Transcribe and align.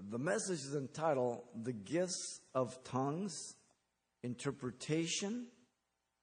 The 0.00 0.18
message 0.18 0.60
is 0.60 0.76
entitled 0.76 1.42
The 1.60 1.72
Gifts 1.72 2.40
of 2.54 2.84
Tongues, 2.84 3.56
Interpretation, 4.22 5.48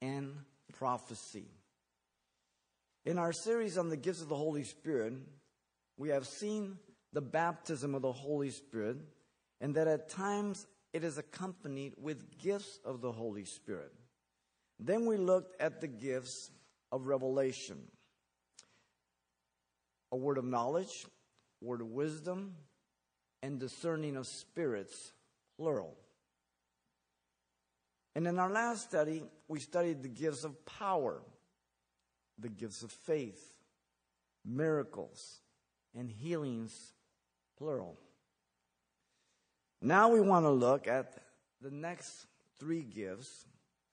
and 0.01 0.33
Prophecy. 0.71 1.47
In 3.05 3.17
our 3.17 3.33
series 3.33 3.77
on 3.77 3.89
the 3.89 3.97
gifts 3.97 4.21
of 4.21 4.29
the 4.29 4.35
Holy 4.35 4.63
Spirit, 4.63 5.13
we 5.97 6.09
have 6.09 6.25
seen 6.25 6.77
the 7.11 7.21
baptism 7.21 7.95
of 7.95 8.01
the 8.01 8.13
Holy 8.13 8.49
Spirit, 8.49 8.97
and 9.59 9.75
that 9.75 9.89
at 9.89 10.09
times 10.09 10.67
it 10.93 11.03
is 11.03 11.17
accompanied 11.17 11.95
with 11.97 12.39
gifts 12.39 12.79
of 12.85 13.01
the 13.01 13.11
Holy 13.11 13.43
Spirit. 13.43 13.91
Then 14.79 15.05
we 15.05 15.17
looked 15.17 15.61
at 15.61 15.81
the 15.81 15.87
gifts 15.87 16.49
of 16.93 17.07
revelation 17.07 17.81
a 20.11 20.17
word 20.17 20.37
of 20.37 20.45
knowledge, 20.45 21.05
word 21.61 21.81
of 21.81 21.87
wisdom, 21.87 22.55
and 23.45 23.59
discerning 23.59 24.17
of 24.17 24.25
spirits, 24.25 25.13
plural. 25.55 25.95
And 28.15 28.25
in 28.25 28.39
our 28.39 28.49
last 28.49 28.89
study, 28.89 29.21
we 29.47 29.59
studied 29.59 30.01
the 30.01 30.09
gifts 30.09 30.43
of 30.43 30.65
power, 30.65 31.21
the 32.39 32.49
gifts 32.49 32.81
of 32.81 32.91
faith, 32.91 33.39
miracles, 34.43 35.41
and 35.93 36.09
healings, 36.09 36.73
plural. 37.59 37.99
Now 39.79 40.09
we 40.09 40.21
want 40.21 40.45
to 40.45 40.51
look 40.51 40.87
at 40.87 41.13
the 41.61 41.69
next 41.69 42.25
three 42.59 42.81
gifts 42.81 43.45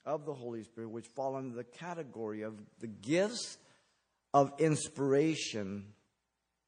of 0.06 0.24
the 0.24 0.32
Holy 0.32 0.62
Spirit, 0.62 0.88
which 0.88 1.06
fall 1.08 1.36
under 1.36 1.54
the 1.54 1.64
category 1.64 2.40
of 2.40 2.54
the 2.80 2.86
gifts 2.86 3.58
of 4.32 4.50
inspiration 4.58 5.88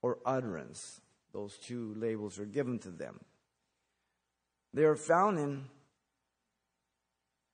or 0.03 0.19
utterance. 0.27 1.01
Those 1.35 1.59
two 1.59 1.95
labels 1.99 2.39
are 2.39 2.47
given 2.47 2.79
to 2.79 2.91
them. 2.91 3.21
They 4.73 4.85
are 4.85 4.97
found 4.97 5.39
in 5.39 5.65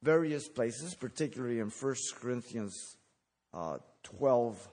various 0.03 0.49
places, 0.49 0.95
particularly 0.95 1.59
in 1.59 1.71
1 1.71 1.95
Corinthians 2.21 2.97
uh, 3.53 3.79
12 4.03 4.69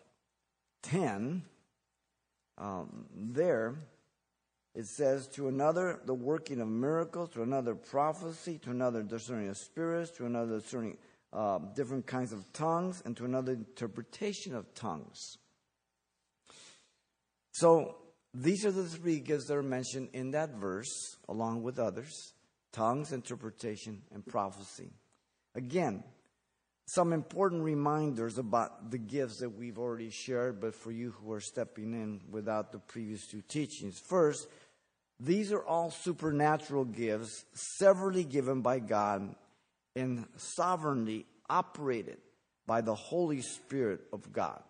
10. 0.83 1.43
Um, 2.57 3.05
there, 3.13 3.75
it 4.75 4.85
says, 4.85 5.27
To 5.29 5.47
another, 5.47 6.01
the 6.05 6.13
working 6.13 6.59
of 6.59 6.67
miracles, 6.67 7.29
to 7.31 7.43
another, 7.43 7.75
prophecy, 7.75 8.59
to 8.59 8.71
another, 8.71 9.03
discerning 9.03 9.49
of 9.49 9.57
spirits, 9.57 10.11
to 10.17 10.25
another, 10.25 10.59
discerning 10.59 10.97
uh, 11.33 11.59
different 11.75 12.07
kinds 12.07 12.33
of 12.33 12.51
tongues, 12.53 13.01
and 13.05 13.15
to 13.17 13.25
another, 13.25 13.53
interpretation 13.53 14.55
of 14.55 14.73
tongues. 14.73 15.37
So 17.51 17.95
these 18.33 18.65
are 18.65 18.71
the 18.71 18.85
three 18.85 19.19
gifts 19.19 19.47
that 19.47 19.55
are 19.55 19.63
mentioned 19.63 20.09
in 20.13 20.31
that 20.31 20.51
verse, 20.55 21.17
along 21.27 21.63
with 21.63 21.79
others 21.79 22.33
tongues, 22.73 23.11
interpretation, 23.11 24.03
and 24.13 24.25
prophecy. 24.25 24.91
Again, 25.55 26.03
some 26.85 27.11
important 27.11 27.63
reminders 27.63 28.37
about 28.37 28.91
the 28.91 28.97
gifts 28.97 29.39
that 29.39 29.49
we've 29.49 29.79
already 29.79 30.09
shared, 30.09 30.61
but 30.61 30.75
for 30.75 30.91
you 30.91 31.11
who 31.11 31.31
are 31.31 31.41
stepping 31.41 31.93
in 31.93 32.21
without 32.29 32.71
the 32.71 32.79
previous 32.79 33.25
two 33.27 33.41
teachings. 33.41 33.99
First, 33.99 34.47
these 35.19 35.51
are 35.51 35.65
all 35.65 35.89
supernatural 35.89 36.85
gifts, 36.85 37.43
severally 37.53 38.23
given 38.23 38.61
by 38.61 38.79
God 38.79 39.35
and 39.95 40.27
sovereignly 40.37 41.25
operated 41.49 42.17
by 42.67 42.81
the 42.81 42.95
Holy 42.95 43.41
Spirit 43.41 44.01
of 44.13 44.31
God. 44.31 44.61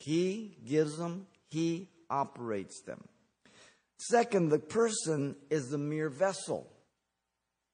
He 0.00 0.58
gives 0.66 0.96
them, 0.96 1.26
He 1.48 1.88
operates 2.12 2.82
them. 2.82 3.02
Second, 3.98 4.50
the 4.50 4.58
person 4.58 5.34
is 5.50 5.68
the 5.68 5.78
mere 5.78 6.10
vessel, 6.10 6.70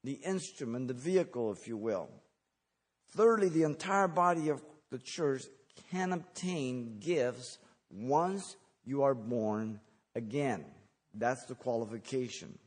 the 0.03 0.19
instrument, 0.25 0.87
the 0.87 0.93
vehicle, 0.93 1.51
if 1.51 1.67
you 1.67 1.75
will. 1.75 2.09
Thirdly, 3.15 3.49
the 3.49 3.63
entire 3.63 4.07
body 4.07 4.49
of 4.49 4.61
the 4.91 4.99
church 4.99 5.43
can 5.91 6.13
obtain 6.13 6.99
gifts 6.99 7.57
once 7.91 8.55
you 8.85 9.03
are 9.03 9.15
born 9.15 9.79
again. 10.15 10.65
That's 11.13 11.45
the 11.45 11.55
qualification. 11.55 12.57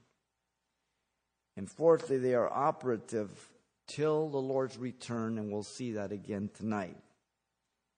And 1.57 1.71
fourthly, 1.71 2.19
they 2.19 2.35
are 2.35 2.53
operative 2.53 3.31
till 3.87 4.29
the 4.29 4.39
Lord's 4.39 4.79
return, 4.79 5.39
and 5.39 5.53
we'll 5.53 5.63
see 5.63 5.93
that 5.93 6.13
again 6.13 6.51
tonight. 6.55 6.97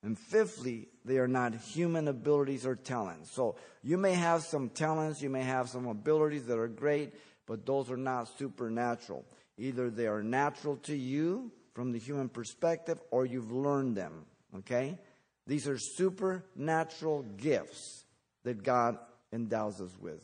And 0.04 0.18
fifthly, 0.18 0.88
they 1.06 1.16
are 1.16 1.26
not 1.26 1.54
human 1.54 2.08
abilities 2.08 2.66
or 2.66 2.76
talents. 2.76 3.32
So 3.32 3.56
you 3.82 3.96
may 3.96 4.12
have 4.12 4.42
some 4.42 4.68
talents, 4.68 5.22
you 5.22 5.30
may 5.30 5.42
have 5.42 5.70
some 5.70 5.86
abilities 5.86 6.44
that 6.46 6.58
are 6.58 6.68
great, 6.68 7.14
but 7.46 7.64
those 7.64 7.90
are 7.90 7.96
not 7.96 8.28
supernatural. 8.38 9.24
Either 9.56 9.88
they 9.88 10.06
are 10.06 10.22
natural 10.22 10.76
to 10.76 10.94
you 10.94 11.50
from 11.72 11.90
the 11.90 11.98
human 11.98 12.28
perspective 12.28 13.00
or 13.10 13.24
you've 13.24 13.50
learned 13.50 13.96
them. 13.96 14.26
Okay? 14.58 14.98
These 15.46 15.66
are 15.66 15.78
supernatural 15.78 17.22
gifts 17.38 18.04
that 18.44 18.62
God 18.62 18.98
endows 19.32 19.80
us 19.80 19.96
with. 19.98 20.22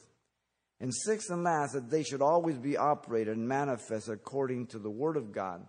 And 0.78 0.94
sixth 0.94 1.30
and 1.30 1.42
last, 1.42 1.72
that 1.72 1.90
they 1.90 2.02
should 2.02 2.22
always 2.22 2.58
be 2.58 2.76
operated 2.76 3.34
and 3.34 3.48
manifest 3.48 4.10
according 4.10 4.68
to 4.68 4.78
the 4.78 4.90
Word 4.90 5.16
of 5.16 5.32
God, 5.32 5.66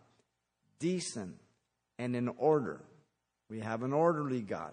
decent 0.80 1.36
and 1.98 2.14
in 2.14 2.28
order. 2.28 2.82
We 3.52 3.60
have 3.60 3.84
an 3.84 3.92
orderly 3.92 4.40
God, 4.40 4.72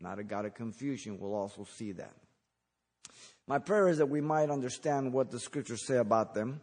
not 0.00 0.20
a 0.20 0.22
God 0.22 0.44
of 0.44 0.54
confusion. 0.54 1.18
We'll 1.18 1.34
also 1.34 1.66
see 1.76 1.90
that. 1.90 2.14
My 3.48 3.58
prayer 3.58 3.88
is 3.88 3.98
that 3.98 4.06
we 4.06 4.20
might 4.20 4.50
understand 4.50 5.12
what 5.12 5.32
the 5.32 5.40
scriptures 5.40 5.84
say 5.84 5.96
about 5.96 6.32
them, 6.32 6.60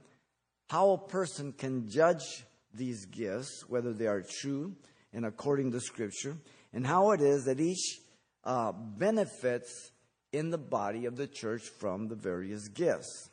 how 0.70 0.92
a 0.92 0.98
person 0.98 1.52
can 1.52 1.90
judge 1.90 2.46
these 2.74 3.06
gifts, 3.08 3.66
whether 3.68 3.92
they 3.92 4.08
are 4.08 4.24
true 4.40 4.78
and 5.12 5.26
according 5.26 5.74
to 5.74 5.82
scripture, 5.82 6.38
and 6.72 6.88
how 6.88 7.12
it 7.12 7.20
is 7.20 7.44
that 7.44 7.60
each 7.60 8.00
uh, 8.46 8.72
benefits 8.72 9.92
in 10.32 10.52
the 10.52 10.58
body 10.58 11.04
of 11.04 11.18
the 11.18 11.28
church 11.28 11.64
from 11.64 12.08
the 12.08 12.16
various 12.16 12.70
gifts. 12.70 13.30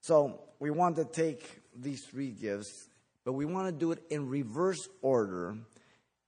So 0.00 0.40
we 0.58 0.72
want 0.72 0.96
to 0.96 1.04
take 1.04 1.60
these 1.76 2.04
three 2.10 2.32
gifts, 2.32 2.88
but 3.24 3.34
we 3.34 3.44
want 3.44 3.68
to 3.68 3.72
do 3.72 3.92
it 3.92 4.02
in 4.10 4.28
reverse 4.28 4.88
order 5.00 5.58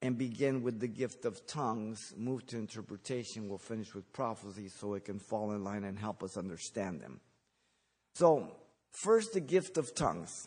and 0.04 0.18
begin 0.18 0.62
with 0.62 0.80
the 0.80 0.86
gift 0.86 1.24
of 1.24 1.46
tongues, 1.46 2.12
move 2.14 2.44
to 2.44 2.58
interpretation, 2.58 3.48
we'll 3.48 3.56
finish 3.56 3.94
with 3.94 4.12
prophecy 4.12 4.68
so 4.68 4.92
it 4.92 5.06
can 5.06 5.18
fall 5.18 5.52
in 5.52 5.64
line 5.64 5.82
and 5.82 5.98
help 5.98 6.22
us 6.22 6.36
understand 6.36 7.00
them. 7.00 7.18
So, 8.14 8.54
first 8.90 9.32
the 9.32 9.40
gift 9.40 9.78
of 9.78 9.94
tongues. 9.94 10.46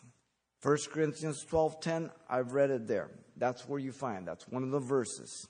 1 0.61 0.91
Corinthians 0.91 1.43
12:10, 1.43 2.11
I've 2.29 2.53
read 2.53 2.69
it 2.69 2.85
there. 2.85 3.09
That's 3.35 3.67
where 3.67 3.79
you 3.79 3.91
find. 3.91 4.27
That's 4.27 4.47
one 4.47 4.61
of 4.61 4.69
the 4.69 4.79
verses. 4.79 5.47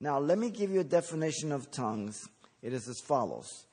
Now, 0.00 0.18
let 0.18 0.38
me 0.38 0.48
give 0.48 0.70
you 0.70 0.80
a 0.80 0.94
definition 0.98 1.52
of 1.52 1.70
tongues. 1.70 2.26
It 2.62 2.72
is 2.72 2.88
as 2.88 3.00
follows. 3.00 3.66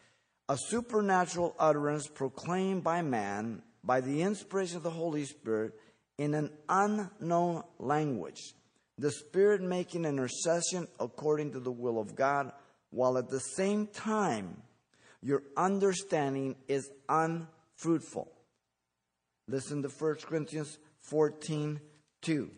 A 0.50 0.58
supernatural 0.58 1.56
utterance 1.58 2.10
proclaimed 2.10 2.84
by 2.84 3.04
man 3.04 3.64
by 3.86 4.02
the 4.02 4.22
inspiration 4.22 4.76
of 4.76 4.84
the 4.84 4.90
Holy 4.90 5.24
Spirit 5.24 5.80
in 6.18 6.34
an 6.34 6.52
unknown 6.68 7.64
language 7.80 8.54
the 8.98 9.12
Spirit 9.12 9.62
making 9.62 10.06
intercession 10.06 10.88
according 11.00 11.52
to 11.52 11.60
the 11.60 11.72
will 11.72 12.00
of 12.00 12.16
God, 12.16 12.52
while 12.90 13.18
at 13.18 13.30
the 13.30 13.40
same 13.40 13.88
time 13.88 14.62
your 15.22 15.44
understanding 15.56 16.56
is 16.68 16.90
unfruitful. 17.10 18.32
Listen 19.48 19.82
to 19.84 19.90
1 19.90 20.16
Corinthians 20.24 20.78
14 21.10 21.80
2. 22.22 22.52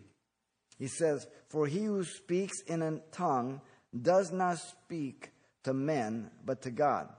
He 0.78 0.88
says, 0.88 1.28
For 1.50 1.68
he 1.68 1.84
who 1.84 2.04
speaks 2.04 2.62
in 2.62 2.82
a 2.82 3.00
tongue 3.12 3.62
does 4.02 4.32
not 4.32 4.58
speak 4.60 5.32
to 5.64 5.74
men, 5.74 6.32
but 6.46 6.62
to 6.64 6.72
God. 6.72 7.10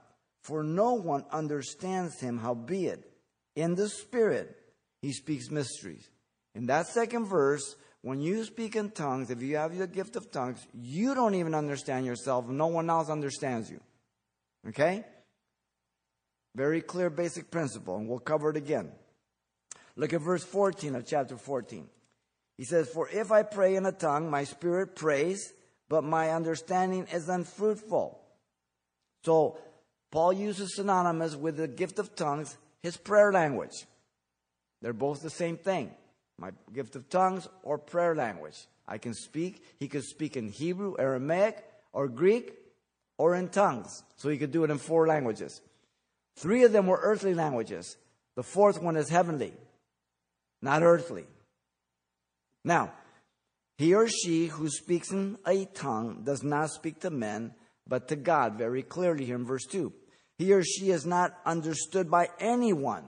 For 0.41 0.63
no 0.63 0.95
one 0.95 1.25
understands 1.31 2.19
him, 2.19 2.39
howbeit, 2.39 3.05
in 3.55 3.75
the 3.75 3.89
Spirit 3.89 4.57
he 5.01 5.13
speaks 5.13 5.51
mysteries. 5.51 6.09
In 6.55 6.65
that 6.65 6.87
second 6.87 7.27
verse, 7.27 7.75
when 8.01 8.19
you 8.19 8.43
speak 8.43 8.75
in 8.75 8.89
tongues, 8.89 9.29
if 9.29 9.41
you 9.41 9.57
have 9.57 9.77
the 9.77 9.87
gift 9.87 10.15
of 10.15 10.31
tongues, 10.31 10.65
you 10.73 11.13
don't 11.13 11.35
even 11.35 11.53
understand 11.53 12.05
yourself. 12.05 12.47
No 12.47 12.67
one 12.67 12.89
else 12.89 13.09
understands 13.09 13.69
you. 13.69 13.79
Okay? 14.67 15.05
Very 16.55 16.81
clear 16.81 17.09
basic 17.09 17.51
principle, 17.51 17.97
and 17.97 18.07
we'll 18.07 18.19
cover 18.19 18.49
it 18.49 18.57
again. 18.57 18.91
Look 19.95 20.13
at 20.13 20.21
verse 20.21 20.43
14 20.43 20.95
of 20.95 21.05
chapter 21.05 21.37
14. 21.37 21.87
He 22.57 22.63
says, 22.63 22.89
For 22.89 23.07
if 23.09 23.31
I 23.31 23.43
pray 23.43 23.75
in 23.75 23.85
a 23.85 23.91
tongue, 23.91 24.29
my 24.29 24.45
spirit 24.45 24.95
prays, 24.95 25.53
but 25.87 26.03
my 26.03 26.31
understanding 26.31 27.07
is 27.13 27.29
unfruitful. 27.29 28.19
So, 29.23 29.59
Paul 30.11 30.33
uses 30.33 30.75
synonymous 30.75 31.35
with 31.35 31.57
the 31.57 31.67
gift 31.67 31.99
of 31.99 32.15
tongues, 32.15 32.57
his 32.81 32.97
prayer 32.97 33.31
language. 33.31 33.85
They're 34.81 34.93
both 34.93 35.21
the 35.21 35.29
same 35.29 35.57
thing 35.57 35.91
my 36.37 36.51
gift 36.73 36.95
of 36.95 37.09
tongues, 37.09 37.47
or 37.63 37.77
prayer 37.77 38.15
language. 38.15 38.67
I 38.87 38.97
can 38.97 39.13
speak. 39.13 39.63
He 39.79 39.87
could 39.87 40.03
speak 40.03 40.35
in 40.35 40.49
Hebrew, 40.49 40.95
Aramaic, 40.97 41.63
or 41.93 42.07
Greek, 42.07 42.53
or 43.17 43.35
in 43.35 43.49
tongues. 43.49 44.03
So 44.17 44.29
he 44.29 44.37
could 44.37 44.51
do 44.51 44.63
it 44.63 44.71
in 44.71 44.77
four 44.77 45.07
languages. 45.07 45.61
Three 46.35 46.63
of 46.63 46.71
them 46.71 46.87
were 46.87 46.99
earthly 47.01 47.33
languages 47.33 47.97
The 48.35 48.43
fourth 48.43 48.81
one 48.81 48.95
is 48.95 49.09
heavenly, 49.09 49.53
not 50.61 50.83
earthly. 50.83 51.25
Now, 52.63 52.93
he 53.77 53.93
or 53.93 54.07
she 54.07 54.47
who 54.47 54.69
speaks 54.69 55.11
in 55.11 55.37
a 55.45 55.65
tongue 55.65 56.21
does 56.23 56.43
not 56.43 56.69
speak 56.69 56.99
to 57.01 57.09
men, 57.09 57.53
but 57.87 58.07
to 58.09 58.15
God, 58.15 58.57
very 58.57 58.83
clearly 58.83 59.25
here 59.25 59.35
in 59.35 59.45
verse 59.45 59.65
2. 59.65 59.91
He 60.37 60.53
or 60.53 60.63
she 60.63 60.91
is 60.91 61.05
not 61.05 61.37
understood 61.45 62.09
by 62.09 62.29
anyone. 62.39 63.05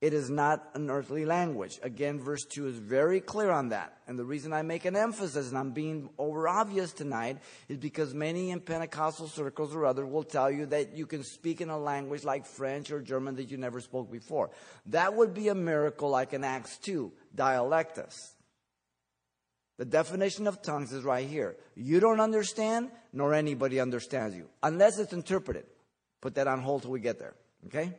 It 0.00 0.14
is 0.14 0.30
not 0.30 0.70
an 0.72 0.88
earthly 0.88 1.26
language. 1.26 1.78
Again, 1.82 2.20
verse 2.20 2.44
2 2.46 2.68
is 2.68 2.78
very 2.78 3.20
clear 3.20 3.50
on 3.50 3.68
that. 3.68 3.98
And 4.06 4.18
the 4.18 4.24
reason 4.24 4.50
I 4.50 4.62
make 4.62 4.86
an 4.86 4.96
emphasis, 4.96 5.50
and 5.50 5.58
I'm 5.58 5.72
being 5.72 6.08
over 6.16 6.48
obvious 6.48 6.94
tonight, 6.94 7.36
is 7.68 7.76
because 7.76 8.14
many 8.14 8.50
in 8.50 8.60
Pentecostal 8.60 9.28
circles 9.28 9.74
or 9.74 9.84
other 9.84 10.06
will 10.06 10.22
tell 10.22 10.50
you 10.50 10.64
that 10.66 10.96
you 10.96 11.06
can 11.06 11.22
speak 11.22 11.60
in 11.60 11.68
a 11.68 11.78
language 11.78 12.24
like 12.24 12.46
French 12.46 12.90
or 12.90 13.02
German 13.02 13.36
that 13.36 13.50
you 13.50 13.58
never 13.58 13.78
spoke 13.78 14.10
before. 14.10 14.50
That 14.86 15.14
would 15.14 15.34
be 15.34 15.48
a 15.48 15.54
miracle 15.54 16.08
like 16.08 16.32
in 16.32 16.44
Acts 16.44 16.78
2, 16.78 17.12
dialectus. 17.36 18.16
The 19.76 19.84
definition 19.84 20.46
of 20.46 20.62
tongues 20.62 20.92
is 20.92 21.04
right 21.04 21.28
here. 21.28 21.56
You 21.74 22.00
don't 22.00 22.20
understand, 22.20 22.90
nor 23.12 23.34
anybody 23.34 23.80
understands 23.80 24.34
you, 24.34 24.48
unless 24.62 24.98
it's 24.98 25.12
interpreted. 25.12 25.66
Put 26.22 26.36
that 26.36 26.46
on 26.46 26.62
hold 26.62 26.82
till 26.82 26.90
we 26.90 27.00
get 27.00 27.18
there. 27.18 27.34
Okay? 27.66 27.94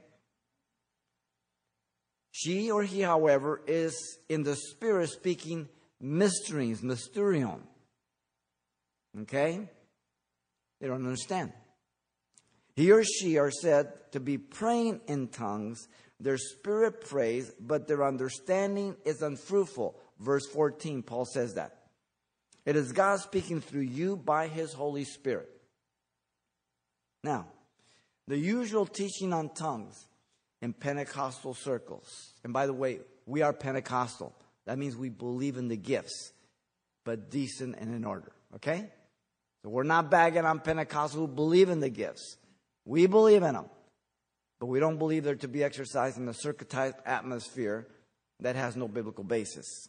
She 2.32 2.72
or 2.72 2.84
he, 2.84 3.02
however, 3.02 3.62
is 3.68 4.18
in 4.30 4.44
the 4.44 4.56
spirit 4.56 5.10
speaking 5.10 5.68
mysteries, 6.00 6.82
mysterion. 6.82 7.60
Okay? 9.22 9.70
They 10.80 10.88
don't 10.88 11.06
understand. 11.06 11.52
He 12.76 12.92
or 12.92 13.04
she 13.04 13.38
are 13.38 13.52
said 13.52 14.12
to 14.14 14.20
be 14.20 14.38
praying 14.38 15.02
in 15.08 15.28
tongues. 15.28 15.88
Their 16.20 16.38
spirit 16.38 17.02
prays, 17.02 17.52
but 17.60 17.88
their 17.88 18.04
understanding 18.06 18.96
is 19.06 19.22
unfruitful. 19.22 20.00
Verse 20.20 20.48
14, 20.48 21.04
Paul 21.04 21.26
says 21.26 21.56
that. 21.56 21.78
It 22.66 22.76
is 22.76 22.92
God 22.92 23.20
speaking 23.20 23.60
through 23.60 23.82
you 23.82 24.16
by 24.16 24.48
his 24.48 24.72
Holy 24.72 25.04
Spirit. 25.04 25.50
Now, 27.24 27.48
the 28.28 28.38
usual 28.38 28.86
teaching 28.86 29.34
on 29.34 29.50
tongues 29.50 30.08
in 30.62 30.74
Pentecostal 30.74 31.54
circles, 31.54 32.34
and 32.44 32.54
by 32.54 32.68
the 32.68 32.74
way, 32.74 33.00
we 33.26 33.42
are 33.42 33.54
Pentecostal. 33.54 34.36
That 34.66 34.78
means 34.78 34.96
we 34.96 35.10
believe 35.10 35.58
in 35.58 35.68
the 35.68 35.78
gifts, 35.78 36.34
but 37.04 37.32
decent 37.32 37.78
and 37.80 37.94
in 37.94 38.06
order. 38.06 38.32
Okay? 38.56 38.90
So 39.64 39.70
we're 39.70 39.84
not 39.84 40.12
bagging 40.12 40.46
on 40.46 40.60
Pentecostals 40.60 41.16
who 41.16 41.28
believe 41.28 41.70
in 41.70 41.80
the 41.80 41.90
gifts. 41.90 42.38
We 42.86 43.08
believe 43.08 43.44
in 43.44 43.54
them, 43.54 43.66
but 44.60 44.68
we 44.68 44.80
don't 44.80 44.98
believe 44.98 45.24
they're 45.24 45.36
to 45.36 45.48
be 45.48 45.64
exercised 45.64 46.18
in 46.18 46.28
a 46.28 46.34
circuitized 46.34 46.96
atmosphere 47.06 47.88
that 48.40 48.56
has 48.56 48.76
no 48.76 48.88
biblical 48.88 49.24
basis. 49.24 49.88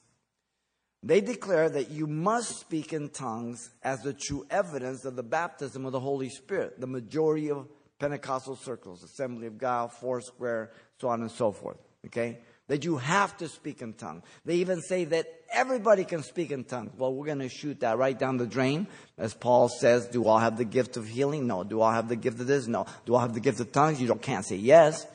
They 1.03 1.21
declare 1.21 1.69
that 1.69 1.91
you 1.91 2.07
must 2.07 2.61
speak 2.61 2.93
in 2.93 3.09
tongues 3.09 3.71
as 3.83 4.03
the 4.03 4.13
true 4.13 4.47
evidence 4.51 5.05
of 5.05 5.17
the 5.17 5.23
baptism 5.23 5.85
of 5.85 5.93
the 5.93 6.01
Holy 6.01 6.29
Spirit. 6.29 6.81
The 6.81 6.87
majority 6.87 7.51
of 7.51 7.67
Pentecostal 8.03 8.57
circles, 8.57 9.05
Assembly 9.05 9.47
of 9.47 9.59
God, 9.59 9.93
Foursquare, 9.93 10.73
so 11.01 11.07
on 11.07 11.21
and 11.21 11.31
so 11.31 11.53
forth. 11.53 11.77
Okay? 12.07 12.39
That 12.67 12.85
you 12.85 12.97
have 12.97 13.37
to 13.37 13.47
speak 13.47 13.81
in 13.81 13.93
tongues. 13.93 14.25
They 14.45 14.57
even 14.57 14.81
say 14.81 15.05
that 15.05 15.27
everybody 15.53 16.03
can 16.05 16.25
speak 16.25 16.51
in 16.51 16.65
tongues. 16.65 16.91
Well, 16.99 17.15
we're 17.15 17.27
going 17.27 17.39
to 17.39 17.49
shoot 17.49 17.79
that 17.79 17.99
right 17.99 18.19
down 18.19 18.39
the 18.39 18.47
drain. 18.47 18.89
As 19.17 19.35
Paul 19.35 19.69
says, 19.69 20.09
do 20.09 20.29
I 20.29 20.41
have 20.41 20.59
the 20.59 20.65
gift 20.65 20.97
of 20.97 21.07
healing? 21.07 21.47
No. 21.47 21.63
Do 21.63 21.81
I 21.81 21.95
have 21.95 22.09
the 22.09 22.17
gift 22.17 22.41
of 22.41 22.49
this? 22.49 22.67
No. 22.67 22.87
Do 23.07 23.15
I 23.15 23.21
have 23.21 23.35
the 23.35 23.41
gift 23.41 23.61
of 23.61 23.71
tongues? 23.71 24.01
You 24.01 24.09
don't, 24.09 24.21
can't 24.21 24.45
say 24.45 24.57
yes. 24.57 25.07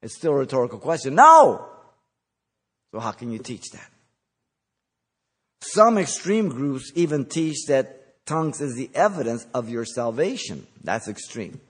It's 0.00 0.14
still 0.14 0.30
a 0.30 0.36
rhetorical 0.36 0.78
question. 0.78 1.16
No! 1.16 1.68
So 2.92 3.00
how 3.00 3.10
can 3.10 3.32
you 3.32 3.40
teach 3.40 3.70
that? 3.72 3.90
Some 5.60 5.98
extreme 5.98 6.50
groups 6.50 6.92
even 6.94 7.24
teach 7.24 7.66
that 7.66 8.03
tongues 8.26 8.60
is 8.60 8.74
the 8.74 8.90
evidence 8.94 9.46
of 9.54 9.68
your 9.68 9.84
salvation. 9.84 10.66
That's 10.82 11.08
extreme. 11.08 11.60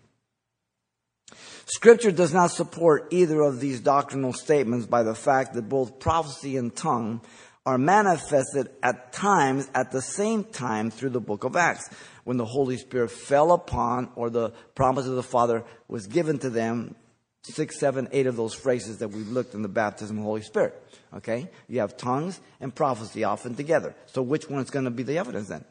Scripture 1.67 2.11
does 2.11 2.35
not 2.35 2.51
support 2.51 3.09
either 3.11 3.41
of 3.41 3.61
these 3.61 3.81
doctrinal 3.81 4.33
statements 4.33 4.87
by 4.87 5.03
the 5.03 5.15
fact 5.15 5.55
that 5.55 5.69
both 5.69 5.99
prophecy 5.99 6.57
and 6.57 6.75
tongue 6.75 7.23
are 7.67 7.79
manifested 7.79 8.69
at 8.83 9.13
times 9.13 9.71
at 9.75 9.91
the 9.91 10.03
same 10.03 10.45
time 10.45 10.91
through 10.91 11.09
the 11.09 11.21
book 11.21 11.45
of 11.45 11.57
Acts 11.57 11.89
when 12.25 12.37
the 12.37 12.45
Holy 12.45 12.77
Spirit 12.77 13.11
fell 13.11 13.53
upon 13.53 14.11
or 14.17 14.29
the 14.29 14.53
promise 14.75 15.07
of 15.07 15.15
the 15.15 15.23
Father 15.23 15.65
was 15.89 16.07
given 16.07 16.39
to 16.39 16.51
them. 16.51 16.95
Six, 17.43 17.79
seven, 17.79 18.09
eight 18.13 18.27
of 18.27 18.37
those 18.37 18.55
phrases 18.55 18.99
that 18.99 19.09
we've 19.09 19.29
looked 19.29 19.55
in 19.55 19.63
the 19.63 19.69
baptism 19.69 20.17
of 20.17 20.23
the 20.23 20.27
Holy 20.27 20.43
Spirit. 20.43 20.75
Okay? 21.15 21.49
You 21.69 21.81
have 21.81 21.97
tongues 21.97 22.41
and 22.61 22.75
prophecy 22.75 23.25
often 23.25 23.55
together. 23.55 23.95
So 24.07 24.23
which 24.23 24.49
one 24.49 24.63
is 24.63 24.71
going 24.71 24.87
to 24.87 24.91
be 24.91 25.03
the 25.03 25.19
evidence 25.19 25.49
then? 25.49 25.65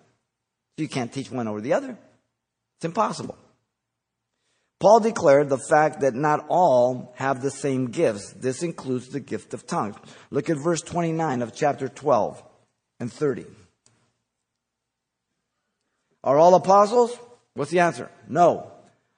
You 0.77 0.87
can't 0.87 1.13
teach 1.13 1.31
one 1.31 1.47
over 1.47 1.61
the 1.61 1.73
other. 1.73 1.97
It's 2.77 2.85
impossible. 2.85 3.37
Paul 4.79 4.99
declared 4.99 5.47
the 5.47 5.57
fact 5.69 6.01
that 6.01 6.13
not 6.13 6.45
all 6.49 7.13
have 7.15 7.41
the 7.41 7.51
same 7.51 7.87
gifts. 7.87 8.33
This 8.33 8.63
includes 8.63 9.09
the 9.09 9.21
gift 9.21 9.53
of 9.53 9.65
tongues. 9.65 9.95
Look 10.29 10.49
at 10.49 10.57
verse 10.57 10.81
29 10.81 11.41
of 11.41 11.55
chapter 11.55 11.87
12 11.87 12.43
and 12.99 13.11
30. 13.11 13.45
Are 16.23 16.37
all 16.37 16.55
apostles? 16.55 17.17
What's 17.53 17.71
the 17.71 17.79
answer? 17.79 18.09
No. 18.27 18.71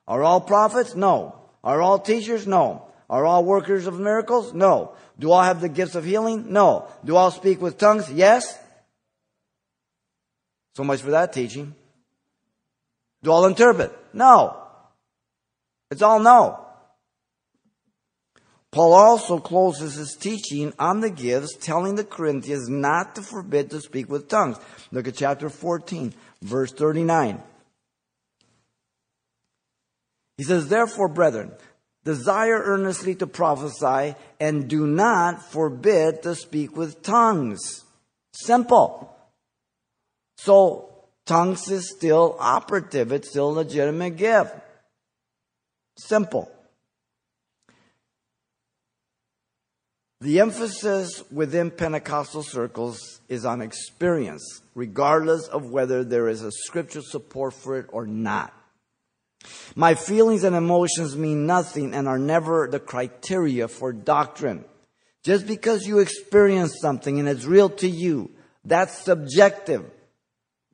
Are 0.07 0.23
all 0.23 0.41
prophets? 0.41 0.93
No. 0.93 1.35
Are 1.63 1.81
all 1.81 1.97
teachers? 1.97 2.45
No. 2.45 2.85
Are 3.09 3.25
all 3.25 3.43
workers 3.43 3.87
of 3.87 3.99
miracles? 3.99 4.53
No. 4.53 4.93
Do 5.17 5.31
all 5.31 5.41
have 5.41 5.61
the 5.61 5.69
gifts 5.69 5.95
of 5.95 6.03
healing? 6.03 6.51
No. 6.51 6.87
Do 7.03 7.15
all 7.15 7.31
speak 7.31 7.61
with 7.61 7.77
tongues? 7.77 8.11
Yes. 8.11 8.57
So 10.75 10.83
much 10.83 11.01
for 11.01 11.11
that 11.11 11.33
teaching. 11.33 11.73
Do 13.23 13.31
all 13.31 13.45
interpret? 13.45 13.91
No. 14.13 14.57
It's 15.89 16.01
all 16.01 16.19
no. 16.19 16.65
Paul 18.71 18.93
also 18.93 19.39
closes 19.39 19.95
his 19.95 20.17
teaching 20.19 20.73
on 20.77 20.99
the 20.99 21.09
gifts, 21.09 21.55
telling 21.55 21.95
the 21.95 22.03
Corinthians 22.03 22.67
not 22.67 23.15
to 23.15 23.21
forbid 23.21 23.69
to 23.69 23.79
speak 23.79 24.09
with 24.09 24.27
tongues. 24.27 24.57
Look 24.91 25.07
at 25.07 25.15
chapter 25.15 25.47
14, 25.47 26.13
verse 26.41 26.73
39. 26.73 27.41
He 30.37 30.43
says, 30.43 30.67
Therefore, 30.67 31.07
brethren, 31.07 31.53
desire 32.03 32.61
earnestly 32.61 33.15
to 33.15 33.27
prophesy 33.27 34.15
and 34.41 34.67
do 34.67 34.85
not 34.85 35.41
forbid 35.41 36.23
to 36.23 36.35
speak 36.35 36.75
with 36.75 37.01
tongues. 37.01 37.85
Simple. 38.33 39.14
So, 40.37 40.89
tongues 41.25 41.69
is 41.69 41.89
still 41.95 42.35
operative. 42.39 43.11
It's 43.11 43.29
still 43.29 43.49
a 43.49 43.59
legitimate 43.63 44.17
gift. 44.17 44.55
Simple. 45.97 46.51
The 50.21 50.39
emphasis 50.39 51.23
within 51.31 51.71
Pentecostal 51.71 52.41
circles 52.41 53.21
is 53.27 53.45
on 53.45 53.61
experience, 53.61 54.61
regardless 54.73 55.47
of 55.47 55.69
whether 55.69 56.03
there 56.03 56.29
is 56.29 56.41
a 56.41 56.51
scriptural 56.51 57.03
support 57.05 57.53
for 57.53 57.77
it 57.77 57.87
or 57.89 58.07
not. 58.07 58.53
My 59.75 59.93
feelings 59.93 60.43
and 60.43 60.55
emotions 60.55 61.15
mean 61.15 61.45
nothing 61.45 61.93
and 61.93 62.07
are 62.07 62.17
never 62.17 62.67
the 62.67 62.79
criteria 62.79 63.67
for 63.67 63.93
doctrine. 63.93 64.65
Just 65.23 65.47
because 65.47 65.85
you 65.85 65.99
experience 65.99 66.75
something 66.81 67.19
and 67.19 67.27
it's 67.27 67.45
real 67.45 67.69
to 67.69 67.87
you, 67.87 68.31
that's 68.63 68.97
subjective. 69.03 69.83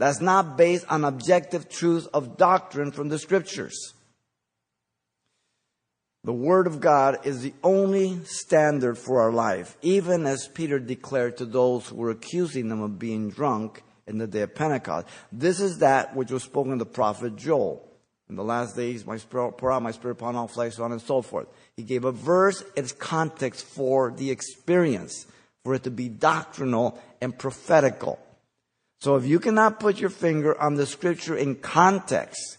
That's 0.02 0.20
not 0.20 0.58
based 0.58 0.88
on 0.90 1.06
objective 1.06 1.70
truth 1.70 2.08
of 2.12 2.36
doctrine 2.36 2.92
from 2.92 3.10
the 3.10 3.20
scriptures. 3.20 3.94
The 6.24 6.34
Word 6.34 6.66
of 6.66 6.80
God 6.80 7.20
is 7.24 7.44
the 7.44 7.54
only 7.64 8.26
standard 8.26 8.98
for 8.98 9.22
our 9.22 9.32
life, 9.32 9.78
even 9.84 10.26
as 10.26 10.48
Peter 10.48 10.80
declared 10.80 11.38
to 11.38 11.46
those 11.46 11.88
who 11.88 11.98
were 11.98 12.10
accusing 12.10 12.68
them 12.68 12.82
of 12.82 12.98
being 12.98 13.30
drunk 13.30 13.84
in 14.08 14.18
the 14.18 14.26
day 14.26 14.42
of 14.42 14.56
Pentecost. 14.56 15.06
This 15.32 15.60
is 15.60 15.78
that 15.78 16.16
which 16.16 16.32
was 16.32 16.42
spoken 16.42 16.74
of 16.74 16.80
the 16.80 16.86
prophet 16.88 17.36
Joel. 17.36 17.88
In 18.28 18.36
the 18.36 18.44
last 18.44 18.76
days, 18.76 19.06
my 19.06 19.18
spirit, 19.18 19.60
pour 19.60 19.72
out 19.72 19.84
my 19.84 19.92
spirit 19.92 20.14
upon 20.14 20.36
all 20.36 20.48
flesh, 20.48 20.78
so 20.78 20.84
on 20.84 20.94
and 20.94 21.02
so 21.02 21.22
forth. 21.22 21.48
He 21.78 21.84
gave 21.84 22.06
a 22.06 22.12
verse, 22.12 22.64
its 22.76 22.92
context 22.92 23.64
for 23.68 24.10
the 24.10 24.32
experience, 24.32 25.28
for 25.64 25.76
it 25.76 25.84
to 25.84 25.92
be 25.92 26.10
doctrinal 26.10 27.00
and 27.22 27.38
prophetical. 27.38 28.18
So 29.02 29.16
if 29.16 29.26
you 29.26 29.40
cannot 29.40 29.80
put 29.80 30.00
your 30.00 30.12
finger 30.12 30.60
on 30.62 30.76
the 30.76 30.86
scripture 30.86 31.36
in 31.36 31.56
context 31.56 32.58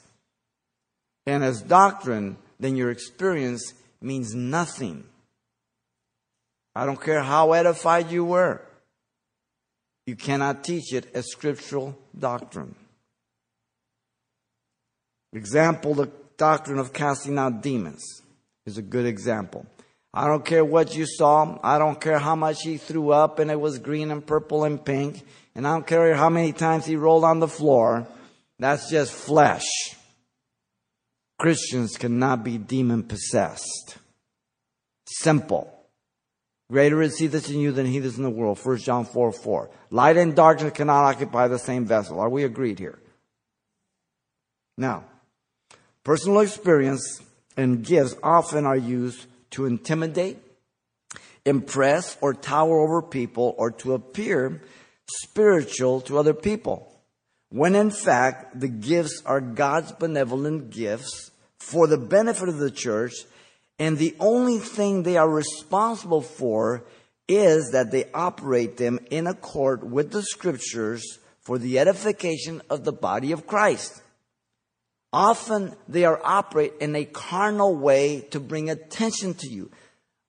and 1.24 1.44
as 1.44 1.62
doctrine, 1.62 2.36
then 2.58 2.74
your 2.74 2.90
experience 2.90 3.74
means 4.00 4.34
nothing. 4.34 5.04
I 6.74 6.84
don't 6.84 7.00
care 7.00 7.22
how 7.22 7.52
edified 7.52 8.10
you 8.10 8.24
were. 8.24 8.60
You 10.06 10.16
cannot 10.16 10.64
teach 10.64 10.92
it 10.92 11.14
as 11.14 11.30
scriptural 11.30 11.96
doctrine. 12.18 12.74
Example, 15.32 15.94
the 15.94 16.10
doctrine 16.36 16.80
of 16.80 16.92
casting 16.92 17.38
out 17.38 17.62
demons 17.62 18.04
is 18.66 18.78
a 18.78 18.82
good 18.82 19.06
example. 19.06 19.64
I 20.14 20.26
don't 20.26 20.44
care 20.44 20.64
what 20.64 20.94
you 20.94 21.06
saw. 21.06 21.58
I 21.62 21.78
don't 21.78 22.00
care 22.00 22.18
how 22.18 22.36
much 22.36 22.62
he 22.62 22.76
threw 22.76 23.10
up 23.10 23.38
and 23.38 23.50
it 23.50 23.60
was 23.60 23.78
green 23.78 24.10
and 24.10 24.24
purple 24.24 24.64
and 24.64 24.84
pink. 24.84 25.22
And 25.54 25.66
I 25.66 25.72
don't 25.72 25.86
care 25.86 26.14
how 26.14 26.28
many 26.28 26.52
times 26.52 26.84
he 26.84 26.96
rolled 26.96 27.24
on 27.24 27.40
the 27.40 27.48
floor. 27.48 28.06
That's 28.58 28.90
just 28.90 29.12
flesh. 29.12 29.64
Christians 31.38 31.96
cannot 31.96 32.44
be 32.44 32.58
demon 32.58 33.02
possessed. 33.02 33.96
Simple. 35.06 35.72
Greater 36.70 37.02
is 37.02 37.18
he 37.18 37.26
that's 37.26 37.50
in 37.50 37.60
you 37.60 37.72
than 37.72 37.86
he 37.86 37.98
that's 37.98 38.16
in 38.16 38.22
the 38.22 38.30
world. 38.30 38.58
1 38.62 38.78
John 38.78 39.04
4 39.04 39.32
4. 39.32 39.70
Light 39.90 40.16
and 40.16 40.34
darkness 40.34 40.72
cannot 40.72 41.04
occupy 41.04 41.48
the 41.48 41.58
same 41.58 41.84
vessel. 41.84 42.20
Are 42.20 42.30
we 42.30 42.44
agreed 42.44 42.78
here? 42.78 42.98
Now, 44.78 45.04
personal 46.04 46.40
experience 46.40 47.20
and 47.56 47.84
gifts 47.84 48.14
often 48.22 48.64
are 48.64 48.76
used 48.76 49.26
to 49.52 49.66
intimidate, 49.66 50.38
impress, 51.44 52.16
or 52.20 52.34
tower 52.34 52.80
over 52.80 53.02
people 53.02 53.54
or 53.58 53.70
to 53.70 53.94
appear 53.94 54.62
spiritual 55.06 56.00
to 56.02 56.18
other 56.18 56.34
people. 56.34 56.88
When 57.50 57.74
in 57.74 57.90
fact, 57.90 58.58
the 58.58 58.68
gifts 58.68 59.22
are 59.26 59.40
God's 59.40 59.92
benevolent 59.92 60.70
gifts 60.70 61.30
for 61.58 61.86
the 61.86 61.98
benefit 61.98 62.48
of 62.48 62.58
the 62.58 62.70
church, 62.70 63.12
and 63.78 63.98
the 63.98 64.16
only 64.18 64.58
thing 64.58 65.02
they 65.02 65.16
are 65.16 65.28
responsible 65.28 66.22
for 66.22 66.84
is 67.28 67.70
that 67.72 67.90
they 67.90 68.10
operate 68.12 68.76
them 68.76 68.98
in 69.10 69.26
accord 69.26 69.90
with 69.90 70.10
the 70.12 70.22
scriptures 70.22 71.18
for 71.40 71.58
the 71.58 71.78
edification 71.78 72.62
of 72.70 72.84
the 72.84 72.92
body 72.92 73.32
of 73.32 73.46
Christ. 73.46 74.02
Often 75.12 75.76
they 75.88 76.04
are 76.04 76.20
operate 76.24 76.74
in 76.80 76.96
a 76.96 77.04
carnal 77.04 77.74
way 77.74 78.22
to 78.30 78.40
bring 78.40 78.70
attention 78.70 79.34
to 79.34 79.48
you. 79.48 79.70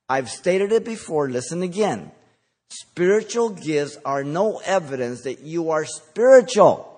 I've 0.09 0.29
stated 0.29 0.71
it 0.71 0.83
before, 0.83 1.29
listen 1.29 1.63
again. 1.63 2.11
Spiritual 2.69 3.49
gifts 3.49 3.97
are 4.03 4.23
no 4.23 4.59
evidence 4.65 5.21
that 5.21 5.39
you 5.39 5.71
are 5.71 5.85
spiritual. 5.85 6.89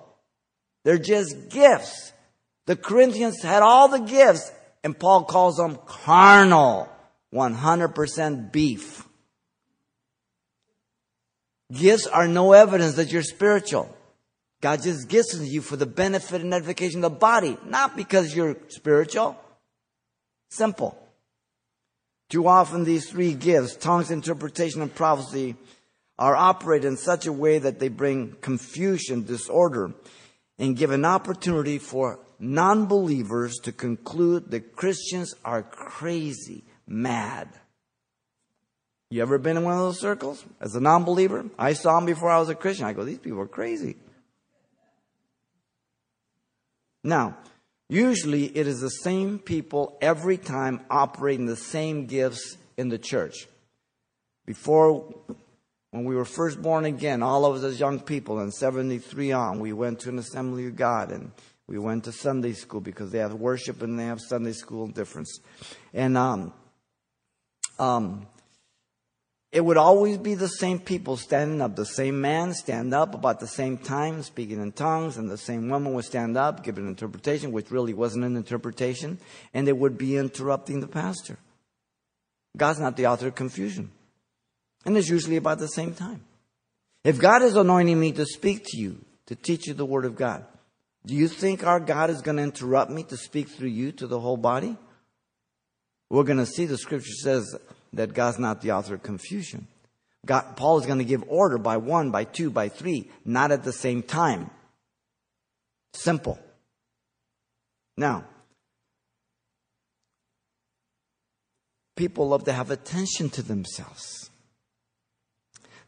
They're 0.84 0.98
just 0.98 1.48
gifts. 1.48 2.12
The 2.66 2.76
Corinthians 2.76 3.42
had 3.42 3.62
all 3.62 3.88
the 3.88 4.00
gifts, 4.00 4.50
and 4.82 4.98
Paul 4.98 5.24
calls 5.24 5.56
them 5.56 5.78
carnal, 5.86 6.88
100% 7.32 8.52
beef. 8.52 9.06
Gifts 11.72 12.06
are 12.06 12.28
no 12.28 12.52
evidence 12.52 12.94
that 12.94 13.12
you're 13.12 13.22
spiritual. 13.22 13.95
God 14.66 14.82
just 14.82 15.08
gives 15.08 15.28
to 15.28 15.44
you 15.44 15.60
for 15.60 15.76
the 15.76 15.86
benefit 15.86 16.40
and 16.40 16.52
edification 16.52 17.04
of 17.04 17.12
the 17.12 17.18
body, 17.18 17.56
not 17.66 17.96
because 17.96 18.34
you're 18.34 18.56
spiritual. 18.66 19.38
Simple. 20.50 20.98
Too 22.30 22.48
often 22.48 22.82
these 22.82 23.08
three 23.08 23.32
gifts, 23.32 23.76
tongues, 23.76 24.10
interpretation, 24.10 24.82
and 24.82 24.92
prophecy, 24.92 25.54
are 26.18 26.34
operated 26.34 26.86
in 26.88 26.96
such 26.96 27.26
a 27.26 27.32
way 27.32 27.60
that 27.60 27.78
they 27.78 27.86
bring 27.86 28.32
confusion, 28.40 29.22
disorder, 29.22 29.92
and 30.58 30.76
give 30.76 30.90
an 30.90 31.04
opportunity 31.04 31.78
for 31.78 32.18
non-believers 32.40 33.58
to 33.62 33.70
conclude 33.70 34.50
that 34.50 34.74
Christians 34.74 35.32
are 35.44 35.62
crazy, 35.62 36.64
mad. 36.88 37.48
You 39.10 39.22
ever 39.22 39.38
been 39.38 39.58
in 39.58 39.62
one 39.62 39.74
of 39.74 39.78
those 39.78 40.00
circles 40.00 40.44
as 40.60 40.74
a 40.74 40.80
non-believer? 40.80 41.44
I 41.56 41.74
saw 41.74 41.94
them 41.94 42.06
before 42.06 42.30
I 42.30 42.40
was 42.40 42.48
a 42.48 42.56
Christian. 42.56 42.86
I 42.86 42.94
go, 42.94 43.04
these 43.04 43.18
people 43.18 43.40
are 43.42 43.46
crazy. 43.46 43.94
Now, 47.06 47.38
usually 47.88 48.46
it 48.46 48.66
is 48.66 48.80
the 48.80 48.88
same 48.88 49.38
people 49.38 49.96
every 50.00 50.36
time 50.36 50.80
operating 50.90 51.46
the 51.46 51.54
same 51.54 52.06
gifts 52.06 52.56
in 52.76 52.88
the 52.88 52.98
church. 52.98 53.46
Before, 54.44 55.14
when 55.92 56.04
we 56.04 56.16
were 56.16 56.24
first 56.24 56.60
born 56.60 56.84
again, 56.84 57.22
all 57.22 57.44
of 57.44 57.56
us 57.56 57.62
as 57.62 57.78
young 57.78 58.00
people, 58.00 58.40
in 58.40 58.50
73 58.50 59.30
on, 59.30 59.60
we 59.60 59.72
went 59.72 60.00
to 60.00 60.08
an 60.08 60.18
assembly 60.18 60.66
of 60.66 60.74
God 60.74 61.12
and 61.12 61.30
we 61.68 61.78
went 61.78 62.04
to 62.04 62.12
Sunday 62.12 62.54
school 62.54 62.80
because 62.80 63.12
they 63.12 63.18
have 63.18 63.34
worship 63.34 63.82
and 63.82 63.96
they 63.96 64.06
have 64.06 64.20
Sunday 64.20 64.52
school 64.52 64.88
difference. 64.88 65.38
And, 65.94 66.18
um, 66.18 66.52
um, 67.78 68.26
it 69.52 69.64
would 69.64 69.76
always 69.76 70.18
be 70.18 70.34
the 70.34 70.48
same 70.48 70.78
people 70.78 71.16
standing 71.16 71.62
up. 71.62 71.76
The 71.76 71.86
same 71.86 72.20
man 72.20 72.52
stand 72.52 72.92
up 72.92 73.14
about 73.14 73.40
the 73.40 73.46
same 73.46 73.78
time, 73.78 74.22
speaking 74.22 74.60
in 74.60 74.72
tongues, 74.72 75.16
and 75.16 75.30
the 75.30 75.38
same 75.38 75.68
woman 75.68 75.94
would 75.94 76.04
stand 76.04 76.36
up, 76.36 76.64
give 76.64 76.78
an 76.78 76.88
interpretation, 76.88 77.52
which 77.52 77.70
really 77.70 77.94
wasn't 77.94 78.24
an 78.24 78.36
interpretation, 78.36 79.18
and 79.54 79.66
they 79.66 79.72
would 79.72 79.96
be 79.96 80.16
interrupting 80.16 80.80
the 80.80 80.88
pastor. 80.88 81.38
God's 82.56 82.80
not 82.80 82.96
the 82.96 83.06
author 83.06 83.28
of 83.28 83.34
confusion. 83.34 83.92
And 84.84 84.96
it's 84.96 85.08
usually 85.08 85.36
about 85.36 85.58
the 85.58 85.68
same 85.68 85.94
time. 85.94 86.22
If 87.04 87.18
God 87.18 87.42
is 87.42 87.54
anointing 87.56 87.98
me 87.98 88.12
to 88.12 88.26
speak 88.26 88.64
to 88.66 88.76
you, 88.76 89.04
to 89.26 89.36
teach 89.36 89.66
you 89.68 89.74
the 89.74 89.86
Word 89.86 90.04
of 90.04 90.16
God, 90.16 90.44
do 91.04 91.14
you 91.14 91.28
think 91.28 91.64
our 91.64 91.78
God 91.78 92.10
is 92.10 92.20
going 92.20 92.36
to 92.36 92.42
interrupt 92.42 92.90
me 92.90 93.04
to 93.04 93.16
speak 93.16 93.48
through 93.48 93.68
you 93.68 93.92
to 93.92 94.06
the 94.06 94.18
whole 94.18 94.36
body? 94.36 94.76
We're 96.10 96.24
going 96.24 96.38
to 96.38 96.46
see 96.46 96.66
the 96.66 96.78
scripture 96.78 97.12
says 97.12 97.56
that 97.96 98.14
God's 98.14 98.38
not 98.38 98.62
the 98.62 98.72
author 98.72 98.94
of 98.94 99.02
confusion. 99.02 99.66
God, 100.24 100.56
Paul 100.56 100.78
is 100.78 100.86
going 100.86 100.98
to 100.98 101.04
give 101.04 101.24
order 101.28 101.58
by 101.58 101.76
one, 101.76 102.10
by 102.10 102.24
two, 102.24 102.50
by 102.50 102.68
three, 102.68 103.10
not 103.24 103.52
at 103.52 103.62
the 103.62 103.72
same 103.72 104.02
time. 104.02 104.50
Simple. 105.92 106.38
Now, 107.96 108.24
people 111.96 112.28
love 112.28 112.44
to 112.44 112.52
have 112.52 112.70
attention 112.70 113.30
to 113.30 113.42
themselves. 113.42 114.30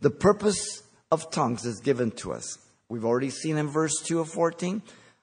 The 0.00 0.10
purpose 0.10 0.82
of 1.10 1.30
tongues 1.30 1.64
is 1.64 1.80
given 1.80 2.12
to 2.12 2.32
us. 2.32 2.58
We've 2.88 3.04
already 3.04 3.30
seen 3.30 3.58
in 3.58 3.68
verse 3.68 4.00
2 4.04 4.20
of 4.20 4.30
14, 4.30 4.82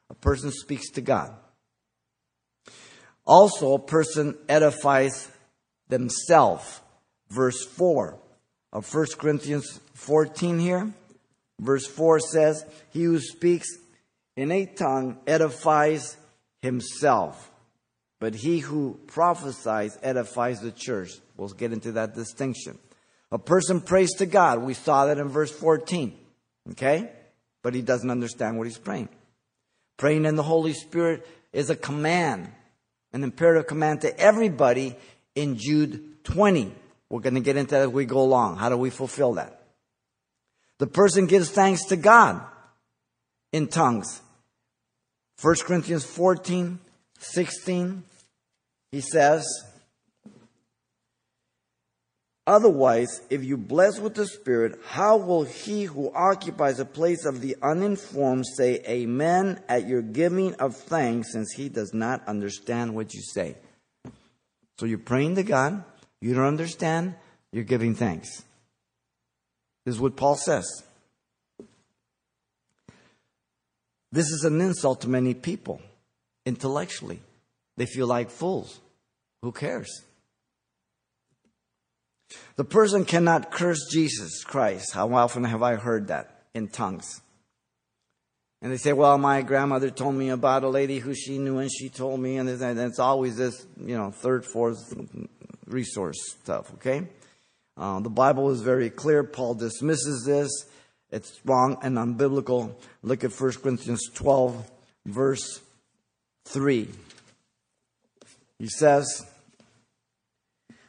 a 0.09 0.13
person 0.13 0.51
speaks 0.51 0.91
to 0.91 1.01
God. 1.01 1.33
Also, 3.25 3.73
a 3.73 3.79
person 3.79 4.37
edifies 4.47 5.31
themselves. 5.87 6.81
Verse 7.29 7.65
4 7.65 8.17
of 8.71 8.93
1 8.93 9.05
Corinthians 9.17 9.79
14 9.93 10.59
here. 10.59 10.93
Verse 11.59 11.87
4 11.87 12.19
says, 12.19 12.65
He 12.91 13.03
who 13.03 13.19
speaks 13.19 13.67
in 14.35 14.51
a 14.51 14.65
tongue 14.65 15.17
edifies 15.25 16.17
himself, 16.61 17.51
but 18.19 18.35
he 18.35 18.59
who 18.59 18.99
prophesies 19.07 19.97
edifies 20.03 20.59
the 20.59 20.71
church. 20.71 21.11
We'll 21.37 21.49
get 21.49 21.71
into 21.71 21.93
that 21.93 22.15
distinction. 22.15 22.77
A 23.31 23.39
person 23.39 23.81
prays 23.81 24.13
to 24.15 24.25
God. 24.25 24.61
We 24.61 24.73
saw 24.73 25.07
that 25.07 25.17
in 25.17 25.29
verse 25.29 25.51
14. 25.51 26.13
Okay? 26.71 27.09
But 27.61 27.73
he 27.73 27.81
doesn't 27.81 28.09
understand 28.09 28.57
what 28.57 28.67
he's 28.67 28.77
praying. 28.77 29.09
Praying 29.97 30.25
in 30.25 30.35
the 30.35 30.43
Holy 30.43 30.73
Spirit 30.73 31.27
is 31.53 31.69
a 31.69 31.75
command, 31.75 32.49
an 33.13 33.23
imperative 33.23 33.67
command 33.67 34.01
to 34.01 34.19
everybody 34.19 34.95
in 35.35 35.57
Jude 35.57 36.23
20. 36.23 36.73
We're 37.09 37.19
going 37.19 37.35
to 37.35 37.41
get 37.41 37.57
into 37.57 37.71
that 37.71 37.81
as 37.81 37.87
we 37.89 38.05
go 38.05 38.21
along. 38.21 38.57
How 38.57 38.69
do 38.69 38.77
we 38.77 38.89
fulfill 38.89 39.33
that? 39.33 39.61
The 40.79 40.87
person 40.87 41.27
gives 41.27 41.49
thanks 41.49 41.85
to 41.85 41.95
God 41.95 42.41
in 43.51 43.67
tongues. 43.67 44.21
1 45.41 45.55
Corinthians 45.65 46.05
14, 46.05 46.79
16, 47.19 48.03
he 48.91 49.01
says, 49.01 49.45
Otherwise, 52.47 53.21
if 53.29 53.43
you 53.43 53.57
bless 53.57 53.99
with 53.99 54.13
the 54.13 54.27
Spirit, 54.27 54.79
how 54.85 55.17
will 55.17 55.43
he 55.43 55.85
who 55.85 56.11
occupies 56.13 56.77
the 56.77 56.85
place 56.85 57.25
of 57.25 57.41
the 57.41 57.55
uninformed 57.61 58.45
say 58.45 58.83
amen 58.87 59.59
at 59.67 59.87
your 59.87 60.03
giving 60.03 60.53
of 60.55 60.75
thanks 60.75 61.31
since 61.31 61.51
he 61.53 61.69
does 61.69 61.91
not 61.93 62.25
understand 62.27 62.93
what 62.93 63.13
you 63.15 63.21
say? 63.21 63.55
So 64.77 64.85
you're 64.85 64.97
praying 64.97 65.35
to 65.35 65.43
God, 65.43 65.83
you 66.21 66.33
don't 66.33 66.45
understand, 66.45 67.15
you're 67.51 67.63
giving 67.63 67.95
thanks. 67.95 68.43
This 69.85 69.95
is 69.95 70.01
what 70.01 70.15
Paul 70.15 70.35
says. 70.35 70.65
This 74.11 74.29
is 74.31 74.43
an 74.43 74.59
insult 74.61 75.01
to 75.01 75.09
many 75.09 75.33
people 75.33 75.81
intellectually. 76.45 77.21
They 77.77 77.85
feel 77.85 78.07
like 78.07 78.29
fools. 78.29 78.79
Who 79.41 79.51
cares? 79.51 80.03
The 82.55 82.63
person 82.63 83.05
cannot 83.05 83.51
curse 83.51 83.79
Jesus 83.91 84.43
Christ. 84.43 84.93
How 84.93 85.13
often 85.13 85.43
have 85.43 85.61
I 85.61 85.75
heard 85.75 86.07
that 86.07 86.43
in 86.53 86.69
tongues? 86.69 87.21
And 88.65 88.73
they 88.73 88.77
say, 88.77 88.93
well, 88.93 89.19
my 89.19 89.43
grandmother 89.43 89.91
told 89.91 90.15
me 90.15 90.29
about 90.29 90.63
a 90.63 90.69
lady 90.69 90.97
who 90.97 91.13
she 91.13 91.37
knew 91.37 91.59
and 91.59 91.71
she 91.71 91.87
told 91.87 92.19
me, 92.19 92.37
and 92.37 92.49
it's 92.49 92.97
always 92.97 93.37
this, 93.37 93.63
you 93.79 93.95
know, 93.95 94.09
third, 94.09 94.43
fourth 94.43 94.91
resource 95.67 96.17
stuff, 96.41 96.73
okay? 96.73 97.07
Uh, 97.77 97.99
the 97.99 98.09
Bible 98.09 98.49
is 98.49 98.61
very 98.61 98.89
clear. 98.89 99.23
Paul 99.23 99.53
dismisses 99.53 100.23
this. 100.25 100.49
It's 101.11 101.39
wrong 101.45 101.77
and 101.83 101.95
unbiblical. 101.95 102.73
Look 103.03 103.23
at 103.23 103.39
1 103.39 103.51
Corinthians 103.61 104.09
12, 104.15 104.71
verse 105.05 105.61
3. 106.45 106.89
He 108.57 108.67
says, 108.67 109.27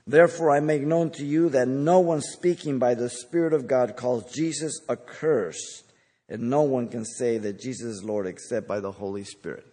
Therefore, 0.06 0.50
I 0.50 0.60
make 0.60 0.80
known 0.80 1.10
to 1.10 1.26
you 1.26 1.50
that 1.50 1.68
no 1.68 2.00
one 2.00 2.22
speaking 2.22 2.78
by 2.78 2.94
the 2.94 3.10
Spirit 3.10 3.52
of 3.52 3.66
God 3.66 3.96
calls 3.96 4.32
Jesus 4.32 4.80
accursed, 4.88 5.85
and 6.28 6.50
no 6.50 6.62
one 6.62 6.88
can 6.88 7.04
say 7.04 7.38
that 7.38 7.60
Jesus 7.60 7.96
is 7.96 8.04
Lord 8.04 8.26
except 8.26 8.66
by 8.66 8.80
the 8.80 8.92
Holy 8.92 9.24
Spirit. 9.24 9.66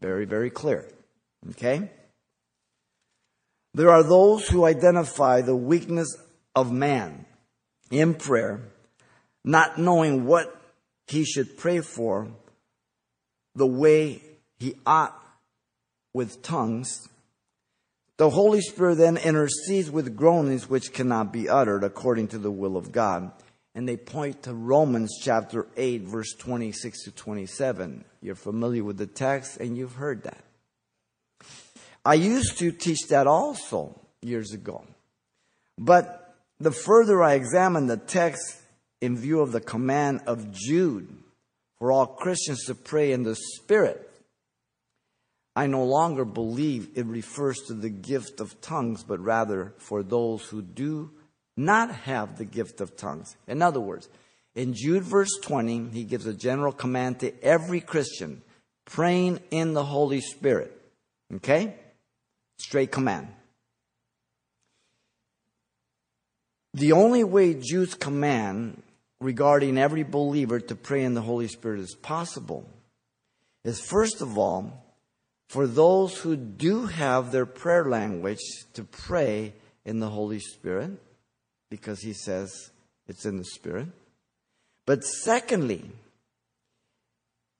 Very, 0.00 0.24
very 0.24 0.50
clear. 0.50 0.88
Okay? 1.50 1.90
There 3.74 3.90
are 3.90 4.02
those 4.02 4.48
who 4.48 4.64
identify 4.64 5.42
the 5.42 5.56
weakness 5.56 6.16
of 6.54 6.72
man 6.72 7.26
in 7.90 8.14
prayer, 8.14 8.62
not 9.44 9.78
knowing 9.78 10.24
what 10.24 10.54
he 11.06 11.24
should 11.24 11.56
pray 11.56 11.80
for 11.80 12.28
the 13.54 13.66
way 13.66 14.22
he 14.58 14.74
ought 14.86 15.20
with 16.14 16.42
tongues 16.42 17.08
the 18.16 18.30
Holy 18.30 18.62
Spirit 18.62 18.96
then 18.96 19.18
intercedes 19.18 19.90
with 19.90 20.16
groanings 20.16 20.70
which 20.70 20.92
cannot 20.94 21.32
be 21.32 21.48
uttered 21.50 21.84
according 21.84 22.28
to 22.28 22.38
the 22.38 22.50
will 22.50 22.76
of 22.76 22.90
God. 22.90 23.30
And 23.76 23.86
they 23.86 23.98
point 23.98 24.44
to 24.44 24.54
Romans 24.54 25.18
chapter 25.20 25.66
8, 25.76 26.04
verse 26.04 26.32
26 26.32 27.04
to 27.04 27.10
27. 27.10 28.06
You're 28.22 28.34
familiar 28.34 28.82
with 28.82 28.96
the 28.96 29.06
text 29.06 29.58
and 29.58 29.76
you've 29.76 29.96
heard 29.96 30.22
that. 30.22 30.42
I 32.02 32.14
used 32.14 32.56
to 32.58 32.72
teach 32.72 33.08
that 33.08 33.26
also 33.26 34.00
years 34.22 34.52
ago. 34.52 34.82
But 35.76 36.34
the 36.58 36.72
further 36.72 37.22
I 37.22 37.34
examine 37.34 37.86
the 37.86 37.98
text 37.98 38.62
in 39.02 39.18
view 39.18 39.40
of 39.40 39.52
the 39.52 39.60
command 39.60 40.22
of 40.26 40.52
Jude 40.52 41.14
for 41.78 41.92
all 41.92 42.06
Christians 42.06 42.64
to 42.64 42.74
pray 42.74 43.12
in 43.12 43.24
the 43.24 43.36
Spirit, 43.36 44.10
I 45.54 45.66
no 45.66 45.84
longer 45.84 46.24
believe 46.24 46.88
it 46.94 47.04
refers 47.04 47.58
to 47.66 47.74
the 47.74 47.90
gift 47.90 48.40
of 48.40 48.58
tongues, 48.62 49.04
but 49.04 49.20
rather 49.20 49.74
for 49.76 50.02
those 50.02 50.46
who 50.46 50.62
do 50.62 51.10
not 51.56 51.90
have 51.90 52.36
the 52.36 52.44
gift 52.44 52.80
of 52.80 52.96
tongues. 52.96 53.36
In 53.46 53.62
other 53.62 53.80
words, 53.80 54.08
in 54.54 54.74
Jude 54.74 55.02
verse 55.02 55.38
20, 55.42 55.90
he 55.90 56.04
gives 56.04 56.26
a 56.26 56.34
general 56.34 56.72
command 56.72 57.20
to 57.20 57.32
every 57.42 57.80
Christian 57.80 58.42
praying 58.84 59.40
in 59.50 59.74
the 59.74 59.84
Holy 59.84 60.20
Spirit. 60.20 60.72
Okay? 61.34 61.74
Straight 62.58 62.90
command. 62.90 63.28
The 66.74 66.92
only 66.92 67.24
way 67.24 67.54
Jude's 67.54 67.94
command 67.94 68.82
regarding 69.20 69.78
every 69.78 70.02
believer 70.02 70.60
to 70.60 70.74
pray 70.74 71.04
in 71.04 71.14
the 71.14 71.22
Holy 71.22 71.48
Spirit 71.48 71.80
is 71.80 71.94
possible 71.94 72.68
is 73.64 73.80
first 73.80 74.20
of 74.20 74.38
all 74.38 74.84
for 75.48 75.66
those 75.66 76.18
who 76.18 76.36
do 76.36 76.86
have 76.86 77.32
their 77.32 77.46
prayer 77.46 77.88
language 77.88 78.40
to 78.74 78.84
pray 78.84 79.54
in 79.84 80.00
the 80.00 80.10
Holy 80.10 80.40
Spirit, 80.40 81.00
because 81.70 82.00
he 82.00 82.12
says 82.12 82.70
it's 83.08 83.26
in 83.26 83.38
the 83.38 83.44
Spirit. 83.44 83.88
But 84.86 85.04
secondly, 85.04 85.84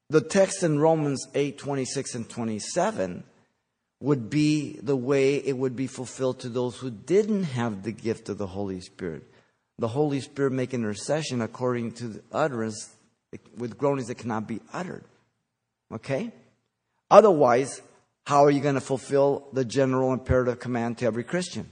the 0.09 0.21
text 0.21 0.63
in 0.63 0.79
Romans 0.79 1.27
8 1.35 1.59
26 1.59 2.15
and 2.15 2.29
27 2.29 3.25
would 4.01 4.29
be 4.29 4.79
the 4.83 4.97
way 4.97 5.37
it 5.37 5.57
would 5.57 5.75
be 5.75 5.87
fulfilled 5.87 6.41
to 6.41 6.49
those 6.49 6.77
who 6.77 6.91
didn't 6.91 7.45
have 7.45 7.83
the 7.83 7.93
gift 7.93 8.29
of 8.29 8.39
the 8.39 8.47
Holy 8.47 8.81
Spirit. 8.81 9.25
The 9.79 9.89
Holy 9.89 10.21
Spirit 10.21 10.53
make 10.53 10.75
intercession 10.75 11.41
according 11.41 11.93
to 11.93 12.09
the 12.09 12.23
utterance 12.31 12.95
with 13.57 13.77
groanings 13.77 14.09
that 14.09 14.19
cannot 14.19 14.47
be 14.47 14.61
uttered. 14.73 15.05
Okay? 15.93 16.31
Otherwise, 17.11 17.83
how 18.27 18.45
are 18.45 18.51
you 18.51 18.61
going 18.61 18.75
to 18.75 18.81
fulfill 18.81 19.47
the 19.53 19.65
general 19.65 20.13
imperative 20.13 20.59
command 20.59 20.99
to 20.99 21.07
every 21.07 21.25
Christian? 21.25 21.71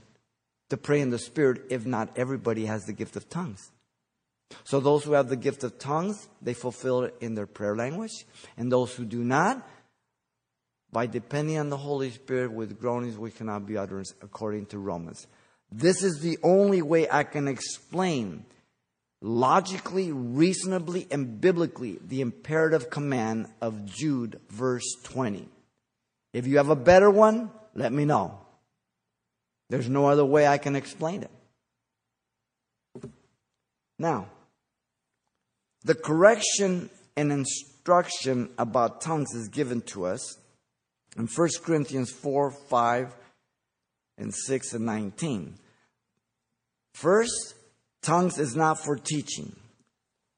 To 0.69 0.77
pray 0.77 1.01
in 1.01 1.11
the 1.11 1.19
Spirit 1.19 1.63
if 1.69 1.85
not 1.85 2.17
everybody 2.17 2.65
has 2.65 2.85
the 2.85 2.93
gift 2.93 3.15
of 3.15 3.29
tongues. 3.29 3.71
So 4.63 4.79
those 4.79 5.03
who 5.03 5.13
have 5.13 5.29
the 5.29 5.35
gift 5.35 5.63
of 5.63 5.77
tongues, 5.79 6.27
they 6.41 6.53
fulfill 6.53 7.03
it 7.03 7.15
in 7.19 7.35
their 7.35 7.47
prayer 7.47 7.75
language. 7.75 8.25
And 8.57 8.71
those 8.71 8.95
who 8.95 9.05
do 9.05 9.23
not, 9.23 9.67
by 10.91 11.07
depending 11.07 11.57
on 11.57 11.69
the 11.69 11.77
Holy 11.77 12.09
Spirit 12.09 12.51
with 12.51 12.79
groanings 12.79 13.17
we 13.17 13.31
cannot 13.31 13.65
be 13.65 13.77
uttered 13.77 14.05
according 14.21 14.67
to 14.67 14.79
Romans. 14.79 15.27
This 15.71 16.03
is 16.03 16.21
the 16.21 16.37
only 16.43 16.81
way 16.81 17.07
I 17.09 17.23
can 17.23 17.47
explain 17.47 18.45
logically, 19.21 20.11
reasonably, 20.11 21.07
and 21.09 21.41
biblically 21.41 21.99
the 22.05 22.21
imperative 22.21 22.89
command 22.89 23.47
of 23.61 23.85
Jude, 23.85 24.39
verse 24.49 24.85
20. 25.03 25.49
If 26.31 26.47
you 26.47 26.57
have 26.57 26.69
a 26.69 26.75
better 26.75 27.09
one, 27.09 27.49
let 27.73 27.91
me 27.91 28.05
know. 28.05 28.44
There's 29.69 29.89
no 29.89 30.07
other 30.07 30.25
way 30.25 30.47
I 30.47 30.57
can 30.57 30.75
explain 30.75 31.23
it. 31.23 31.31
Now, 33.97 34.27
the 35.83 35.95
correction 35.95 36.89
and 37.15 37.31
instruction 37.31 38.49
about 38.57 39.01
tongues 39.01 39.33
is 39.33 39.47
given 39.47 39.81
to 39.81 40.05
us 40.05 40.37
in 41.17 41.27
1 41.27 41.49
Corinthians 41.63 42.11
4, 42.11 42.51
5, 42.51 43.15
and 44.17 44.33
6 44.33 44.73
and 44.73 44.85
19. 44.85 45.55
First, 46.93 47.55
tongues 48.01 48.37
is 48.37 48.55
not 48.55 48.83
for 48.83 48.95
teaching. 48.95 49.55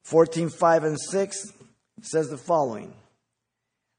14, 0.04 0.50
5 0.50 0.84
and 0.84 1.00
6 1.00 1.54
says 2.02 2.30
the 2.30 2.38
following. 2.38 2.94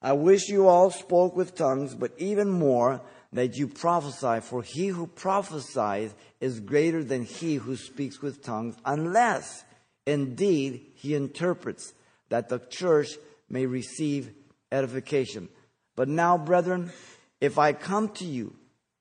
I 0.00 0.12
wish 0.12 0.48
you 0.48 0.68
all 0.68 0.90
spoke 0.90 1.36
with 1.36 1.54
tongues, 1.54 1.94
but 1.94 2.12
even 2.18 2.48
more 2.48 3.00
that 3.32 3.56
you 3.56 3.68
prophesy, 3.68 4.40
for 4.40 4.62
he 4.62 4.88
who 4.88 5.06
prophesies 5.06 6.14
is 6.40 6.60
greater 6.60 7.04
than 7.04 7.24
he 7.24 7.56
who 7.56 7.76
speaks 7.76 8.22
with 8.22 8.42
tongues, 8.42 8.76
unless 8.84 9.64
indeed 10.06 10.86
he 10.94 11.14
interprets, 11.14 11.92
that 12.30 12.48
the 12.48 12.58
church 12.58 13.08
may 13.48 13.66
receive 13.66 14.32
edification. 14.72 15.48
But 15.96 16.08
now, 16.08 16.38
brethren, 16.38 16.92
if 17.40 17.58
I 17.58 17.72
come 17.72 18.08
to 18.10 18.24
you 18.24 18.54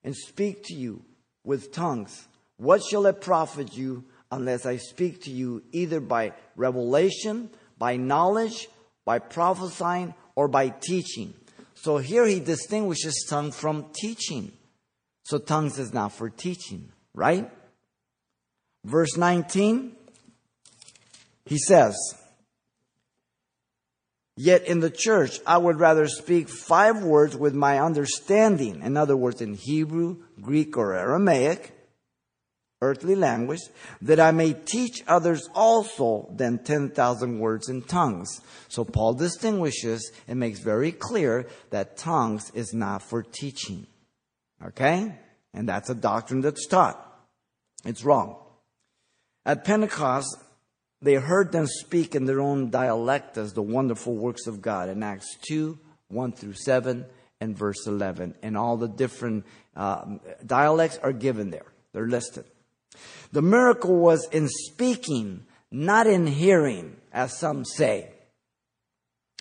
and 0.04 0.16
speak 0.16 0.64
to 0.66 0.74
you 0.74 1.04
with 1.44 1.72
tongues, 1.72 2.28
what 2.58 2.84
shall 2.84 3.06
it 3.06 3.22
profit 3.22 3.76
you 3.76 4.04
unless 4.32 4.66
I 4.66 4.78
speak 4.78 5.24
to 5.24 5.32
you 5.32 5.64
either 5.72 6.00
by 6.00 6.34
revelation, 6.56 7.50
by 7.78 7.96
knowledge, 7.96 8.68
by 9.06 9.20
prophesying, 9.20 10.14
or 10.36 10.48
by 10.48 10.70
teaching? 10.70 11.34
So 11.82 11.98
here 11.98 12.26
he 12.26 12.40
distinguishes 12.40 13.26
tongue 13.30 13.52
from 13.52 13.86
teaching. 13.94 14.52
So 15.24 15.38
tongues 15.38 15.78
is 15.78 15.94
not 15.94 16.12
for 16.12 16.30
teaching, 16.30 16.92
right? 17.14 17.52
Verse 18.84 19.16
19, 19.16 19.96
he 21.46 21.58
says, 21.58 21.96
Yet 24.36 24.68
in 24.68 24.80
the 24.80 24.90
church, 24.90 25.40
I 25.46 25.58
would 25.58 25.80
rather 25.80 26.08
speak 26.08 26.48
five 26.50 27.04
words 27.04 27.36
with 27.36 27.54
my 27.54 27.80
understanding. 27.80 28.82
In 28.84 28.96
other 28.96 29.18
words, 29.18 29.42
in 29.42 29.56
Hebrew, 29.56 30.18
Greek, 30.42 30.78
or 30.78 30.94
Aramaic, 30.94 31.77
earthly 32.82 33.16
language, 33.16 33.62
that 34.02 34.20
I 34.20 34.32
may 34.32 34.54
teach 34.54 35.04
others 35.08 35.50
also 35.56 36.30
than 36.36 36.60
10,000 36.60 37.40
words 37.40 37.70
in 37.70 37.82
tongues. 37.82 38.42
So 38.68 38.84
Paul 38.84 39.14
distinguishes 39.14 40.12
and 40.28 40.40
makes 40.40 40.60
very 40.60 40.92
clear 40.92 41.48
that 41.72 41.98
tongues 41.98 42.52
is 42.54 42.74
not 42.74 43.02
for 43.02 43.24
teaching. 43.24 43.88
Okay? 44.64 45.16
And 45.54 45.68
that's 45.68 45.90
a 45.90 45.96
doctrine 45.96 46.42
that's 46.42 46.68
taught. 46.68 47.04
It's 47.86 48.04
wrong. 48.04 48.38
At 49.46 49.64
Pentecost, 49.64 50.36
they 51.02 51.16
heard 51.16 51.52
them 51.52 51.68
speak 51.68 52.16
in 52.16 52.26
their 52.26 52.42
own 52.42 52.70
dialect 52.70 53.38
as 53.38 53.54
the 53.54 53.62
wonderful 53.62 54.16
works 54.16 54.46
of 54.48 54.62
God 54.62 54.90
in 54.90 55.04
Acts 55.04 55.38
2, 55.48 55.78
1 56.10 56.32
through 56.34 56.54
7, 56.54 57.06
and 57.40 57.58
verse 57.58 57.86
11. 57.86 58.36
And 58.42 58.58
all 58.58 58.78
the 58.78 58.88
different 58.88 59.46
uh, 59.76 60.18
dialects 60.46 60.98
are 61.02 61.14
given 61.14 61.52
there. 61.52 61.72
They're 61.94 62.08
listed. 62.08 62.46
The 63.32 63.42
miracle 63.42 63.96
was 63.98 64.28
in 64.32 64.48
speaking, 64.48 65.46
not 65.72 66.08
in 66.08 66.28
hearing, 66.28 66.98
as 67.12 67.38
some 67.38 67.66
say. 67.66 68.12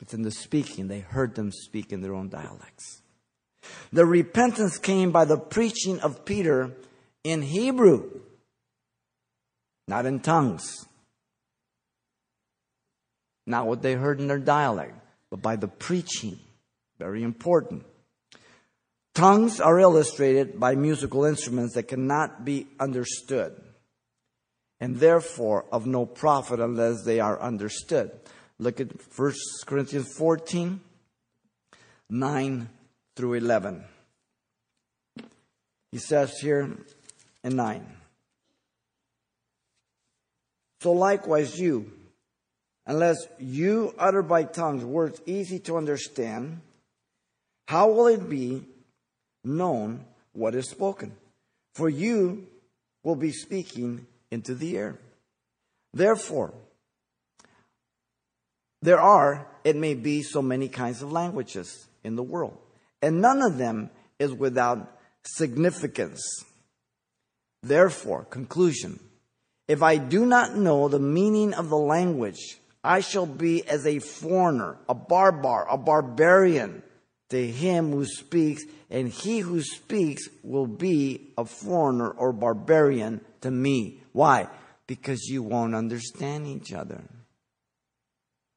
It's 0.03 0.15
in 0.15 0.23
the 0.23 0.31
speaking. 0.31 0.89
They 0.89 1.01
heard 1.01 1.35
them 1.35 1.53
speak 1.53 1.93
in 1.93 2.01
their 2.01 2.15
own 2.15 2.29
dialects. 2.29 3.03
The 3.93 4.07
repentance 4.07 4.79
came 4.79 5.11
by 5.11 5.25
the 5.25 5.39
preaching 5.39 6.01
of 6.01 6.25
Peter 6.25 6.73
in 7.25 7.43
Hebrew, 7.43 8.21
not 9.89 10.07
in 10.07 10.21
tongues. 10.21 10.87
Not 13.47 13.67
what 13.67 13.83
they 13.83 13.95
heard 13.95 14.21
in 14.21 14.27
their 14.27 14.41
dialect, 14.41 14.95
but 15.31 15.41
by 15.41 15.57
the 15.57 15.69
preaching. 15.69 16.39
Very 16.99 17.23
important. 17.23 17.85
Tongues 19.17 19.61
are 19.63 19.81
illustrated 19.81 20.61
by 20.61 20.75
musical 20.75 21.25
instruments 21.25 21.73
that 21.73 21.85
cannot 21.85 22.45
be 22.45 22.67
understood, 22.79 23.59
and 24.79 24.97
therefore 24.97 25.65
of 25.73 25.87
no 25.87 26.05
profit 26.05 26.61
unless 26.61 27.03
they 27.03 27.19
are 27.19 27.41
understood. 27.41 28.11
Look 28.59 28.79
at 28.79 28.89
1 29.17 29.33
Corinthians 29.65 30.13
14, 30.19 30.83
9 32.11 32.69
through 33.17 33.33
11. 33.33 33.85
He 35.93 35.97
says 35.97 36.39
here 36.39 36.77
in 37.43 37.57
9. 37.57 37.87
So 40.83 40.93
likewise, 40.93 41.59
you, 41.59 41.91
unless 42.85 43.17
you 43.39 43.95
utter 43.99 44.23
by 44.23 44.45
tongues 44.45 44.85
words 44.85 45.23
easy 45.25 45.59
to 45.61 45.79
understand, 45.79 46.61
how 47.67 47.89
will 47.93 48.09
it 48.09 48.29
be 48.29 48.67
known 49.47 50.05
what 50.33 50.55
is 50.55 50.69
spoken? 50.69 51.13
For 51.75 51.89
you 51.89 52.47
will 53.03 53.17
be 53.17 53.33
speaking 53.33 54.07
into 54.31 54.55
the 54.55 54.77
air. 54.77 54.99
Therefore, 55.95 56.53
there 58.83 59.01
are, 59.01 59.47
it 59.65 59.77
may 59.77 59.95
be, 59.95 60.23
so 60.23 60.43
many 60.43 60.69
kinds 60.69 61.03
of 61.03 61.13
languages 61.13 61.87
in 62.05 62.17
the 62.17 62.23
world, 62.23 62.57
and 63.01 63.21
none 63.21 63.43
of 63.43 63.57
them 63.57 63.91
is 64.19 64.33
without 64.33 64.99
significance. 65.25 66.45
Therefore, 67.63 68.25
conclusion 68.25 69.01
if 69.69 69.83
I 69.83 69.97
do 69.97 70.25
not 70.25 70.57
know 70.57 70.89
the 70.89 71.01
meaning 71.01 71.53
of 71.53 71.69
the 71.71 71.77
language, 71.77 72.59
I 72.85 73.01
shall 73.01 73.27
be 73.27 73.67
as 73.67 73.85
a 73.85 73.99
foreigner, 73.99 74.79
a 74.89 74.95
barbar, 74.95 75.67
a 75.69 75.77
barbarian 75.77 76.83
to 77.31 77.47
him 77.47 77.91
who 77.91 78.05
speaks, 78.05 78.65
and 78.91 79.09
he 79.09 79.41
who 79.41 79.63
speaks 79.63 80.29
will 80.43 80.67
be 80.67 81.33
a 81.37 81.45
foreigner 81.45 82.11
or 82.11 82.33
barbarian 82.33 83.21
to 83.41 83.51
me. 83.51 84.01
Why? 84.13 84.49
Because 84.87 85.25
you 85.25 85.43
won't 85.43 85.75
understand 85.75 86.47
each 86.47 86.73
other. 86.73 87.03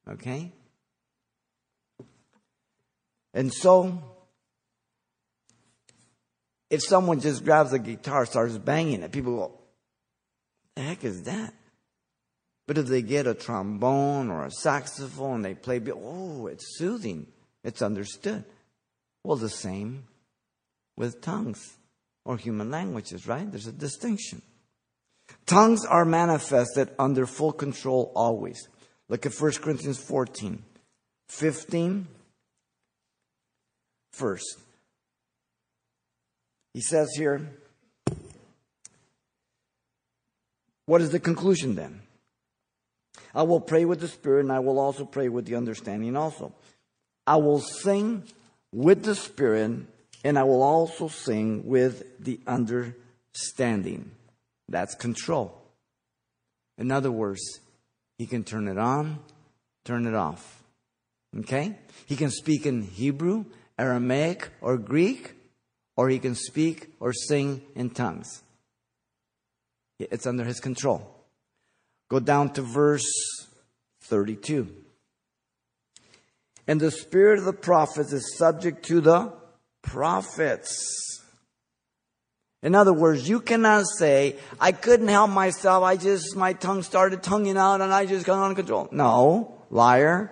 Okay? 0.08 0.52
And 3.34 3.54
so, 3.54 4.02
if 6.70 6.82
someone 6.84 7.20
just 7.20 7.44
grabs 7.44 7.74
a 7.74 7.80
guitar, 7.80 8.26
starts 8.26 8.58
banging 8.58 9.02
it, 9.02 9.12
people 9.12 9.36
go, 9.36 9.60
the 10.76 10.82
heck 10.84 11.04
is 11.04 11.24
that? 11.24 11.54
But 12.68 12.78
if 12.78 12.86
they 12.86 13.02
get 13.02 13.26
a 13.26 13.34
trombone 13.34 14.30
or 14.30 14.46
a 14.46 14.52
saxophone, 14.52 15.38
and 15.38 15.46
they 15.46 15.56
play, 15.56 15.82
oh, 15.92 16.46
it's 16.48 16.78
soothing. 16.78 17.26
It's 17.64 17.82
understood. 17.82 18.46
Well, 19.24 19.38
the 19.38 19.50
same 19.50 20.06
with 20.98 21.22
tongues 21.22 21.78
or 22.26 22.38
human 22.38 22.72
languages, 22.72 23.28
right? 23.28 23.50
There's 23.50 23.68
a 23.68 23.72
distinction. 23.72 24.42
Tongues 25.46 25.86
are 25.86 26.06
manifested 26.06 26.90
under 26.98 27.26
full 27.26 27.52
control 27.52 28.12
always. 28.16 28.68
Look 29.08 29.26
at 29.26 29.34
1 29.34 29.52
Corinthians 29.54 30.00
14, 30.00 30.64
15. 31.28 32.08
First, 34.12 34.60
he 36.74 36.82
says 36.82 37.10
here, 37.16 37.50
what 40.86 41.02
is 41.02 41.12
the 41.12 41.20
conclusion 41.20 41.76
then? 41.76 42.02
I 43.34 43.44
will 43.44 43.62
pray 43.62 43.86
with 43.86 44.00
the 44.00 44.08
Spirit, 44.08 44.42
and 44.42 44.52
I 44.52 44.60
will 44.60 44.80
also 44.80 45.06
pray 45.06 45.30
with 45.30 45.46
the 45.46 45.56
understanding 45.56 46.16
also. 46.16 46.54
I 47.26 47.38
will 47.38 47.60
sing 47.60 48.24
with 48.72 49.04
the 49.04 49.16
Spirit, 49.16 49.86
and 50.24 50.38
I 50.38 50.44
will 50.44 50.62
also 50.62 51.08
sing 51.08 51.66
with 51.66 52.24
the 52.24 52.40
understanding. 52.46 54.12
That's 54.68 54.96
control. 54.96 55.60
In 56.78 56.92
other 56.92 57.12
words, 57.12 57.42
he 58.18 58.26
can 58.26 58.44
turn 58.44 58.68
it 58.68 58.78
on, 58.78 59.20
turn 59.86 60.06
it 60.06 60.14
off. 60.14 60.64
Okay? 61.40 61.76
He 62.06 62.16
can 62.16 62.32
speak 62.32 62.66
in 62.66 62.84
Hebrew, 62.84 63.46
Aramaic, 63.78 64.50
or 64.62 64.78
Greek, 64.78 65.36
or 65.96 66.10
he 66.10 66.20
can 66.20 66.36
speak 66.36 66.94
or 67.00 67.14
sing 67.14 67.62
in 67.76 67.90
tongues. 67.90 68.44
It's 70.00 70.26
under 70.26 70.46
his 70.46 70.60
control. 70.60 71.16
Go 72.10 72.20
down 72.20 72.54
to 72.54 72.62
verse 72.62 73.10
32. 74.04 74.68
And 76.70 76.80
the 76.80 76.92
spirit 76.92 77.40
of 77.40 77.46
the 77.46 77.54
prophets 77.54 78.14
is 78.14 78.38
subject 78.38 78.86
to 78.90 79.02
the 79.02 79.34
prophets. 79.82 81.20
In 82.62 82.76
other 82.76 82.94
words, 82.94 83.28
you 83.28 83.40
cannot 83.40 83.86
say, 83.98 84.36
I 84.60 84.72
couldn't 84.72 85.08
help 85.08 85.32
myself. 85.32 85.84
I 85.84 85.98
just, 85.98 86.36
my 86.36 86.54
tongue 86.54 86.84
started 86.84 87.24
tonguing 87.24 87.58
out 87.58 87.82
and 87.82 87.92
I 87.92 88.06
just 88.06 88.24
got 88.24 88.38
out 88.38 88.52
of 88.52 88.56
control. 88.56 88.88
No, 88.92 89.58
liar. 89.72 90.32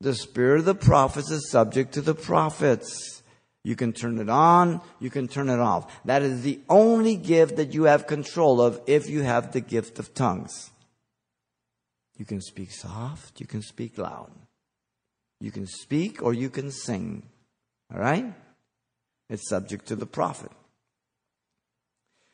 The 0.00 0.12
spirit 0.12 0.58
of 0.58 0.64
the 0.64 0.74
prophets 0.74 1.30
is 1.30 1.48
subject 1.48 1.94
to 1.94 2.00
the 2.00 2.16
prophets. 2.16 3.22
You 3.62 3.76
can 3.76 3.92
turn 3.92 4.18
it 4.18 4.28
on, 4.28 4.80
you 4.98 5.08
can 5.08 5.28
turn 5.28 5.50
it 5.50 5.60
off. 5.60 6.04
That 6.04 6.22
is 6.22 6.42
the 6.42 6.58
only 6.68 7.14
gift 7.14 7.54
that 7.58 7.74
you 7.74 7.84
have 7.84 8.08
control 8.08 8.60
of 8.60 8.80
if 8.88 9.08
you 9.08 9.22
have 9.22 9.52
the 9.52 9.60
gift 9.60 10.00
of 10.00 10.14
tongues. 10.14 10.72
You 12.18 12.24
can 12.24 12.40
speak 12.40 12.72
soft, 12.72 13.38
you 13.38 13.46
can 13.46 13.62
speak 13.62 13.96
loud. 13.96 14.32
You 15.40 15.50
can 15.50 15.66
speak 15.66 16.22
or 16.22 16.34
you 16.34 16.50
can 16.50 16.70
sing. 16.70 17.22
All 17.92 18.00
right? 18.00 18.32
It's 19.28 19.48
subject 19.48 19.86
to 19.86 19.96
the 19.96 20.06
prophet. 20.06 20.50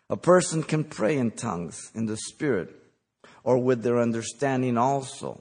A 0.08 0.16
person 0.16 0.62
can 0.62 0.84
pray 0.84 1.18
in 1.18 1.32
tongues, 1.32 1.90
in 1.94 2.06
the 2.06 2.16
Spirit, 2.16 2.74
or 3.42 3.58
with 3.58 3.82
their 3.82 3.98
understanding 3.98 4.78
also. 4.78 5.40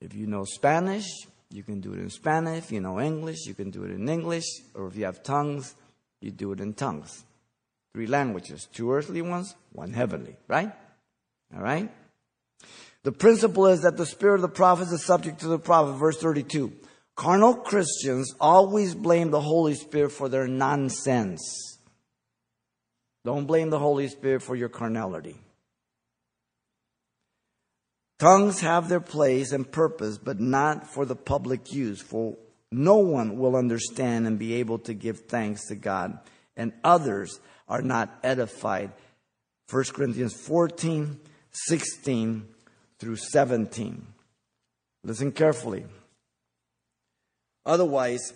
If 0.00 0.14
you 0.14 0.26
know 0.26 0.44
Spanish, 0.44 1.06
you 1.50 1.62
can 1.62 1.80
do 1.80 1.92
it 1.94 1.98
in 1.98 2.10
Spanish. 2.10 2.64
If 2.64 2.72
you 2.72 2.80
know 2.80 3.00
English, 3.00 3.46
you 3.46 3.54
can 3.54 3.70
do 3.70 3.84
it 3.84 3.90
in 3.90 4.08
English. 4.08 4.44
Or 4.74 4.88
if 4.88 4.96
you 4.96 5.04
have 5.04 5.22
tongues, 5.22 5.74
you 6.20 6.30
do 6.30 6.52
it 6.52 6.60
in 6.60 6.74
tongues. 6.74 7.24
Three 7.92 8.06
languages 8.06 8.68
two 8.72 8.92
earthly 8.92 9.22
ones, 9.22 9.54
one 9.72 9.92
heavenly, 9.92 10.36
right? 10.46 10.72
All 11.54 11.62
right? 11.62 11.90
The 13.04 13.12
principle 13.12 13.66
is 13.66 13.82
that 13.82 13.96
the 13.96 14.06
spirit 14.06 14.36
of 14.36 14.42
the 14.42 14.48
prophets 14.48 14.92
is 14.92 15.04
subject 15.04 15.40
to 15.40 15.48
the 15.48 15.58
prophet. 15.58 15.92
Verse 15.94 16.18
32. 16.18 16.72
Carnal 17.16 17.54
Christians 17.54 18.34
always 18.40 18.94
blame 18.94 19.30
the 19.30 19.40
Holy 19.40 19.74
Spirit 19.74 20.12
for 20.12 20.28
their 20.28 20.46
nonsense. 20.46 21.78
Don't 23.24 23.46
blame 23.46 23.70
the 23.70 23.78
Holy 23.78 24.08
Spirit 24.08 24.42
for 24.42 24.54
your 24.54 24.68
carnality. 24.68 25.36
Tongues 28.18 28.60
have 28.60 28.88
their 28.88 29.00
place 29.00 29.52
and 29.52 29.70
purpose, 29.70 30.18
but 30.18 30.40
not 30.40 30.86
for 30.86 31.04
the 31.04 31.16
public 31.16 31.72
use, 31.72 32.00
for 32.00 32.36
no 32.70 32.96
one 32.96 33.38
will 33.38 33.56
understand 33.56 34.26
and 34.26 34.38
be 34.38 34.54
able 34.54 34.78
to 34.80 34.94
give 34.94 35.20
thanks 35.20 35.66
to 35.66 35.76
God, 35.76 36.18
and 36.56 36.72
others 36.82 37.40
are 37.68 37.82
not 37.82 38.18
edified. 38.22 38.92
1 39.70 39.84
Corinthians 39.92 40.34
14, 40.34 41.20
16 41.50 42.48
through 42.98 43.16
17. 43.16 44.06
Listen 45.04 45.32
carefully. 45.32 45.84
Otherwise, 47.64 48.32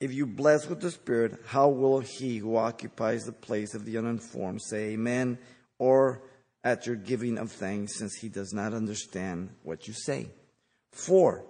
if 0.00 0.12
you 0.12 0.26
bless 0.26 0.68
with 0.68 0.80
the 0.80 0.90
Spirit, 0.90 1.38
how 1.46 1.68
will 1.68 2.00
he 2.00 2.38
who 2.38 2.56
occupies 2.56 3.24
the 3.24 3.32
place 3.32 3.74
of 3.74 3.84
the 3.84 3.98
uninformed 3.98 4.62
say 4.62 4.90
amen 4.90 5.38
or 5.78 6.22
at 6.62 6.86
your 6.86 6.96
giving 6.96 7.38
of 7.38 7.50
thanks, 7.50 7.98
since 7.98 8.14
he 8.16 8.28
does 8.28 8.52
not 8.52 8.74
understand 8.74 9.50
what 9.62 9.88
you 9.88 9.94
say? 9.94 10.28
For 10.92 11.44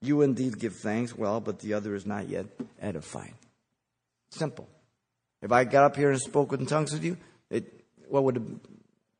you 0.00 0.22
indeed 0.22 0.58
give 0.58 0.76
thanks, 0.76 1.16
well, 1.16 1.40
but 1.40 1.60
the 1.60 1.74
other 1.74 1.94
is 1.94 2.06
not 2.06 2.28
yet 2.28 2.46
edified. 2.80 3.34
Simple. 4.30 4.68
If 5.42 5.52
I 5.52 5.64
got 5.64 5.84
up 5.84 5.96
here 5.96 6.10
and 6.10 6.20
spoke 6.20 6.52
in 6.52 6.66
tongues 6.66 6.92
with 6.92 7.04
you, 7.04 7.16
it, 7.50 7.84
what 8.08 8.24
would 8.24 8.36
it 8.36 8.42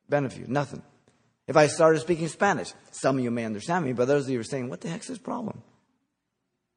benefit 0.09 0.39
you? 0.39 0.45
Nothing. 0.47 0.83
If 1.51 1.57
I 1.57 1.67
started 1.67 1.99
speaking 1.99 2.29
Spanish, 2.29 2.71
some 2.91 3.17
of 3.17 3.23
you 3.25 3.29
may 3.29 3.43
understand 3.43 3.83
me, 3.83 3.91
but 3.91 4.05
those 4.05 4.23
of 4.23 4.29
you 4.29 4.39
are 4.39 4.43
saying, 4.43 4.69
what 4.69 4.79
the 4.79 4.87
heck's 4.87 5.09
this 5.09 5.17
problem? 5.17 5.61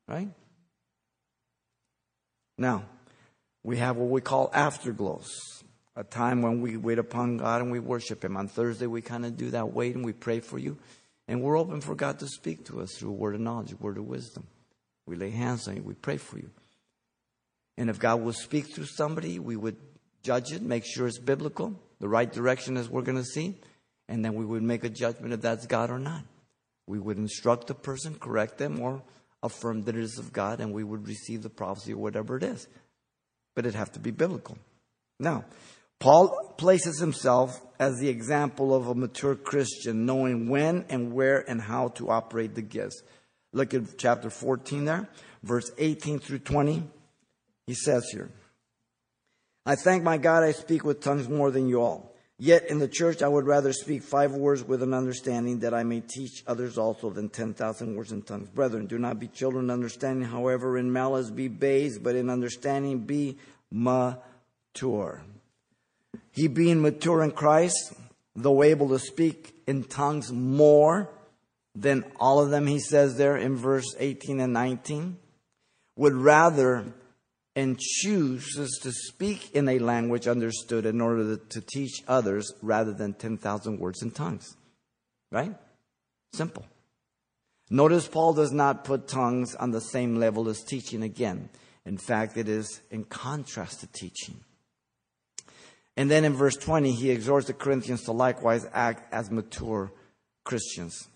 Right? 0.09 0.27
Now, 2.59 2.85
we 3.63 3.77
have 3.77 3.97
what 3.97 4.11
we 4.11 4.21
call 4.21 4.51
afterglows, 4.53 5.29
a 5.95 6.03
time 6.03 6.43
when 6.43 6.61
we 6.61 6.77
wait 6.77 6.99
upon 6.99 7.37
God 7.37 7.61
and 7.63 7.71
we 7.71 7.79
worship 7.79 8.25
Him. 8.25 8.37
On 8.37 8.49
Thursday, 8.49 8.89
we 8.89 9.01
kind 9.01 9.25
of 9.25 9.37
do 9.37 9.51
that 9.51 9.73
wait 9.73 9.95
and 9.95 10.05
we 10.05 10.13
pray 10.13 10.41
for 10.41 10.59
you. 10.59 10.77
And 11.29 11.41
we're 11.41 11.57
open 11.57 11.81
for 11.81 11.95
God 11.95 12.19
to 12.19 12.27
speak 12.27 12.65
to 12.65 12.81
us 12.81 12.97
through 12.99 13.11
a 13.11 13.13
word 13.13 13.37
of 13.37 13.43
knowledge, 13.43 13.79
word 13.79 13.97
of 13.97 14.07
wisdom. 14.07 14.45
We 15.07 15.15
lay 15.15 15.31
hands 15.31 15.69
on 15.69 15.77
you, 15.77 15.85
we 15.85 15.95
pray 15.95 16.17
for 16.17 16.37
you. 16.37 16.51
And 17.79 17.89
if 17.89 18.01
God 18.01 18.23
will 18.23 18.33
speak 18.33 18.75
through 18.75 18.87
somebody, 18.87 19.39
we 19.39 19.55
would 19.55 19.77
judge 20.25 20.51
it, 20.51 20.63
make 20.63 20.85
sure 20.85 21.07
it's 21.07 21.21
biblical, 21.21 21.81
the 22.01 22.09
right 22.09 22.33
direction 22.33 22.77
as 22.77 22.89
we're 22.89 23.03
going 23.03 23.19
to 23.19 23.25
see 23.25 23.61
and 24.09 24.25
then 24.25 24.35
we 24.35 24.45
would 24.45 24.63
make 24.63 24.85
a 24.85 24.89
judgment 24.89 25.33
if 25.33 25.41
that's 25.41 25.67
God 25.67 25.91
or 25.91 25.99
not. 25.99 26.23
We 26.87 26.99
would 26.99 27.19
instruct 27.19 27.69
the 27.69 27.75
person, 27.75 28.15
correct 28.15 28.59
them, 28.59 28.81
or 28.81 29.03
affirm 29.43 29.83
that 29.85 29.97
it 29.97 30.03
is 30.03 30.19
of 30.19 30.33
God, 30.33 30.61
and 30.61 30.73
we 30.73 30.85
would 30.85 31.07
receive 31.07 31.43
the 31.43 31.51
prophecy 31.51 31.93
or 31.93 31.99
whatever 31.99 32.37
it 32.37 32.43
is. 32.43 32.67
But 33.55 33.65
it'd 33.65 33.79
have 33.79 33.93
to 33.93 34.01
be 34.01 34.11
biblical. 34.11 34.59
Now, 35.19 35.45
Paul 36.01 36.55
places 36.59 36.99
himself 36.99 37.61
as 37.79 37.99
the 37.99 38.09
example 38.09 38.75
of 38.75 38.89
a 38.89 38.95
mature 38.95 39.35
Christian, 39.35 40.05
knowing 40.05 40.49
when 40.49 40.85
and 40.89 41.13
where 41.13 41.49
and 41.49 41.61
how 41.61 41.89
to 41.89 42.11
operate 42.11 42.55
the 42.55 42.63
gifts. 42.63 43.03
Look 43.53 43.73
at 43.73 43.99
chapter 43.99 44.31
14 44.31 44.85
there, 44.85 45.09
verse 45.43 45.71
18 45.79 46.19
through 46.19 46.41
20. 46.41 46.83
He 47.67 47.75
says 47.75 48.09
here, 48.11 48.31
I 49.65 49.77
thank 49.77 50.03
my 50.03 50.19
God 50.19 50.43
I 50.43 50.53
speak 50.53 50.85
with 50.85 51.01
tongues 51.01 51.29
more 51.29 51.51
than 51.51 51.69
you 51.69 51.81
all. 51.81 52.14
Yet 52.39 52.69
in 52.69 52.81
the 52.81 52.89
church 52.89 53.23
I 53.23 53.29
would 53.29 53.47
rather 53.47 53.73
speak 53.73 54.03
five 54.03 54.33
words 54.33 54.65
with 54.65 54.83
an 54.83 54.93
understanding 54.93 55.61
that 55.61 55.73
I 55.73 55.85
may 55.85 56.01
teach 56.01 56.43
others 56.47 56.77
also 56.77 57.11
than 57.11 57.29
ten 57.29 57.55
thousand 57.55 57.95
words 57.95 58.11
in 58.11 58.23
tongues. 58.23 58.49
Brethren, 58.49 58.87
do 58.87 58.99
not 58.99 59.21
be 59.21 59.29
children 59.29 59.67
in 59.67 59.71
understanding, 59.71 60.29
however, 60.29 60.77
in 60.77 60.93
malice 60.93 61.31
be 61.31 61.47
babes, 61.47 61.99
but 61.99 62.17
in 62.17 62.29
understanding 62.29 63.01
be 63.01 63.39
mature. 63.71 65.23
He 66.33 66.49
being 66.49 66.83
mature 66.83 67.23
in 67.23 67.31
Christ, 67.31 67.93
though 68.35 68.65
able 68.65 68.89
to 68.89 68.99
speak 68.99 69.55
in 69.69 69.85
tongues 69.85 70.33
more 70.33 71.09
than 71.77 72.05
all 72.19 72.41
of 72.41 72.51
them, 72.51 72.67
he 72.67 72.81
says 72.81 73.17
there 73.17 73.37
in 73.37 73.57
verse 73.57 73.95
18 73.99 74.41
and 74.41 74.53
19, 74.53 75.19
would 75.97 76.15
rather 76.15 76.85
and 77.57 77.79
chooses 77.79 78.79
to 78.83 78.91
speak 78.91 79.51
in 79.55 79.69
a 79.69 79.79
language 79.79 80.27
understood 80.27 80.87
in 80.87 81.01
order 81.01 81.37
to 81.37 81.61
teach 81.61 82.03
others 82.09 82.53
rather 82.63 82.93
than 82.93 83.15
10,000 83.15 83.79
words 83.79 84.03
in 84.03 84.11
tongues. 84.11 84.57
Right? 85.31 85.55
Simple. 86.33 86.67
Notice 87.71 88.09
Paul 88.09 88.35
does 88.35 88.53
not 88.53 88.85
put 88.85 89.09
tongues 89.09 89.55
on 89.55 89.71
the 89.71 89.81
same 89.81 90.17
level 90.17 90.49
as 90.49 90.63
teaching 90.63 91.03
again. 91.03 91.49
In 91.87 91.97
fact, 91.97 92.37
it 92.37 92.49
is 92.49 92.81
in 92.91 93.05
contrast 93.05 93.81
to 93.81 93.87
teaching. 93.87 94.41
And 95.97 96.11
then 96.11 96.25
in 96.25 96.35
verse 96.35 96.57
20, 96.57 96.93
he 96.93 97.11
exhorts 97.11 97.47
the 97.47 97.53
Corinthians 97.53 98.03
to 98.05 98.13
likewise 98.13 98.67
act 98.73 99.13
as 99.13 99.31
mature 99.31 99.93
Christians 100.45 101.09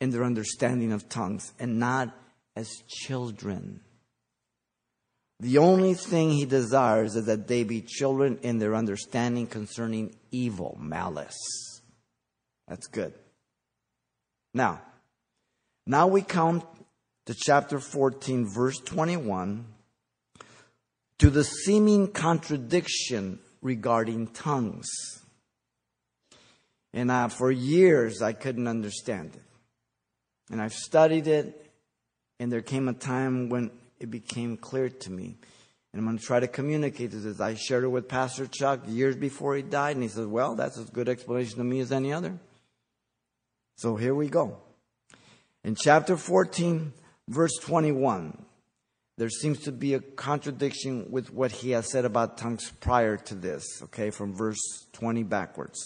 in 0.00 0.10
their 0.10 0.24
understanding 0.24 0.92
of 0.92 1.08
tongues 1.08 1.52
and 1.58 1.80
not 1.80 2.14
as 2.54 2.82
children 2.86 3.80
the 5.40 5.58
only 5.58 5.94
thing 5.94 6.30
he 6.30 6.44
desires 6.44 7.14
is 7.14 7.26
that 7.26 7.46
they 7.46 7.62
be 7.62 7.80
children 7.80 8.38
in 8.42 8.58
their 8.58 8.74
understanding 8.74 9.46
concerning 9.46 10.16
evil, 10.32 10.76
malice. 10.80 11.80
That's 12.66 12.88
good. 12.88 13.14
Now, 14.52 14.80
now 15.86 16.08
we 16.08 16.22
come 16.22 16.62
to 17.26 17.34
chapter 17.34 17.78
14, 17.78 18.48
verse 18.48 18.78
21, 18.78 19.64
to 21.18 21.30
the 21.30 21.44
seeming 21.44 22.08
contradiction 22.08 23.38
regarding 23.62 24.28
tongues. 24.28 24.88
And 26.92 27.12
I, 27.12 27.28
for 27.28 27.52
years 27.52 28.22
I 28.22 28.32
couldn't 28.32 28.66
understand 28.66 29.34
it. 29.34 29.42
And 30.50 30.60
I've 30.60 30.74
studied 30.74 31.26
it, 31.26 31.70
and 32.40 32.50
there 32.50 32.62
came 32.62 32.88
a 32.88 32.92
time 32.92 33.50
when 33.50 33.70
it 34.00 34.10
became 34.10 34.56
clear 34.56 34.88
to 34.88 35.10
me. 35.10 35.36
And 35.92 36.00
I'm 36.00 36.06
going 36.06 36.18
to 36.18 36.24
try 36.24 36.40
to 36.40 36.48
communicate 36.48 37.10
this. 37.12 37.40
I 37.40 37.54
shared 37.54 37.84
it 37.84 37.88
with 37.88 38.08
Pastor 38.08 38.46
Chuck 38.46 38.80
years 38.86 39.16
before 39.16 39.56
he 39.56 39.62
died, 39.62 39.96
and 39.96 40.02
he 40.02 40.08
said, 40.08 40.26
Well, 40.26 40.54
that's 40.54 40.76
as 40.76 40.90
good 40.90 41.08
explanation 41.08 41.58
to 41.58 41.64
me 41.64 41.80
as 41.80 41.92
any 41.92 42.12
other. 42.12 42.38
So 43.76 43.96
here 43.96 44.14
we 44.14 44.28
go. 44.28 44.58
In 45.64 45.74
chapter 45.74 46.16
14, 46.16 46.92
verse 47.28 47.56
21, 47.62 48.36
there 49.16 49.30
seems 49.30 49.60
to 49.60 49.72
be 49.72 49.94
a 49.94 50.00
contradiction 50.00 51.10
with 51.10 51.32
what 51.32 51.50
he 51.50 51.70
has 51.70 51.90
said 51.90 52.04
about 52.04 52.38
tongues 52.38 52.70
prior 52.80 53.16
to 53.16 53.34
this, 53.34 53.64
okay, 53.84 54.10
from 54.10 54.34
verse 54.34 54.86
20 54.92 55.24
backwards. 55.24 55.78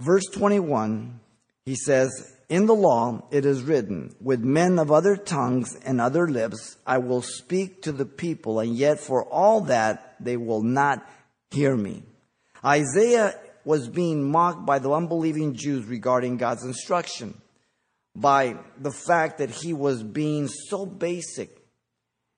Verse 0.00 0.24
21, 0.32 1.20
he 1.64 1.74
says, 1.74 2.10
in 2.48 2.66
the 2.66 2.74
law 2.74 3.26
it 3.30 3.44
is 3.44 3.62
written, 3.62 4.14
With 4.20 4.40
men 4.40 4.78
of 4.78 4.90
other 4.90 5.16
tongues 5.16 5.76
and 5.84 6.00
other 6.00 6.28
lips 6.28 6.76
I 6.86 6.98
will 6.98 7.22
speak 7.22 7.82
to 7.82 7.92
the 7.92 8.06
people, 8.06 8.60
and 8.60 8.74
yet 8.74 9.00
for 9.00 9.24
all 9.24 9.62
that 9.62 10.16
they 10.20 10.36
will 10.36 10.62
not 10.62 11.06
hear 11.50 11.76
me. 11.76 12.02
Isaiah 12.64 13.38
was 13.64 13.88
being 13.88 14.30
mocked 14.30 14.64
by 14.64 14.78
the 14.78 14.90
unbelieving 14.90 15.54
Jews 15.54 15.84
regarding 15.84 16.38
God's 16.38 16.64
instruction, 16.64 17.40
by 18.16 18.56
the 18.80 18.92
fact 18.92 19.38
that 19.38 19.50
he 19.50 19.72
was 19.72 20.02
being 20.02 20.48
so 20.48 20.86
basic 20.86 21.50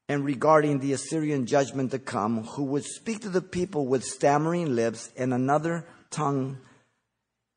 and 0.08 0.24
regarding 0.24 0.80
the 0.80 0.92
Assyrian 0.92 1.46
judgment 1.46 1.92
to 1.92 2.00
come, 2.00 2.42
who 2.42 2.64
would 2.64 2.84
speak 2.84 3.20
to 3.20 3.28
the 3.28 3.40
people 3.40 3.86
with 3.86 4.02
stammering 4.02 4.74
lips 4.74 5.12
and 5.16 5.32
another 5.32 5.86
tongue 6.10 6.58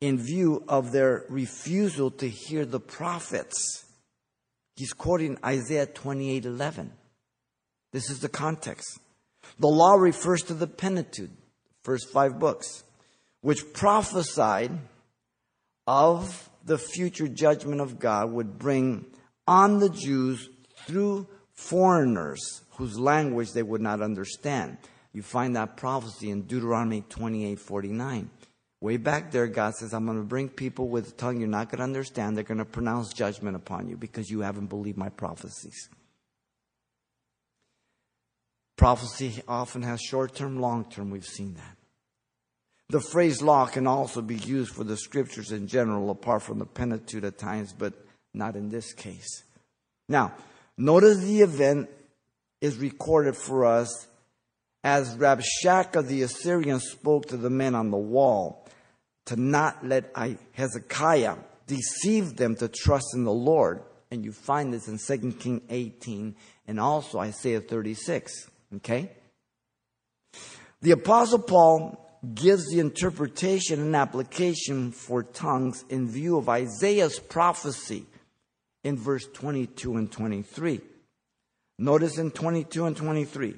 in 0.04 0.18
view 0.18 0.62
of 0.68 0.92
their 0.92 1.24
refusal 1.30 2.10
to 2.10 2.28
hear 2.28 2.66
the 2.66 2.78
prophets. 2.78 3.86
He's 4.76 4.92
quoting 4.92 5.38
Isaiah 5.42 5.86
28 5.86 6.44
11. 6.44 6.92
This 7.90 8.10
is 8.10 8.20
the 8.20 8.28
context. 8.28 8.98
The 9.58 9.66
law 9.66 9.94
refers 9.94 10.42
to 10.42 10.54
the 10.54 10.66
Pentateuch, 10.66 11.30
first 11.84 12.12
five 12.12 12.38
books, 12.38 12.84
which 13.40 13.72
prophesied 13.72 14.72
of 15.86 16.50
the 16.66 16.76
future 16.76 17.28
judgment 17.28 17.80
of 17.80 17.98
God 17.98 18.30
would 18.30 18.58
bring 18.58 19.06
on 19.46 19.78
the 19.78 19.88
Jews 19.88 20.50
through 20.86 21.26
foreigners 21.54 22.60
whose 22.72 22.98
language 22.98 23.52
they 23.52 23.62
would 23.62 23.80
not 23.80 24.02
understand. 24.02 24.76
You 25.14 25.22
find 25.22 25.56
that 25.56 25.78
prophecy 25.78 26.28
in 26.28 26.42
Deuteronomy 26.42 27.04
28 27.08 27.58
49. 27.58 28.30
Way 28.84 28.98
back 28.98 29.30
there, 29.30 29.46
God 29.46 29.74
says, 29.74 29.94
I'm 29.94 30.04
going 30.04 30.18
to 30.18 30.24
bring 30.24 30.50
people 30.50 30.88
with 30.88 31.08
a 31.08 31.12
tongue 31.12 31.38
you're 31.38 31.48
not 31.48 31.70
going 31.70 31.78
to 31.78 31.84
understand. 31.84 32.36
They're 32.36 32.44
going 32.44 32.58
to 32.58 32.66
pronounce 32.66 33.14
judgment 33.14 33.56
upon 33.56 33.88
you 33.88 33.96
because 33.96 34.28
you 34.28 34.40
haven't 34.40 34.66
believed 34.66 34.98
my 34.98 35.08
prophecies. 35.08 35.88
Prophecy 38.76 39.42
often 39.48 39.80
has 39.84 40.02
short 40.02 40.34
term, 40.34 40.60
long 40.60 40.84
term. 40.84 41.08
We've 41.08 41.24
seen 41.24 41.54
that. 41.54 41.78
The 42.90 43.00
phrase 43.00 43.40
law 43.40 43.64
can 43.64 43.86
also 43.86 44.20
be 44.20 44.36
used 44.36 44.74
for 44.74 44.84
the 44.84 44.98
scriptures 44.98 45.50
in 45.50 45.66
general, 45.66 46.10
apart 46.10 46.42
from 46.42 46.58
the 46.58 46.66
Pentateuch 46.66 47.24
at 47.24 47.38
times, 47.38 47.72
but 47.72 47.94
not 48.34 48.54
in 48.54 48.68
this 48.68 48.92
case. 48.92 49.44
Now, 50.10 50.34
notice 50.76 51.20
the 51.20 51.40
event 51.40 51.88
is 52.60 52.76
recorded 52.76 53.34
for 53.34 53.64
us 53.64 54.08
as 54.82 55.16
Rabshakeh 55.16 56.06
the 56.06 56.20
Assyrian 56.20 56.80
spoke 56.80 57.28
to 57.28 57.38
the 57.38 57.48
men 57.48 57.74
on 57.74 57.90
the 57.90 57.96
wall 57.96 58.63
to 59.26 59.36
not 59.36 59.84
let 59.86 60.12
Hezekiah 60.52 61.36
deceive 61.66 62.36
them 62.36 62.56
to 62.56 62.68
trust 62.68 63.14
in 63.14 63.24
the 63.24 63.32
Lord. 63.32 63.82
And 64.10 64.24
you 64.24 64.32
find 64.32 64.72
this 64.72 64.88
in 64.88 64.98
2 64.98 65.32
King 65.32 65.62
18 65.68 66.36
and 66.68 66.80
also 66.80 67.18
Isaiah 67.18 67.60
36. 67.60 68.50
Okay? 68.76 69.10
The 70.82 70.92
Apostle 70.92 71.40
Paul 71.40 72.00
gives 72.34 72.70
the 72.70 72.80
interpretation 72.80 73.80
and 73.80 73.96
application 73.96 74.92
for 74.92 75.22
tongues 75.22 75.84
in 75.88 76.08
view 76.08 76.36
of 76.36 76.48
Isaiah's 76.48 77.18
prophecy 77.18 78.06
in 78.82 78.96
verse 78.96 79.26
22 79.32 79.96
and 79.96 80.10
23. 80.10 80.80
Notice 81.78 82.18
in 82.18 82.30
22 82.30 82.86
and 82.86 82.96
23. 82.96 83.56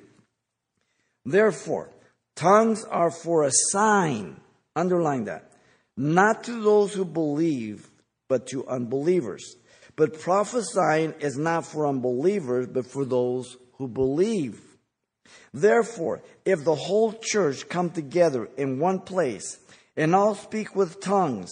Therefore, 1.25 1.91
tongues 2.35 2.85
are 2.85 3.11
for 3.11 3.43
a 3.45 3.51
sign. 3.53 4.41
Underline 4.75 5.25
that 5.25 5.51
not 5.97 6.45
to 6.45 6.61
those 6.61 6.93
who 6.93 7.05
believe, 7.05 7.89
but 8.29 8.47
to 8.49 8.67
unbelievers. 8.67 9.57
But 9.97 10.21
prophesying 10.21 11.15
is 11.21 11.39
not 11.39 11.65
for 11.65 11.87
unbelievers, 11.87 12.67
but 12.67 12.87
for 12.87 13.05
those 13.05 13.57
who 13.75 13.89
believe. 13.89 14.61
Therefore, 15.55 16.23
if 16.45 16.65
the 16.65 16.75
whole 16.75 17.13
church 17.13 17.69
come 17.69 17.91
together 17.91 18.49
in 18.57 18.79
one 18.79 19.01
place 19.01 19.59
and 19.97 20.15
all 20.15 20.35
speak 20.35 20.77
with 20.77 21.01
tongues, 21.01 21.51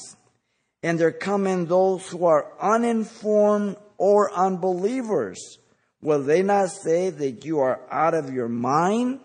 and 0.82 0.98
there 0.98 1.12
come 1.12 1.46
in 1.46 1.64
those 1.64 2.06
who 2.08 2.26
are 2.26 2.52
uninformed 2.60 3.76
or 3.96 4.30
unbelievers, 4.32 5.58
will 6.02 6.22
they 6.22 6.42
not 6.42 6.68
say 6.68 7.08
that 7.08 7.46
you 7.46 7.60
are 7.60 7.80
out 7.90 8.12
of 8.12 8.32
your 8.32 8.48
mind? 8.48 9.20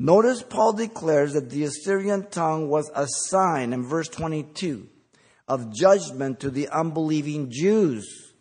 Notice 0.00 0.44
Paul 0.44 0.74
declares 0.74 1.32
that 1.32 1.50
the 1.50 1.64
Assyrian 1.64 2.28
tongue 2.30 2.68
was 2.68 2.88
a 2.94 3.08
sign 3.08 3.72
in 3.72 3.84
verse 3.84 4.08
22 4.08 4.86
of 5.48 5.74
judgment 5.74 6.38
to 6.40 6.50
the 6.50 6.68
unbelieving 6.68 7.50
Jews. 7.50 8.32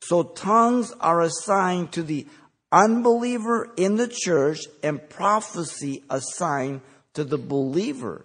So 0.00 0.22
tongues 0.22 0.90
are 1.00 1.20
a 1.20 1.28
sign 1.28 1.88
to 1.88 2.02
the 2.02 2.26
unbeliever 2.72 3.74
in 3.76 3.96
the 3.96 4.08
church 4.08 4.60
and 4.82 5.06
prophecy 5.10 6.02
a 6.08 6.22
sign 6.22 6.80
to 7.12 7.24
the 7.24 7.36
believer. 7.36 8.24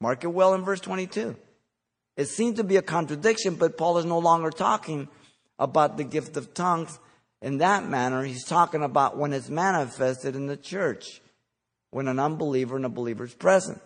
Mark 0.00 0.24
it 0.24 0.32
well 0.32 0.54
in 0.54 0.64
verse 0.64 0.80
22. 0.80 1.36
It 2.16 2.26
seems 2.26 2.56
to 2.56 2.64
be 2.64 2.76
a 2.76 2.82
contradiction, 2.82 3.54
but 3.54 3.78
Paul 3.78 3.98
is 3.98 4.04
no 4.04 4.18
longer 4.18 4.50
talking 4.50 5.08
about 5.60 5.96
the 5.96 6.04
gift 6.04 6.36
of 6.36 6.54
tongues 6.54 6.98
in 7.40 7.58
that 7.58 7.88
manner. 7.88 8.24
He's 8.24 8.44
talking 8.44 8.82
about 8.82 9.16
when 9.16 9.32
it's 9.32 9.48
manifested 9.48 10.34
in 10.34 10.48
the 10.48 10.56
church 10.56 11.20
when 11.90 12.08
an 12.08 12.18
unbeliever 12.18 12.76
and 12.76 12.84
a 12.84 12.90
believer 12.90 13.24
is 13.24 13.34
present. 13.34 13.80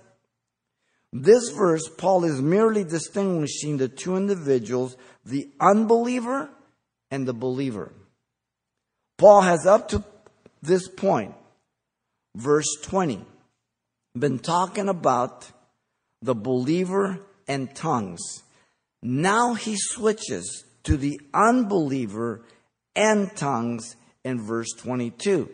This 1.12 1.50
verse, 1.50 1.88
Paul 1.88 2.24
is 2.24 2.40
merely 2.40 2.84
distinguishing 2.84 3.76
the 3.76 3.88
two 3.88 4.16
individuals, 4.16 4.96
the 5.24 5.50
unbeliever 5.60 6.48
and 7.10 7.26
the 7.26 7.34
believer. 7.34 7.92
Paul 9.18 9.40
has 9.42 9.66
up 9.66 9.88
to 9.88 10.04
this 10.62 10.88
point, 10.88 11.34
verse 12.36 12.76
20, 12.82 13.24
been 14.16 14.38
talking 14.38 14.88
about 14.88 15.50
the 16.22 16.34
believer 16.34 17.18
and 17.48 17.74
tongues. 17.74 18.20
Now 19.02 19.54
he 19.54 19.76
switches 19.76 20.64
to 20.84 20.96
the 20.96 21.20
unbeliever 21.34 22.42
and 22.94 23.34
tongues 23.36 23.96
in 24.24 24.40
verse 24.40 24.72
22. 24.76 25.48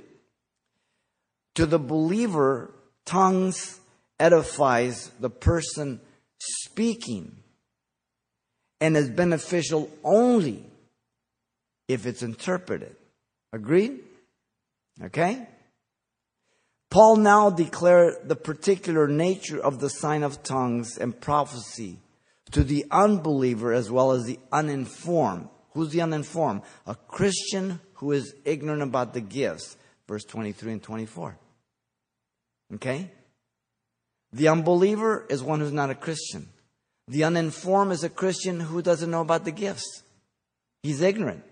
To 1.57 1.65
the 1.65 1.79
believer, 1.79 2.71
tongues 3.07 3.81
edifies 4.21 5.11
the 5.21 5.31
person 5.31 6.01
speaking 6.39 7.37
and 8.79 8.95
is 8.95 9.09
beneficial 9.09 9.91
only 10.05 10.65
if 11.89 12.05
it's 12.05 12.23
interpreted. 12.23 12.95
Agreed? 13.55 14.01
Okay? 15.03 15.49
Paul 16.91 17.17
now 17.17 17.49
declared 17.49 18.29
the 18.29 18.37
particular 18.37 19.09
nature 19.09 19.59
of 19.59 19.81
the 19.81 19.89
sign 19.89 20.23
of 20.23 20.43
tongues 20.43 20.99
and 20.99 21.19
prophecy 21.19 21.99
to 22.51 22.65
the 22.65 22.85
unbeliever 22.91 23.73
as 23.73 23.91
well 23.91 24.13
as 24.13 24.25
the 24.25 24.39
uninformed. 24.53 25.49
Who's 25.73 25.91
the 25.91 26.03
uninformed? 26.03 26.63
A 26.87 26.95
Christian 26.95 27.81
who 27.95 28.13
is 28.13 28.35
ignorant 28.45 28.83
about 28.83 29.15
the 29.15 29.23
gifts. 29.23 29.77
Verse 30.07 30.25
23 30.25 30.73
and 30.73 30.83
24. 30.83 31.39
Okay? 32.75 33.11
The 34.33 34.49
unbeliever 34.49 35.27
is 35.31 35.43
one 35.43 35.61
who's 35.61 35.73
not 35.73 35.91
a 35.91 35.95
Christian. 35.95 36.49
The 37.09 37.25
uninformed 37.25 37.93
is 37.93 38.05
a 38.05 38.11
Christian 38.11 38.61
who 38.61 38.83
doesn't 38.83 39.11
know 39.11 39.21
about 39.21 39.45
the 39.45 39.53
gifts. 39.53 40.03
He's 40.83 41.01
ignorant. 41.01 41.45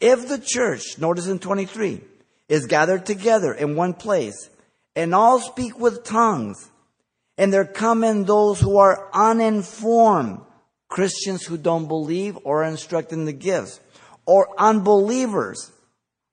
If 0.00 0.28
the 0.28 0.38
church, 0.38 0.98
notice 0.98 1.26
in 1.26 1.38
23, 1.38 2.00
is 2.48 2.66
gathered 2.66 3.06
together 3.06 3.52
in 3.52 3.76
one 3.76 3.94
place 3.94 4.50
and 4.94 5.14
all 5.14 5.40
speak 5.40 5.78
with 5.78 6.04
tongues, 6.04 6.70
and 7.38 7.52
there 7.52 7.64
come 7.64 8.04
in 8.04 8.24
those 8.24 8.60
who 8.60 8.76
are 8.76 9.08
uninformed, 9.14 10.40
Christians 10.88 11.44
who 11.44 11.56
don't 11.56 11.88
believe 11.88 12.36
or 12.44 12.62
are 12.62 12.68
instructed 12.68 13.14
in 13.14 13.24
the 13.24 13.32
gifts, 13.32 13.80
or 14.26 14.48
unbelievers, 14.58 15.72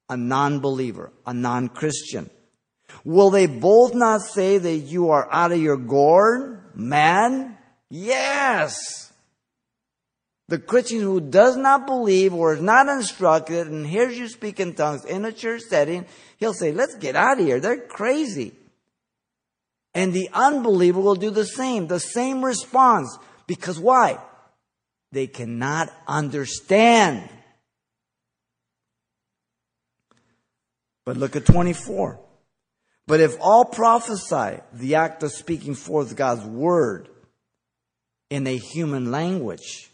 a 0.10 0.18
non-believer, 0.18 1.12
a 1.26 1.34
non-Christian. 1.34 2.30
Will 3.04 3.30
they 3.30 3.46
both 3.46 3.94
not 3.94 4.22
say 4.22 4.58
that 4.58 4.76
you 4.76 5.10
are 5.10 5.28
out 5.32 5.52
of 5.52 5.60
your 5.60 5.78
gourd, 5.78 6.76
man? 6.76 7.58
Yes. 7.90 9.12
The 10.48 10.58
Christian 10.58 11.02
who 11.02 11.22
does 11.22 11.58
not 11.58 11.86
believe 11.86 12.34
or 12.34 12.54
is 12.54 12.62
not 12.62 12.88
instructed 12.88 13.68
and 13.68 13.86
hears 13.86 14.18
you 14.18 14.28
speak 14.28 14.60
in 14.60 14.74
tongues 14.74 15.06
in 15.06 15.24
a 15.24 15.32
church 15.32 15.62
setting, 15.62 16.06
he'll 16.38 16.54
say, 16.54 16.72
let's 16.72 16.96
get 16.96 17.16
out 17.16 17.40
of 17.40 17.46
here. 17.46 17.60
They're 17.60 17.78
crazy. 17.78 18.54
And 19.94 20.12
the 20.12 20.30
unbeliever 20.34 21.00
will 21.00 21.16
do 21.16 21.30
the 21.30 21.46
same, 21.46 21.88
the 21.88 22.00
same 22.00 22.44
response. 22.44 23.18
Because 23.46 23.80
why? 23.80 24.18
They 25.12 25.28
cannot 25.28 25.90
understand. 26.08 27.30
But 31.06 31.18
look 31.18 31.36
at 31.36 31.46
24. 31.46 32.20
But 33.10 33.22
if 33.22 33.38
all 33.42 33.66
prophesy, 33.66 34.62
the 34.72 34.94
act 34.94 35.24
of 35.24 35.32
speaking 35.32 35.74
forth 35.74 36.16
God's 36.16 36.46
word 36.46 37.10
in 38.30 38.46
a 38.46 38.56
human 38.56 39.10
language, 39.10 39.90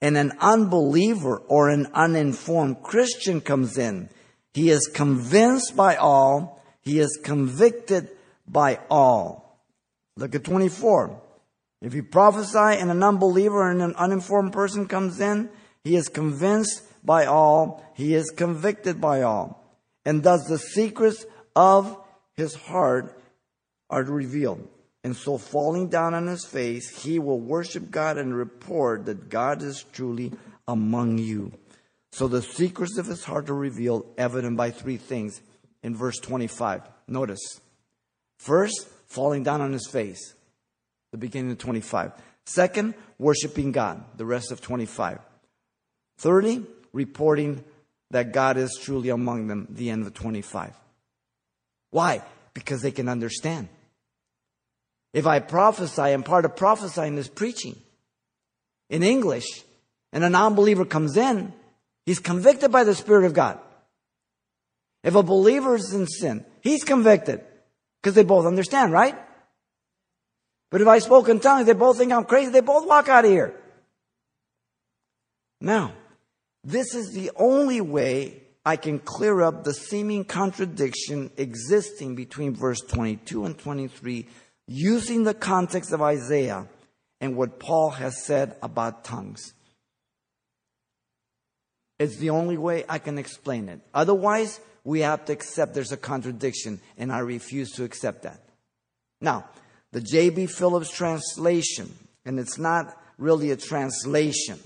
and 0.00 0.16
an 0.16 0.32
unbeliever 0.40 1.36
or 1.36 1.68
an 1.68 1.86
uninformed 1.94 2.82
Christian 2.82 3.40
comes 3.40 3.78
in, 3.78 4.08
he 4.54 4.70
is 4.70 4.90
convinced 4.92 5.76
by 5.76 5.94
all, 5.94 6.60
he 6.80 6.98
is 6.98 7.16
convicted 7.22 8.08
by 8.48 8.80
all. 8.90 9.62
Look 10.16 10.34
at 10.34 10.42
24. 10.42 11.22
If 11.80 11.94
you 11.94 12.02
prophesy 12.02 12.58
and 12.58 12.90
an 12.90 13.04
unbeliever 13.04 13.70
and 13.70 13.80
an 13.80 13.94
uninformed 13.94 14.52
person 14.52 14.88
comes 14.88 15.20
in, 15.20 15.48
he 15.84 15.94
is 15.94 16.08
convinced 16.08 16.82
by 17.06 17.24
all, 17.26 17.84
he 17.94 18.14
is 18.14 18.32
convicted 18.36 19.00
by 19.00 19.22
all. 19.22 19.64
And 20.04 20.24
thus 20.24 20.44
the 20.48 20.58
secrets 20.58 21.24
of 21.54 22.01
his 22.36 22.54
heart 22.54 23.20
are 23.90 24.02
revealed. 24.02 24.68
And 25.04 25.16
so 25.16 25.36
falling 25.36 25.88
down 25.88 26.14
on 26.14 26.26
his 26.26 26.44
face, 26.44 27.02
he 27.02 27.18
will 27.18 27.40
worship 27.40 27.90
God 27.90 28.18
and 28.18 28.34
report 28.34 29.06
that 29.06 29.28
God 29.28 29.62
is 29.62 29.84
truly 29.92 30.32
among 30.68 31.18
you. 31.18 31.52
So 32.12 32.28
the 32.28 32.42
secrets 32.42 32.98
of 32.98 33.06
his 33.06 33.24
heart 33.24 33.50
are 33.50 33.54
revealed, 33.54 34.06
evident 34.16 34.56
by 34.56 34.70
three 34.70 34.98
things 34.98 35.40
in 35.82 35.96
verse 35.96 36.18
25. 36.18 36.82
Notice. 37.08 37.60
First, 38.38 38.88
falling 39.08 39.42
down 39.42 39.60
on 39.60 39.72
his 39.72 39.88
face, 39.90 40.34
the 41.10 41.18
beginning 41.18 41.52
of 41.52 41.58
25. 41.58 42.12
Second, 42.44 42.94
worshiping 43.18 43.72
God, 43.72 44.04
the 44.16 44.26
rest 44.26 44.52
of 44.52 44.60
25. 44.60 45.18
Thirdly, 46.18 46.64
reporting 46.92 47.64
that 48.10 48.32
God 48.32 48.56
is 48.56 48.78
truly 48.80 49.08
among 49.08 49.46
them, 49.48 49.66
the 49.70 49.90
end 49.90 50.06
of 50.06 50.14
25. 50.14 50.74
Why? 51.92 52.22
Because 52.54 52.82
they 52.82 52.90
can 52.90 53.08
understand. 53.08 53.68
If 55.12 55.26
I 55.26 55.38
prophesy, 55.38 56.02
and 56.02 56.24
part 56.24 56.44
of 56.44 56.56
prophesying 56.56 57.18
is 57.18 57.28
preaching 57.28 57.76
in 58.88 59.02
English, 59.02 59.46
and 60.12 60.24
a 60.24 60.30
non 60.30 60.54
believer 60.54 60.84
comes 60.84 61.16
in, 61.16 61.52
he's 62.06 62.18
convicted 62.18 62.72
by 62.72 62.84
the 62.84 62.94
Spirit 62.94 63.26
of 63.26 63.34
God. 63.34 63.60
If 65.04 65.14
a 65.14 65.22
believer 65.22 65.76
is 65.76 65.92
in 65.92 66.06
sin, 66.06 66.44
he's 66.62 66.82
convicted 66.82 67.44
because 68.00 68.14
they 68.14 68.24
both 68.24 68.46
understand, 68.46 68.92
right? 68.92 69.16
But 70.70 70.80
if 70.80 70.88
I 70.88 70.98
spoke 70.98 71.28
in 71.28 71.40
tongues, 71.40 71.66
they 71.66 71.74
both 71.74 71.98
think 71.98 72.12
I'm 72.12 72.24
crazy, 72.24 72.50
they 72.50 72.60
both 72.60 72.88
walk 72.88 73.08
out 73.08 73.26
of 73.26 73.30
here. 73.30 73.54
Now, 75.60 75.92
this 76.64 76.94
is 76.94 77.12
the 77.12 77.30
only 77.36 77.82
way 77.82 78.42
I 78.64 78.76
can 78.76 79.00
clear 79.00 79.42
up 79.42 79.64
the 79.64 79.74
seeming 79.74 80.24
contradiction 80.24 81.30
existing 81.36 82.14
between 82.14 82.54
verse 82.54 82.80
22 82.80 83.44
and 83.44 83.58
23 83.58 84.26
using 84.68 85.24
the 85.24 85.34
context 85.34 85.92
of 85.92 86.00
Isaiah 86.00 86.68
and 87.20 87.36
what 87.36 87.58
Paul 87.58 87.90
has 87.90 88.24
said 88.24 88.56
about 88.62 89.04
tongues. 89.04 89.52
It's 91.98 92.16
the 92.16 92.30
only 92.30 92.56
way 92.56 92.84
I 92.88 92.98
can 92.98 93.18
explain 93.18 93.68
it. 93.68 93.80
Otherwise, 93.94 94.60
we 94.84 95.00
have 95.00 95.24
to 95.26 95.32
accept 95.32 95.74
there's 95.74 95.92
a 95.92 95.96
contradiction, 95.96 96.80
and 96.98 97.12
I 97.12 97.20
refuse 97.20 97.70
to 97.72 97.84
accept 97.84 98.22
that. 98.22 98.40
Now, 99.20 99.46
the 99.92 100.00
J.B. 100.00 100.46
Phillips 100.46 100.90
translation, 100.90 101.94
and 102.24 102.40
it's 102.40 102.58
not 102.58 102.96
really 103.18 103.52
a 103.52 103.56
translation. 103.56 104.58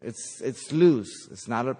It's, 0.00 0.40
it's 0.40 0.70
loose. 0.70 1.28
It's 1.32 1.48
not 1.48 1.66
a, 1.66 1.76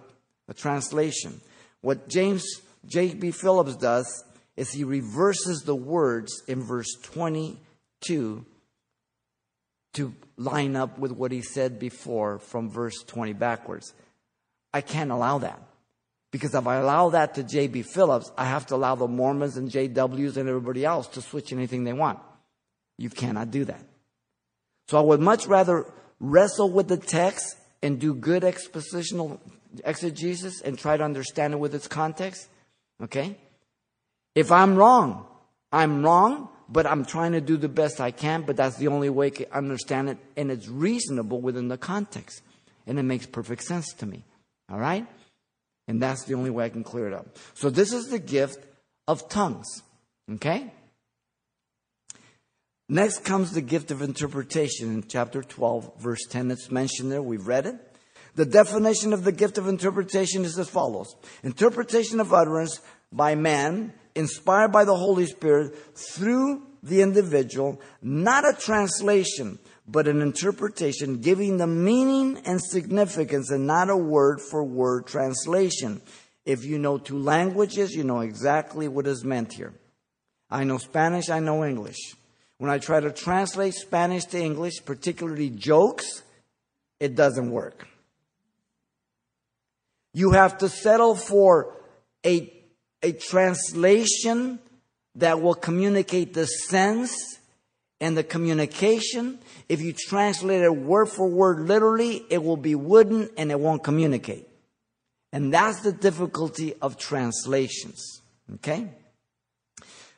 a 0.48 0.54
translation. 0.54 1.40
What 1.80 2.09
James 2.09 2.44
J.B. 2.87 3.33
Phillips 3.33 3.76
does 3.76 4.24
is 4.57 4.70
he 4.72 4.85
reverses 4.85 5.62
the 5.62 5.74
words 5.74 6.42
in 6.46 6.62
verse 6.62 6.92
22 7.02 8.44
to 9.94 10.14
line 10.37 10.76
up 10.76 10.98
with 10.98 11.12
what 11.12 11.33
he 11.33 11.42
said 11.42 11.78
before 11.78 12.38
from 12.38 12.70
verse 12.70 13.02
20 13.07 13.33
backwards. 13.33 13.94
I 14.72 14.80
can't 14.80 15.11
allow 15.11 15.38
that. 15.38 15.61
Because 16.30 16.52
if 16.54 16.66
I 16.66 16.76
allow 16.76 17.11
that 17.11 17.35
to 17.35 17.44
J.B. 17.44 17.83
Phillips, 17.83 18.30
I 18.37 18.46
have 18.46 18.66
to 18.66 18.74
allow 18.74 18.96
the 18.96 19.07
Mormons 19.07 19.57
and 19.57 19.70
JWs 19.70 20.37
and 20.37 20.48
everybody 20.48 20.85
else 20.85 21.07
to 21.09 21.22
switch 21.22 21.52
anything 21.52 21.84
they 21.84 21.92
want. 21.92 22.18
You 22.99 23.09
cannot 23.09 23.53
do 23.53 23.64
that. 23.66 23.80
So 24.88 24.99
I 24.99 25.01
would 25.01 25.20
much 25.20 25.47
rather 25.47 25.86
wrestle 26.18 26.70
with 26.70 26.88
the 26.88 26.97
text 26.97 27.57
and 27.82 28.01
do 28.01 28.14
good 28.14 28.42
expositional 28.42 29.38
exegesis 29.85 30.61
and 30.61 30.79
try 30.79 30.97
to 30.97 31.05
understand 31.05 31.55
it 31.55 31.59
with 31.59 31.75
its 31.75 31.89
context. 31.89 32.49
Okay? 33.03 33.37
If 34.35 34.51
I'm 34.51 34.77
wrong, 34.77 35.27
I'm 35.72 36.05
wrong, 36.05 36.49
but 36.68 36.87
I'm 36.87 37.05
trying 37.05 37.33
to 37.33 37.41
do 37.41 37.57
the 37.57 37.68
best 37.68 38.01
I 38.01 38.11
can, 38.11 38.43
but 38.43 38.57
that's 38.57 38.77
the 38.77 38.89
only 38.89 39.11
way 39.11 39.31
to 39.31 39.57
understand 39.57 40.11
it, 40.11 40.18
and 40.37 40.51
it's 40.51 40.68
reasonable 40.68 41.41
within 41.41 41.68
the 41.68 41.79
context. 41.79 42.43
And 42.87 42.99
it 42.99 43.03
makes 43.03 43.27
perfect 43.27 43.62
sense 43.62 43.93
to 43.95 44.07
me. 44.07 44.25
All 44.70 44.79
right? 44.79 45.07
And 45.87 46.01
that's 46.01 46.25
the 46.25 46.35
only 46.35 46.51
way 46.51 46.64
I 46.64 46.68
can 46.68 46.85
clear 46.85 47.07
it 47.07 47.14
up. 47.14 47.27
So 47.55 47.70
this 47.70 47.93
is 47.93 48.09
the 48.09 48.18
gift 48.18 48.64
of 49.07 49.29
tongues. 49.29 49.83
Okay? 50.31 50.72
Next 52.89 53.25
comes 53.25 53.53
the 53.53 53.62
gift 53.62 53.91
of 53.91 54.03
interpretation 54.03 54.93
in 54.93 55.05
chapter 55.09 55.43
12, 55.43 56.01
verse 56.01 56.25
10. 56.29 56.51
It's 56.51 56.70
mentioned 56.70 57.11
there. 57.11 57.22
We've 57.22 57.47
read 57.47 57.66
it. 57.66 57.93
The 58.35 58.45
definition 58.45 59.12
of 59.12 59.24
the 59.24 59.32
gift 59.32 59.59
of 59.59 59.68
interpretation 59.68 60.45
is 60.45 60.59
as 60.59 60.68
follows 60.68 61.14
Interpretation 61.43 62.20
of 62.20 62.32
utterance 62.32 62.80
by 63.12 63.35
man, 63.35 63.93
inspired 64.14 64.72
by 64.72 64.85
the 64.85 64.97
Holy 64.97 65.26
Spirit 65.26 65.76
through 65.97 66.62
the 66.82 67.01
individual, 67.01 67.80
not 68.03 68.45
a 68.45 68.53
translation, 68.53 69.59
but 69.87 70.09
an 70.09 70.20
interpretation 70.20 71.20
giving 71.20 71.57
the 71.57 71.66
meaning 71.66 72.39
and 72.45 72.61
significance 72.61 73.51
and 73.51 73.66
not 73.66 73.89
a 73.89 73.97
word 73.97 74.41
for 74.41 74.64
word 74.64 75.07
translation. 75.07 76.03
If 76.45 76.64
you 76.64 76.78
know 76.78 76.99
two 76.99 77.18
languages, 77.18 77.95
you 77.95 78.05
know 78.05 78.20
exactly 78.20 78.89
what 78.89 79.07
is 79.07 79.24
meant 79.24 79.53
here. 79.53 79.72
I 80.51 80.64
know 80.64 80.78
Spanish, 80.78 81.30
I 81.30 81.41
know 81.41 81.64
English. 81.64 82.14
When 82.59 82.70
I 82.70 82.78
try 82.78 83.01
to 83.01 83.11
translate 83.11 83.74
Spanish 83.74 84.24
to 84.26 84.39
English, 84.39 84.85
particularly 84.85 85.51
jokes, 85.51 86.22
it 87.01 87.14
doesn't 87.14 87.51
work. 87.51 87.89
You 90.15 90.31
have 90.31 90.59
to 90.59 90.69
settle 90.71 91.15
for 91.15 91.77
a, 92.25 92.51
a 93.03 93.12
translation 93.12 94.61
that 95.17 95.43
will 95.43 95.55
communicate 95.55 96.33
the 96.33 96.47
sense 96.47 97.39
and 98.01 98.17
the 98.17 98.25
communication. 98.25 99.39
If 99.69 99.81
you 99.81 99.93
translate 99.93 100.62
it 100.62 100.75
word 100.75 101.07
for 101.07 101.29
word 101.29 101.61
literally, 101.61 102.25
it 102.31 102.43
will 102.43 102.57
be 102.57 102.75
wooden 102.75 103.29
and 103.37 103.51
it 103.51 103.61
won't 103.61 103.85
communicate. 103.85 104.49
And 105.33 105.53
that's 105.53 105.81
the 105.81 105.93
difficulty 105.93 106.75
of 106.81 106.97
translations. 106.97 108.23
Okay? 108.55 108.89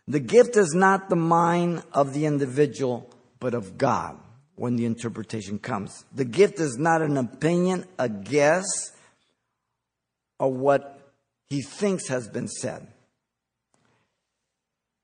The 0.07 0.21
gift 0.21 0.57
is 0.57 0.75
not 0.75 1.09
the 1.09 1.17
mind 1.17 1.83
of 1.93 2.13
the 2.13 2.27
individual, 2.27 3.11
but 3.41 3.55
of 3.55 3.79
God 3.79 4.19
when 4.57 4.77
the 4.77 4.85
interpretation 4.85 5.59
comes. 5.59 6.05
The 6.15 6.25
gift 6.25 6.61
is 6.61 6.77
not 6.79 7.03
an 7.03 7.17
opinion, 7.17 7.87
a 7.99 8.09
guess, 8.09 8.65
or 10.39 10.53
what 10.53 11.13
he 11.49 11.63
thinks 11.63 12.09
has 12.09 12.29
been 12.29 12.49
said. 12.49 12.87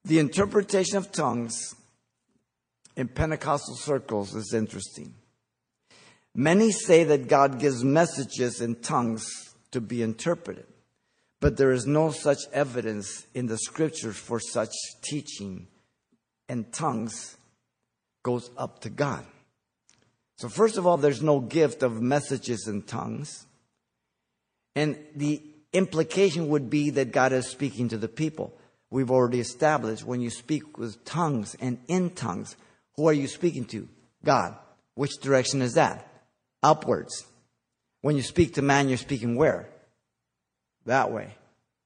The 0.04 0.18
interpretation 0.18 0.96
of 0.96 1.12
tongues 1.12 1.74
in 2.96 3.08
Pentecostal 3.08 3.76
circles 3.76 4.34
is 4.34 4.52
interesting. 4.52 5.14
Many 6.34 6.72
say 6.72 7.04
that 7.04 7.28
God 7.28 7.60
gives 7.60 7.84
messages 7.84 8.60
in 8.60 8.76
tongues 8.76 9.26
to 9.70 9.80
be 9.80 10.02
interpreted, 10.02 10.66
but 11.40 11.56
there 11.56 11.72
is 11.72 11.86
no 11.86 12.10
such 12.10 12.38
evidence 12.52 13.26
in 13.34 13.46
the 13.46 13.58
scriptures 13.58 14.16
for 14.16 14.40
such 14.40 14.72
teaching, 15.02 15.68
and 16.48 16.72
tongues 16.72 17.36
goes 18.22 18.50
up 18.56 18.80
to 18.80 18.90
God. 18.90 19.24
So, 20.36 20.48
first 20.48 20.76
of 20.76 20.86
all, 20.86 20.96
there's 20.96 21.22
no 21.22 21.40
gift 21.40 21.82
of 21.82 22.00
messages 22.00 22.66
in 22.66 22.82
tongues. 22.82 23.46
And 24.74 24.98
the 25.14 25.42
implication 25.72 26.48
would 26.48 26.70
be 26.70 26.90
that 26.90 27.12
God 27.12 27.32
is 27.32 27.46
speaking 27.46 27.88
to 27.88 27.98
the 27.98 28.08
people. 28.08 28.56
We've 28.90 29.10
already 29.10 29.40
established 29.40 30.04
when 30.04 30.20
you 30.20 30.30
speak 30.30 30.76
with 30.76 31.04
tongues 31.04 31.56
and 31.60 31.78
in 31.88 32.10
tongues, 32.10 32.56
who 32.96 33.08
are 33.08 33.12
you 33.12 33.26
speaking 33.26 33.64
to? 33.66 33.88
God. 34.24 34.56
Which 34.94 35.12
direction 35.20 35.62
is 35.62 35.74
that? 35.74 36.06
Upwards. 36.62 37.26
When 38.02 38.16
you 38.16 38.22
speak 38.22 38.54
to 38.54 38.62
man, 38.62 38.88
you're 38.88 38.98
speaking 38.98 39.36
where? 39.36 39.68
That 40.84 41.10
way. 41.10 41.34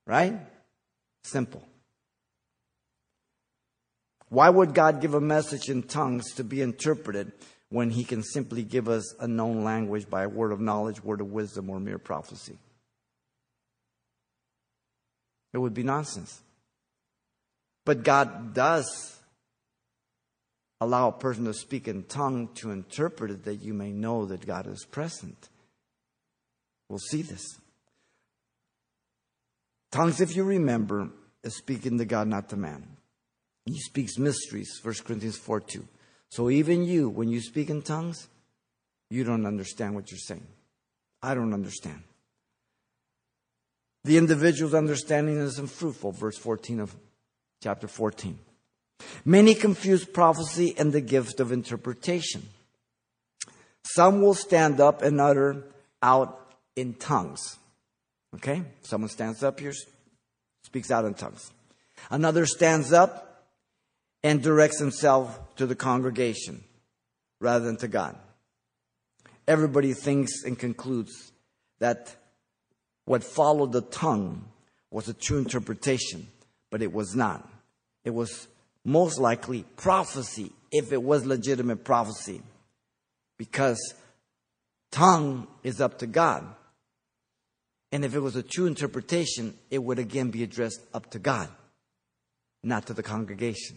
Right? 0.06 0.40
Simple. 1.22 1.62
Why 4.28 4.48
would 4.50 4.74
God 4.74 5.00
give 5.00 5.14
a 5.14 5.20
message 5.20 5.68
in 5.68 5.84
tongues 5.84 6.32
to 6.34 6.44
be 6.44 6.60
interpreted 6.60 7.32
when 7.68 7.90
he 7.90 8.02
can 8.02 8.22
simply 8.22 8.64
give 8.64 8.88
us 8.88 9.14
a 9.20 9.28
known 9.28 9.62
language 9.62 10.10
by 10.10 10.24
a 10.24 10.28
word 10.28 10.50
of 10.50 10.60
knowledge, 10.60 11.02
word 11.04 11.20
of 11.20 11.30
wisdom, 11.30 11.70
or 11.70 11.78
mere 11.78 11.98
prophecy? 11.98 12.58
It 15.56 15.60
would 15.60 15.72
be 15.72 15.82
nonsense. 15.82 16.42
But 17.86 18.02
God 18.04 18.52
does 18.52 19.18
allow 20.82 21.08
a 21.08 21.12
person 21.12 21.46
to 21.46 21.54
speak 21.54 21.88
in 21.88 22.02
tongue 22.02 22.50
to 22.56 22.72
interpret 22.72 23.30
it 23.30 23.44
that 23.46 23.62
you 23.62 23.72
may 23.72 23.90
know 23.90 24.26
that 24.26 24.44
God 24.44 24.66
is 24.66 24.84
present. 24.84 25.48
We'll 26.90 26.98
see 26.98 27.22
this. 27.22 27.42
Tongues, 29.90 30.20
if 30.20 30.36
you 30.36 30.44
remember, 30.44 31.08
is 31.42 31.56
speaking 31.56 31.96
to 31.96 32.04
God, 32.04 32.28
not 32.28 32.50
to 32.50 32.56
man. 32.58 32.86
He 33.64 33.78
speaks 33.78 34.18
mysteries, 34.18 34.78
1 34.82 34.94
Corinthians 35.06 35.38
4 35.38 35.60
2. 35.60 35.88
So 36.28 36.50
even 36.50 36.84
you, 36.84 37.08
when 37.08 37.30
you 37.30 37.40
speak 37.40 37.70
in 37.70 37.80
tongues, 37.80 38.28
you 39.08 39.24
don't 39.24 39.46
understand 39.46 39.94
what 39.94 40.10
you're 40.10 40.18
saying. 40.18 40.46
I 41.22 41.34
don't 41.34 41.54
understand. 41.54 42.02
The 44.06 44.18
individual's 44.18 44.72
understanding 44.72 45.38
is 45.38 45.58
unfruitful, 45.58 46.12
verse 46.12 46.38
14 46.38 46.78
of 46.78 46.94
chapter 47.60 47.88
14. 47.88 48.38
Many 49.24 49.52
confuse 49.52 50.04
prophecy 50.04 50.76
and 50.78 50.92
the 50.92 51.00
gift 51.00 51.40
of 51.40 51.50
interpretation. 51.50 52.48
Some 53.82 54.22
will 54.22 54.34
stand 54.34 54.80
up 54.80 55.02
and 55.02 55.20
utter 55.20 55.64
out 56.00 56.54
in 56.76 56.94
tongues. 56.94 57.58
Okay? 58.36 58.62
Someone 58.82 59.10
stands 59.10 59.42
up 59.42 59.58
here, 59.58 59.74
speaks 60.62 60.92
out 60.92 61.04
in 61.04 61.14
tongues. 61.14 61.50
Another 62.08 62.46
stands 62.46 62.92
up 62.92 63.48
and 64.22 64.40
directs 64.40 64.78
himself 64.78 65.56
to 65.56 65.66
the 65.66 65.74
congregation 65.74 66.62
rather 67.40 67.64
than 67.64 67.76
to 67.78 67.88
God. 67.88 68.16
Everybody 69.48 69.94
thinks 69.94 70.44
and 70.44 70.56
concludes 70.56 71.32
that 71.80 72.14
what 73.06 73.24
followed 73.24 73.72
the 73.72 73.80
tongue 73.80 74.44
was 74.90 75.08
a 75.08 75.14
true 75.14 75.38
interpretation, 75.38 76.26
but 76.70 76.82
it 76.82 76.92
was 76.92 77.14
not. 77.14 77.48
It 78.04 78.10
was 78.10 78.46
most 78.84 79.18
likely 79.18 79.64
prophecy, 79.76 80.52
if 80.70 80.92
it 80.92 81.02
was 81.02 81.24
legitimate 81.24 81.84
prophecy, 81.84 82.42
because 83.38 83.94
tongue 84.90 85.46
is 85.62 85.80
up 85.80 85.98
to 85.98 86.06
God. 86.06 86.44
And 87.92 88.04
if 88.04 88.14
it 88.14 88.20
was 88.20 88.36
a 88.36 88.42
true 88.42 88.66
interpretation, 88.66 89.54
it 89.70 89.82
would 89.82 89.98
again 89.98 90.30
be 90.30 90.42
addressed 90.42 90.80
up 90.92 91.10
to 91.10 91.18
God, 91.18 91.48
not 92.62 92.86
to 92.86 92.94
the 92.94 93.02
congregation. 93.02 93.76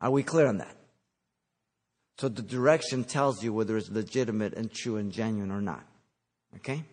Are 0.00 0.10
we 0.10 0.22
clear 0.22 0.46
on 0.46 0.58
that? 0.58 0.76
So 2.18 2.28
the 2.28 2.42
direction 2.42 3.04
tells 3.04 3.42
you 3.42 3.52
whether 3.52 3.76
it's 3.76 3.90
legitimate 3.90 4.54
and 4.54 4.72
true 4.72 4.96
and 4.96 5.10
genuine 5.10 5.50
or 5.50 5.60
not. 5.60 5.84
Okay? 6.56 6.84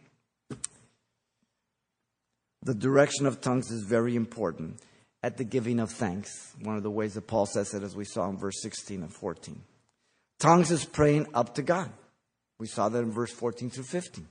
The 2.64 2.76
direction 2.76 3.26
of 3.26 3.42
tongues 3.42 3.72
is 3.72 3.84
very 3.84 4.16
important 4.16 4.82
at 5.24 5.38
the 5.38 5.44
giving 5.44 5.80
of 5.80 5.92
thanks. 5.92 6.54
One 6.62 6.78
of 6.78 6.84
the 6.84 6.92
ways 6.92 7.16
that 7.16 7.28
Paul 7.28 7.46
says 7.46 7.74
it, 7.74 7.84
as 7.84 7.96
we 7.96 8.06
saw 8.06 8.30
in 8.30 8.38
verse 8.38 8.62
16 8.62 9.02
and 9.02 9.14
14. 9.14 9.62
Tongues 10.40 10.72
is 10.72 10.86
praying 10.86 11.28
up 11.34 11.56
to 11.56 11.62
God. 11.62 11.92
We 12.60 12.68
saw 12.68 12.90
that 12.90 13.00
in 13.00 13.12
verse 13.12 13.32
14 13.32 13.70
through 13.70 13.84
15. 13.86 14.28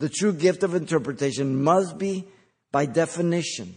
The 0.00 0.08
true 0.08 0.32
gift 0.32 0.62
of 0.62 0.74
interpretation 0.74 1.62
must 1.62 1.98
be, 1.98 2.26
by 2.72 2.86
definition, 2.86 3.76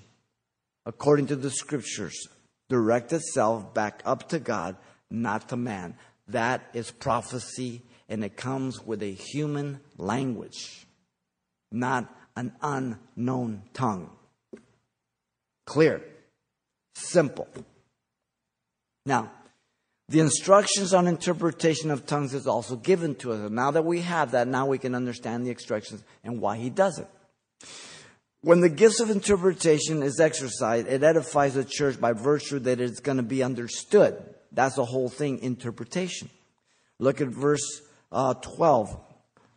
according 0.86 1.28
to 1.28 1.36
the 1.36 1.52
scriptures, 1.52 2.28
direct 2.70 3.14
itself 3.14 3.74
back 3.74 4.02
up 4.06 4.30
to 4.30 4.40
God, 4.40 4.76
not 5.10 5.50
to 5.50 5.58
man. 5.58 5.96
That 6.28 6.68
is 6.74 6.92
prophecy, 6.92 7.84
and 8.10 8.24
it 8.24 8.36
comes 8.36 8.84
with 8.84 9.04
a 9.04 9.14
human 9.14 9.80
language, 9.98 10.86
not 11.72 12.14
an 12.38 12.54
unknown 12.62 13.64
tongue. 13.74 14.12
Clear. 15.66 16.02
Simple. 16.94 17.48
Now, 19.06 19.32
the 20.08 20.20
instructions 20.20 20.94
on 20.94 21.08
interpretation 21.08 21.92
of 21.92 22.06
tongues 22.06 22.34
is 22.34 22.48
also 22.48 22.76
given 22.76 23.16
to 23.16 23.34
us. 23.34 23.40
And 23.40 23.56
now 23.56 23.72
that 23.72 23.84
we 23.84 24.02
have 24.02 24.32
that, 24.32 24.48
now 24.48 24.68
we 24.68 24.78
can 24.78 24.96
understand 24.96 25.46
the 25.46 25.50
instructions 25.50 26.04
and 26.24 26.40
why 26.40 26.58
he 26.58 26.70
does 26.70 27.00
it. 27.00 27.08
When 28.42 28.62
the 28.62 28.70
gifts 28.70 29.00
of 29.00 29.10
interpretation 29.10 30.04
is 30.04 30.20
exercised, 30.20 30.88
it 30.88 31.04
edifies 31.04 31.56
the 31.56 31.66
church 31.66 32.00
by 32.00 32.14
virtue 32.14 32.60
that 32.60 32.80
it's 32.80 33.00
going 33.00 33.18
to 33.18 33.24
be 33.24 33.42
understood. 33.42 34.16
That's 34.52 34.76
the 34.76 34.86
whole 34.86 35.10
thing, 35.10 35.40
interpretation. 35.40 36.30
Look 37.00 37.20
at 37.20 37.30
verse 37.30 37.82
uh, 38.12 38.36
12 38.36 38.98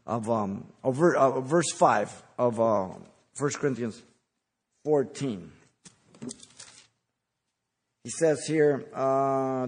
of, 0.06 0.30
um, 0.30 0.72
uh, 0.82 1.40
verse 1.40 1.70
5 1.72 2.22
of 2.41 2.59
uh, 2.59 2.88
1 3.38 3.51
Corinthians 3.61 4.03
14. 4.86 5.53
He 8.03 8.11
says 8.11 8.47
here, 8.47 8.86
uh, 8.95 9.66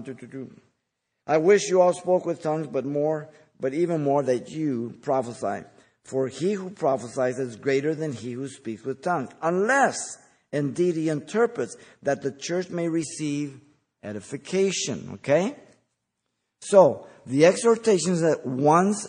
I 1.27 1.37
wish 1.37 1.69
you 1.69 1.81
all 1.81 1.93
spoke 1.93 2.25
with 2.25 2.41
tongues, 2.41 2.65
but 2.65 2.83
more, 2.83 3.29
but 3.59 3.75
even 3.75 4.03
more 4.03 4.23
that 4.23 4.49
you 4.49 4.97
prophesy. 5.03 5.67
For 6.03 6.27
he 6.27 6.53
who 6.53 6.71
prophesies 6.71 7.37
is 7.37 7.57
greater 7.57 7.93
than 7.93 8.11
he 8.11 8.31
who 8.31 8.47
speaks 8.47 8.83
with 8.83 9.03
tongues, 9.03 9.29
unless 9.43 10.17
indeed 10.51 10.95
he 10.95 11.09
interprets 11.09 11.77
that 12.01 12.23
the 12.23 12.31
church 12.31 12.71
may 12.71 12.89
receive 12.89 13.61
edification. 14.01 15.11
Okay? 15.13 15.55
So, 16.59 17.05
the 17.27 17.45
exhortation 17.45 18.13
is 18.13 18.21
that 18.21 18.47
one's 18.47 19.07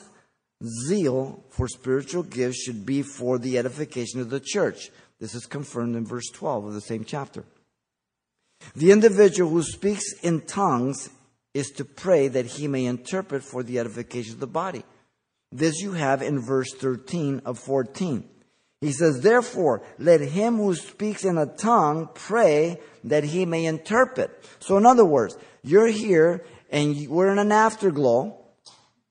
zeal 0.86 1.44
for 1.50 1.68
spiritual 1.68 2.22
gifts 2.22 2.62
should 2.62 2.84
be 2.86 3.02
for 3.02 3.38
the 3.38 3.58
edification 3.58 4.20
of 4.20 4.30
the 4.30 4.40
church. 4.40 4.90
This 5.20 5.34
is 5.34 5.46
confirmed 5.46 5.96
in 5.96 6.04
verse 6.04 6.28
12 6.32 6.66
of 6.66 6.74
the 6.74 6.80
same 6.80 7.04
chapter. 7.04 7.44
The 8.74 8.92
individual 8.92 9.50
who 9.50 9.62
speaks 9.62 10.12
in 10.22 10.42
tongues 10.42 11.10
is 11.52 11.70
to 11.72 11.84
pray 11.84 12.28
that 12.28 12.46
he 12.46 12.66
may 12.66 12.86
interpret 12.86 13.42
for 13.42 13.62
the 13.62 13.78
edification 13.78 14.34
of 14.34 14.40
the 14.40 14.46
body. 14.46 14.84
This 15.52 15.80
you 15.80 15.92
have 15.92 16.20
in 16.22 16.40
verse 16.40 16.72
13 16.72 17.42
of 17.44 17.58
14. 17.58 18.28
He 18.80 18.92
says, 18.92 19.20
therefore, 19.20 19.82
let 19.98 20.20
him 20.20 20.56
who 20.56 20.74
speaks 20.74 21.24
in 21.24 21.38
a 21.38 21.46
tongue 21.46 22.08
pray 22.12 22.80
that 23.04 23.24
he 23.24 23.46
may 23.46 23.64
interpret. 23.64 24.30
So 24.58 24.76
in 24.76 24.84
other 24.84 25.04
words, 25.04 25.38
you're 25.62 25.86
here 25.86 26.44
and 26.70 27.08
we're 27.08 27.30
in 27.30 27.38
an 27.38 27.52
afterglow 27.52 28.43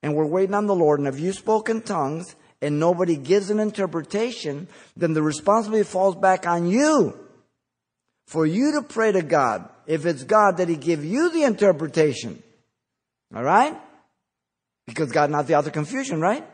and 0.03 0.13
we're 0.13 0.27
waiting 0.27 0.53
on 0.53 0.67
the 0.67 0.75
Lord. 0.75 0.99
And 0.99 1.07
if 1.07 1.19
you 1.19 1.31
spoke 1.31 1.69
in 1.69 1.81
tongues 1.81 2.35
and 2.61 2.79
nobody 2.79 3.15
gives 3.15 3.49
an 3.49 3.59
interpretation, 3.59 4.67
then 4.97 5.13
the 5.13 5.23
responsibility 5.23 5.89
falls 5.89 6.15
back 6.17 6.45
on 6.45 6.67
you 6.67 7.17
for 8.27 8.45
you 8.45 8.73
to 8.73 8.81
pray 8.81 9.13
to 9.13 9.21
God. 9.21 9.67
If 9.87 10.05
it's 10.05 10.23
God, 10.23 10.57
that 10.57 10.69
He 10.69 10.75
give 10.75 11.03
you 11.03 11.31
the 11.31 11.43
interpretation. 11.43 12.43
All 13.33 13.43
right? 13.43 13.75
Because 14.85 15.11
God 15.11 15.31
not 15.31 15.47
the 15.47 15.55
author 15.55 15.69
of 15.69 15.73
confusion, 15.73 16.19
right? 16.19 16.45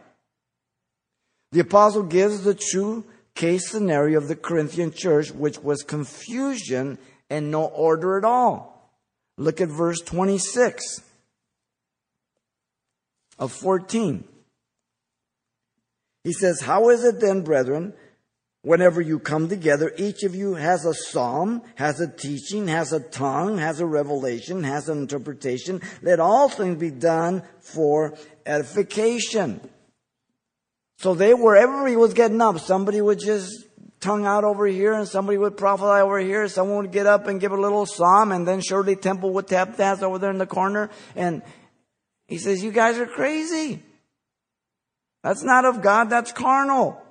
The 1.51 1.61
apostle 1.61 2.03
gives 2.03 2.43
the 2.43 2.53
true 2.53 3.03
case 3.33 3.69
scenario 3.69 4.19
of 4.19 4.27
the 4.27 4.35
Corinthian 4.35 4.91
church, 4.91 5.31
which 5.31 5.57
was 5.59 5.81
confusion 5.81 6.99
and 7.29 7.49
no 7.49 7.65
order 7.65 8.17
at 8.17 8.23
all. 8.23 8.93
Look 9.37 9.61
at 9.61 9.69
verse 9.69 10.01
26 10.01 11.01
of 13.39 13.51
14. 13.51 14.23
He 16.23 16.33
says, 16.33 16.61
How 16.61 16.89
is 16.89 17.03
it 17.03 17.19
then, 17.19 17.41
brethren, 17.41 17.93
whenever 18.61 19.01
you 19.01 19.19
come 19.19 19.47
together, 19.47 19.91
each 19.97 20.23
of 20.23 20.35
you 20.35 20.55
has 20.55 20.85
a 20.85 20.93
psalm, 20.93 21.63
has 21.75 21.99
a 22.01 22.11
teaching, 22.11 22.67
has 22.67 22.91
a 22.91 22.99
tongue, 22.99 23.57
has 23.57 23.79
a 23.79 23.85
revelation, 23.85 24.63
has 24.63 24.89
an 24.89 24.99
interpretation? 24.99 25.81
Let 26.01 26.19
all 26.19 26.49
things 26.49 26.77
be 26.77 26.91
done 26.91 27.43
for 27.61 28.17
edification. 28.45 29.61
So 30.97 31.13
they, 31.13 31.33
wherever 31.33 31.87
he 31.87 31.95
was 31.95 32.13
getting 32.13 32.41
up, 32.41 32.59
somebody 32.59 32.99
would 32.99 33.19
just 33.19 33.65
tongue 34.01 34.25
out 34.25 34.43
over 34.43 34.65
here 34.65 34.93
and 34.93 35.07
somebody 35.07 35.37
would 35.37 35.57
prophesy 35.57 36.01
over 36.01 36.19
here. 36.19 36.47
Someone 36.47 36.77
would 36.77 36.91
get 36.91 37.05
up 37.05 37.27
and 37.27 37.39
give 37.39 37.51
a 37.51 37.57
little 37.57 37.85
psalm 37.85 38.31
and 38.31 38.47
then 38.47 38.61
Shirley 38.61 38.95
Temple 38.95 39.31
would 39.33 39.47
tap 39.47 39.77
dance 39.77 40.01
over 40.01 40.17
there 40.17 40.31
in 40.31 40.37
the 40.37 40.45
corner. 40.45 40.89
And 41.15 41.41
he 42.29 42.37
says, 42.37 42.63
you 42.63 42.71
guys 42.71 42.99
are 42.99 43.07
crazy. 43.07 43.81
That's 45.23 45.43
not 45.43 45.65
of 45.65 45.81
God. 45.81 46.11
That's 46.11 46.31
carnal. 46.31 47.01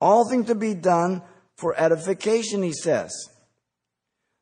All 0.00 0.26
things 0.26 0.46
to 0.46 0.54
be 0.54 0.72
done 0.72 1.20
for 1.58 1.78
edification, 1.78 2.62
he 2.62 2.72
says. 2.72 3.12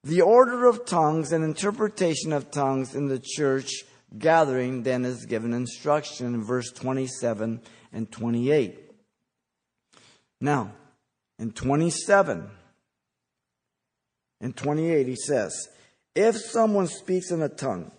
The 0.04 0.20
order 0.20 0.66
of 0.68 0.86
tongues 0.86 1.32
and 1.32 1.44
interpretation 1.44 2.32
of 2.32 2.52
tongues 2.52 2.94
in 2.94 3.08
the 3.08 3.18
church 3.18 3.82
gathering 4.16 4.84
then 4.84 5.04
is 5.04 5.26
given 5.26 5.52
instruction 5.52 6.26
in 6.26 6.44
verse 6.44 6.70
27 6.70 7.60
and 7.92 8.12
28. 8.12 8.78
Now, 10.40 10.74
in 11.40 11.50
27 11.50 12.48
and 14.40 14.56
28, 14.56 15.06
he 15.08 15.16
says, 15.16 15.68
If 16.14 16.36
someone 16.36 16.86
speaks 16.86 17.32
in 17.32 17.42
a 17.42 17.48
tongue, 17.48 17.90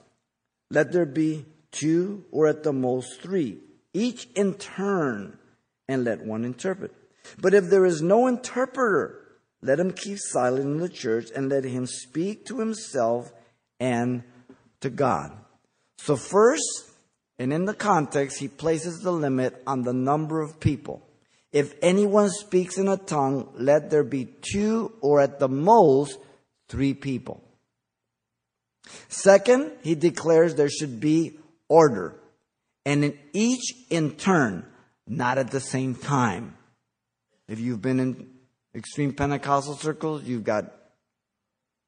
let 0.69 0.91
there 0.91 1.05
be 1.05 1.45
two 1.71 2.25
or 2.31 2.47
at 2.47 2.63
the 2.63 2.73
most 2.73 3.21
three, 3.21 3.59
each 3.93 4.27
in 4.35 4.53
turn, 4.55 5.37
and 5.87 6.03
let 6.03 6.25
one 6.25 6.45
interpret. 6.45 6.93
But 7.39 7.53
if 7.53 7.65
there 7.69 7.85
is 7.85 8.01
no 8.01 8.27
interpreter, 8.27 9.19
let 9.61 9.79
him 9.79 9.91
keep 9.91 10.17
silent 10.19 10.65
in 10.65 10.77
the 10.77 10.89
church 10.89 11.29
and 11.35 11.49
let 11.49 11.63
him 11.63 11.85
speak 11.85 12.45
to 12.45 12.59
himself 12.59 13.31
and 13.79 14.23
to 14.81 14.89
God. 14.89 15.31
So, 15.97 16.15
first, 16.15 16.91
and 17.37 17.51
in 17.51 17.65
the 17.65 17.73
context, 17.73 18.39
he 18.39 18.47
places 18.47 18.99
the 18.99 19.11
limit 19.11 19.61
on 19.67 19.83
the 19.83 19.93
number 19.93 20.41
of 20.41 20.59
people. 20.59 21.01
If 21.51 21.73
anyone 21.81 22.29
speaks 22.29 22.77
in 22.77 22.87
a 22.87 22.97
tongue, 22.97 23.49
let 23.55 23.89
there 23.89 24.03
be 24.03 24.25
two 24.25 24.93
or 25.01 25.19
at 25.19 25.39
the 25.39 25.49
most 25.49 26.19
three 26.67 26.93
people. 26.93 27.43
Second, 29.07 29.71
he 29.83 29.95
declares 29.95 30.55
there 30.55 30.69
should 30.69 30.99
be 30.99 31.37
order. 31.67 32.15
And 32.85 33.03
in 33.03 33.19
each 33.33 33.73
in 33.89 34.11
turn, 34.11 34.65
not 35.07 35.37
at 35.37 35.51
the 35.51 35.59
same 35.59 35.95
time. 35.95 36.55
If 37.47 37.59
you've 37.59 37.81
been 37.81 37.99
in 37.99 38.29
extreme 38.75 39.13
Pentecostal 39.13 39.75
circles, 39.75 40.23
you've 40.23 40.43
got 40.43 40.71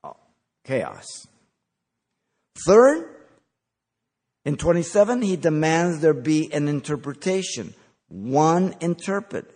oh, 0.04 0.18
chaos. 0.66 1.06
Third, 2.66 3.08
in 4.44 4.58
27, 4.58 5.22
he 5.22 5.36
demands 5.36 6.02
there 6.02 6.14
be 6.14 6.52
an 6.52 6.68
interpretation, 6.68 7.74
one 8.08 8.76
interpret, 8.82 9.56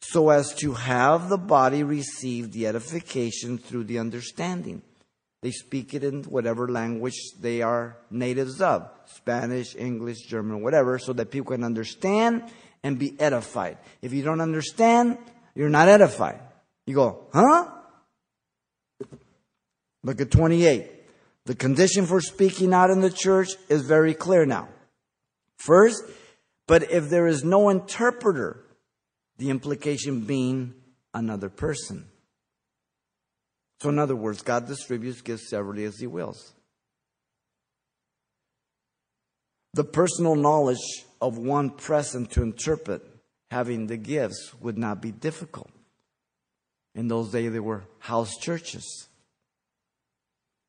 so 0.00 0.30
as 0.30 0.54
to 0.56 0.72
have 0.72 1.28
the 1.28 1.38
body 1.38 1.82
receive 1.82 2.52
the 2.52 2.66
edification 2.66 3.58
through 3.58 3.84
the 3.84 3.98
understanding. 3.98 4.82
They 5.40 5.52
speak 5.52 5.94
it 5.94 6.02
in 6.02 6.24
whatever 6.24 6.68
language 6.68 7.14
they 7.40 7.62
are 7.62 7.96
natives 8.10 8.60
of 8.60 8.90
Spanish, 9.06 9.76
English, 9.76 10.22
German, 10.26 10.62
whatever, 10.62 10.98
so 10.98 11.12
that 11.12 11.30
people 11.30 11.52
can 11.52 11.64
understand 11.64 12.42
and 12.82 12.98
be 12.98 13.18
edified. 13.20 13.78
If 14.02 14.12
you 14.12 14.22
don't 14.22 14.40
understand, 14.40 15.18
you're 15.54 15.68
not 15.68 15.88
edified. 15.88 16.40
You 16.86 16.94
go, 16.94 17.26
huh? 17.32 17.70
Look 20.02 20.20
at 20.20 20.30
28. 20.30 20.90
The 21.44 21.54
condition 21.54 22.06
for 22.06 22.20
speaking 22.20 22.74
out 22.74 22.90
in 22.90 23.00
the 23.00 23.10
church 23.10 23.50
is 23.68 23.82
very 23.82 24.14
clear 24.14 24.44
now. 24.44 24.68
First, 25.56 26.02
but 26.66 26.90
if 26.90 27.08
there 27.08 27.26
is 27.26 27.44
no 27.44 27.68
interpreter, 27.68 28.64
the 29.38 29.50
implication 29.50 30.20
being 30.20 30.74
another 31.14 31.48
person. 31.48 32.06
So, 33.80 33.88
in 33.90 33.98
other 33.98 34.16
words, 34.16 34.42
God 34.42 34.66
distributes 34.66 35.20
gifts 35.20 35.50
severally 35.50 35.84
as 35.84 35.98
He 35.98 36.06
wills. 36.06 36.52
The 39.74 39.84
personal 39.84 40.34
knowledge 40.34 41.04
of 41.20 41.38
one 41.38 41.70
present 41.70 42.32
to 42.32 42.42
interpret 42.42 43.02
having 43.50 43.86
the 43.86 43.96
gifts 43.96 44.52
would 44.60 44.76
not 44.76 45.00
be 45.00 45.12
difficult. 45.12 45.70
In 46.94 47.08
those 47.08 47.30
days, 47.30 47.52
they 47.52 47.60
were 47.60 47.84
house 48.00 48.36
churches. 48.38 49.08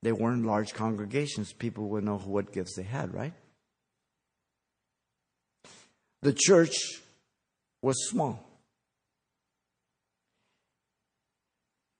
They 0.02 0.12
weren't 0.12 0.46
large 0.46 0.74
congregations. 0.74 1.52
People 1.52 1.90
would 1.90 2.04
know 2.04 2.18
what 2.20 2.54
gifts 2.54 2.76
they 2.76 2.84
had, 2.84 3.14
right? 3.14 3.34
The 6.22 6.34
church 6.34 7.02
was 7.82 8.10
small. 8.10 8.49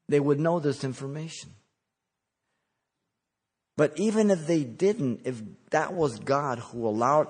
They 0.10 0.20
would 0.20 0.40
know 0.40 0.60
this 0.60 0.84
information. 0.84 1.52
But 3.78 3.98
even 3.98 4.32
if 4.32 4.46
they 4.48 4.64
didn't, 4.64 5.22
if 5.24 5.42
that 5.70 5.94
was 5.94 6.20
God 6.20 6.60
who 6.60 6.86
allowed 6.86 7.28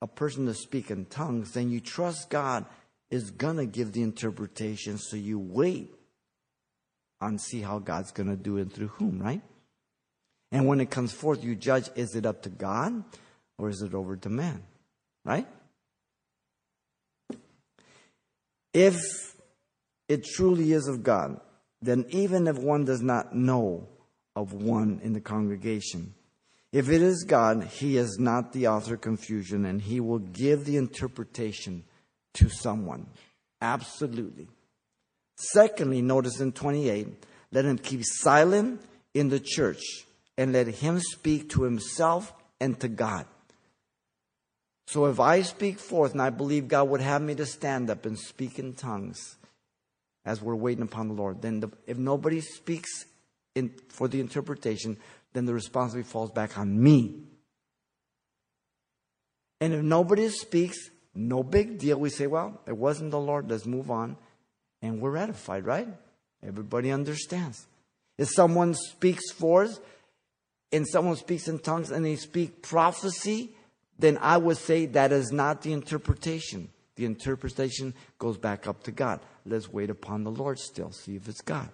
a 0.00 0.06
person 0.06 0.46
to 0.46 0.54
speak 0.54 0.90
in 0.90 1.04
tongues, 1.04 1.52
then 1.52 1.70
you 1.70 1.80
trust 1.80 2.30
God 2.30 2.64
is 3.10 3.32
going 3.32 3.56
to 3.56 3.66
give 3.66 3.92
the 3.92 4.02
interpretation, 4.02 4.96
so 4.96 5.16
you 5.16 5.38
wait 5.38 5.92
and 7.20 7.38
see 7.38 7.60
how 7.60 7.80
God's 7.80 8.12
going 8.12 8.30
to 8.30 8.36
do 8.36 8.56
it 8.56 8.72
through 8.72 8.88
whom, 8.88 9.18
right? 9.18 9.42
And 10.52 10.66
when 10.66 10.80
it 10.80 10.90
comes 10.90 11.12
forth, 11.12 11.44
you 11.44 11.56
judge 11.56 11.90
is 11.96 12.14
it 12.14 12.24
up 12.24 12.42
to 12.42 12.48
God 12.48 13.04
or 13.58 13.68
is 13.68 13.82
it 13.82 13.92
over 13.92 14.16
to 14.16 14.28
man? 14.30 14.62
Right? 15.24 15.46
If 18.72 18.96
it 20.08 20.24
truly 20.24 20.72
is 20.72 20.86
of 20.86 21.02
God, 21.02 21.40
then 21.82 22.04
even 22.10 22.46
if 22.46 22.58
one 22.58 22.84
does 22.84 23.02
not 23.02 23.34
know 23.34 23.88
of 24.36 24.52
one 24.52 25.00
in 25.02 25.12
the 25.12 25.20
congregation, 25.20 26.14
if 26.72 26.88
it 26.88 27.02
is 27.02 27.24
God, 27.26 27.64
He 27.64 27.96
is 27.96 28.18
not 28.18 28.52
the 28.52 28.68
author 28.68 28.94
of 28.94 29.00
confusion 29.00 29.64
and 29.64 29.80
He 29.80 30.00
will 30.00 30.18
give 30.18 30.64
the 30.64 30.76
interpretation 30.76 31.84
to 32.34 32.48
someone. 32.48 33.06
Absolutely. 33.60 34.48
Secondly, 35.36 36.02
notice 36.02 36.40
in 36.40 36.52
28, 36.52 37.08
let 37.52 37.64
him 37.64 37.78
keep 37.78 38.02
silent 38.04 38.82
in 39.14 39.30
the 39.30 39.40
church 39.40 39.82
and 40.36 40.52
let 40.52 40.66
him 40.66 41.00
speak 41.00 41.50
to 41.50 41.62
himself 41.62 42.32
and 42.60 42.78
to 42.80 42.88
God. 42.88 43.26
So 44.86 45.06
if 45.06 45.18
I 45.18 45.42
speak 45.42 45.78
forth 45.78 46.12
and 46.12 46.22
I 46.22 46.30
believe 46.30 46.68
God 46.68 46.88
would 46.88 47.00
have 47.00 47.22
me 47.22 47.34
to 47.36 47.46
stand 47.46 47.90
up 47.90 48.06
and 48.06 48.18
speak 48.18 48.58
in 48.58 48.74
tongues 48.74 49.36
as 50.24 50.42
we're 50.42 50.54
waiting 50.54 50.82
upon 50.82 51.08
the 51.08 51.14
Lord, 51.14 51.42
then 51.42 51.60
the, 51.60 51.70
if 51.86 51.96
nobody 51.96 52.40
speaks 52.40 53.06
in, 53.54 53.72
for 53.88 54.08
the 54.08 54.20
interpretation, 54.20 54.96
then 55.32 55.46
the 55.46 55.54
responsibility 55.54 56.08
falls 56.08 56.30
back 56.30 56.58
on 56.58 56.82
me. 56.82 57.22
And 59.60 59.72
if 59.74 59.82
nobody 59.82 60.28
speaks, 60.28 60.90
no 61.14 61.42
big 61.42 61.78
deal. 61.78 61.98
We 61.98 62.10
say, 62.10 62.26
well, 62.26 62.60
it 62.66 62.76
wasn't 62.76 63.10
the 63.10 63.20
Lord, 63.20 63.50
let's 63.50 63.66
move 63.66 63.90
on. 63.90 64.16
And 64.82 65.00
we're 65.00 65.16
edified, 65.16 65.66
right? 65.66 65.88
Everybody 66.46 66.90
understands. 66.90 67.66
If 68.16 68.28
someone 68.30 68.74
speaks 68.74 69.30
forth, 69.30 69.80
and 70.72 70.86
someone 70.86 71.16
speaks 71.16 71.48
in 71.48 71.58
tongues 71.58 71.90
and 71.90 72.04
they 72.04 72.16
speak 72.16 72.62
prophecy, 72.62 73.50
then 73.98 74.18
I 74.20 74.36
would 74.36 74.56
say 74.56 74.86
that 74.86 75.12
is 75.12 75.32
not 75.32 75.62
the 75.62 75.72
interpretation. 75.72 76.70
The 77.00 77.06
interpretation 77.06 77.94
goes 78.18 78.36
back 78.36 78.66
up 78.66 78.82
to 78.82 78.92
God. 78.92 79.20
Let's 79.46 79.72
wait 79.72 79.88
upon 79.88 80.22
the 80.22 80.30
Lord 80.30 80.58
still, 80.58 80.92
see 80.92 81.16
if 81.16 81.28
it's 81.28 81.40
God. 81.40 81.70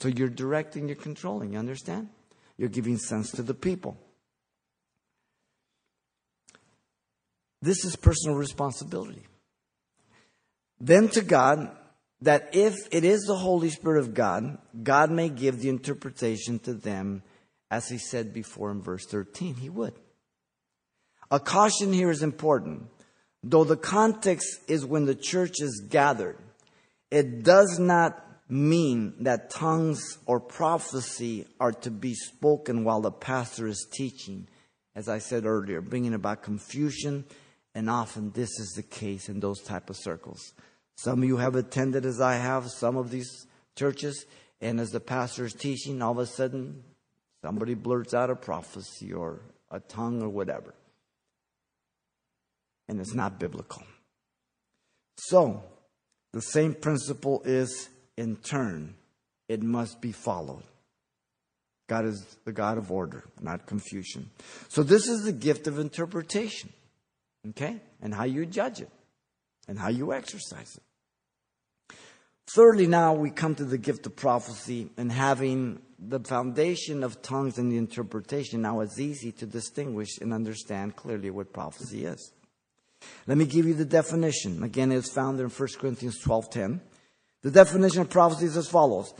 So 0.00 0.08
you're 0.08 0.30
directing, 0.30 0.88
you're 0.88 0.96
controlling, 0.96 1.52
you 1.52 1.58
understand? 1.58 2.08
You're 2.56 2.70
giving 2.70 2.96
sense 2.96 3.30
to 3.32 3.42
the 3.42 3.52
people. 3.52 3.98
This 7.60 7.84
is 7.84 7.96
personal 7.96 8.38
responsibility. 8.38 9.26
Then 10.80 11.08
to 11.08 11.20
God, 11.20 11.70
that 12.22 12.48
if 12.54 12.74
it 12.90 13.04
is 13.04 13.24
the 13.24 13.36
Holy 13.36 13.68
Spirit 13.68 14.00
of 14.00 14.14
God, 14.14 14.56
God 14.82 15.10
may 15.10 15.28
give 15.28 15.60
the 15.60 15.68
interpretation 15.68 16.58
to 16.60 16.72
them 16.72 17.22
as 17.70 17.88
he 17.88 17.98
said 17.98 18.32
before 18.32 18.70
in 18.70 18.80
verse 18.80 19.04
13, 19.04 19.56
he 19.56 19.68
would. 19.68 19.92
A 21.30 21.38
caution 21.38 21.92
here 21.92 22.10
is 22.10 22.22
important. 22.22 22.88
Though 23.42 23.64
the 23.64 23.76
context 23.76 24.60
is 24.66 24.84
when 24.84 25.04
the 25.04 25.14
church 25.14 25.60
is 25.60 25.86
gathered, 25.88 26.38
it 27.10 27.42
does 27.42 27.78
not 27.78 28.24
mean 28.48 29.14
that 29.20 29.50
tongues 29.50 30.18
or 30.26 30.40
prophecy 30.40 31.46
are 31.60 31.72
to 31.72 31.90
be 31.90 32.14
spoken 32.14 32.84
while 32.84 33.00
the 33.00 33.10
pastor 33.10 33.66
is 33.66 33.86
teaching. 33.92 34.48
As 34.94 35.08
I 35.08 35.18
said 35.18 35.44
earlier, 35.44 35.80
bringing 35.80 36.14
about 36.14 36.42
confusion, 36.42 37.24
and 37.74 37.88
often 37.88 38.32
this 38.32 38.58
is 38.58 38.72
the 38.74 38.82
case 38.82 39.28
in 39.28 39.40
those 39.40 39.62
type 39.62 39.90
of 39.90 39.96
circles. 39.96 40.52
Some 40.96 41.22
of 41.22 41.28
you 41.28 41.36
have 41.36 41.54
attended, 41.54 42.04
as 42.04 42.20
I 42.20 42.34
have, 42.34 42.68
some 42.70 42.96
of 42.96 43.10
these 43.10 43.46
churches, 43.76 44.26
and 44.60 44.80
as 44.80 44.90
the 44.90 44.98
pastor 44.98 45.44
is 45.44 45.52
teaching, 45.52 46.02
all 46.02 46.12
of 46.12 46.18
a 46.18 46.26
sudden 46.26 46.82
somebody 47.42 47.74
blurts 47.74 48.14
out 48.14 48.30
a 48.30 48.34
prophecy 48.34 49.12
or 49.12 49.42
a 49.70 49.78
tongue 49.78 50.22
or 50.22 50.28
whatever. 50.28 50.74
And 52.88 53.00
it's 53.00 53.14
not 53.14 53.38
biblical. 53.38 53.82
So, 55.16 55.62
the 56.32 56.40
same 56.40 56.74
principle 56.74 57.42
is 57.44 57.88
in 58.16 58.36
turn, 58.36 58.94
it 59.48 59.62
must 59.62 60.00
be 60.00 60.12
followed. 60.12 60.62
God 61.88 62.04
is 62.04 62.36
the 62.44 62.52
God 62.52 62.78
of 62.78 62.92
order, 62.92 63.24
not 63.40 63.66
confusion. 63.66 64.30
So, 64.68 64.82
this 64.82 65.08
is 65.08 65.24
the 65.24 65.32
gift 65.32 65.66
of 65.66 65.78
interpretation, 65.78 66.72
okay? 67.50 67.80
And 68.00 68.14
how 68.14 68.24
you 68.24 68.46
judge 68.46 68.80
it 68.80 68.90
and 69.66 69.78
how 69.78 69.88
you 69.88 70.12
exercise 70.12 70.76
it. 70.76 70.82
Thirdly, 72.54 72.86
now 72.86 73.12
we 73.12 73.30
come 73.30 73.54
to 73.56 73.64
the 73.64 73.76
gift 73.76 74.06
of 74.06 74.16
prophecy 74.16 74.88
and 74.96 75.12
having 75.12 75.80
the 75.98 76.20
foundation 76.20 77.02
of 77.04 77.20
tongues 77.20 77.58
and 77.58 77.70
the 77.70 77.76
interpretation. 77.76 78.62
Now 78.62 78.80
it's 78.80 78.98
easy 78.98 79.32
to 79.32 79.46
distinguish 79.46 80.18
and 80.20 80.32
understand 80.32 80.96
clearly 80.96 81.30
what 81.30 81.52
prophecy 81.52 82.06
is. 82.06 82.32
Let 83.26 83.38
me 83.38 83.44
give 83.44 83.66
you 83.66 83.74
the 83.74 83.84
definition. 83.84 84.62
Again, 84.62 84.90
it's 84.92 85.10
found 85.10 85.38
in 85.40 85.48
1 85.48 85.68
Corinthians 85.78 86.18
12:10. 86.20 86.80
The 87.42 87.50
definition 87.50 88.00
of 88.00 88.10
prophecy 88.10 88.46
is 88.46 88.56
as 88.56 88.68
follows. 88.68 89.12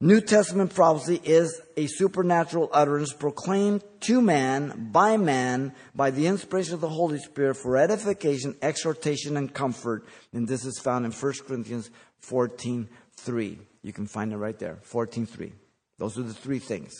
New 0.00 0.20
Testament 0.20 0.72
prophecy 0.72 1.20
is 1.24 1.60
a 1.76 1.88
supernatural 1.88 2.70
utterance 2.72 3.12
proclaimed 3.12 3.82
to 4.02 4.22
man 4.22 4.90
by 4.92 5.16
man 5.16 5.74
by 5.92 6.12
the 6.12 6.28
inspiration 6.28 6.74
of 6.74 6.80
the 6.80 6.88
Holy 6.88 7.18
Spirit 7.18 7.56
for 7.56 7.76
edification, 7.76 8.54
exhortation, 8.62 9.36
and 9.36 9.52
comfort. 9.52 10.06
And 10.32 10.46
this 10.46 10.64
is 10.64 10.78
found 10.78 11.04
in 11.04 11.10
1 11.10 11.32
Corinthians 11.48 11.90
14.3. 12.22 13.58
You 13.82 13.92
can 13.92 14.06
find 14.06 14.32
it 14.32 14.36
right 14.36 14.56
there. 14.56 14.78
14.3. 14.88 15.50
Those 15.98 16.16
are 16.16 16.22
the 16.22 16.32
three 16.32 16.60
things. 16.60 16.94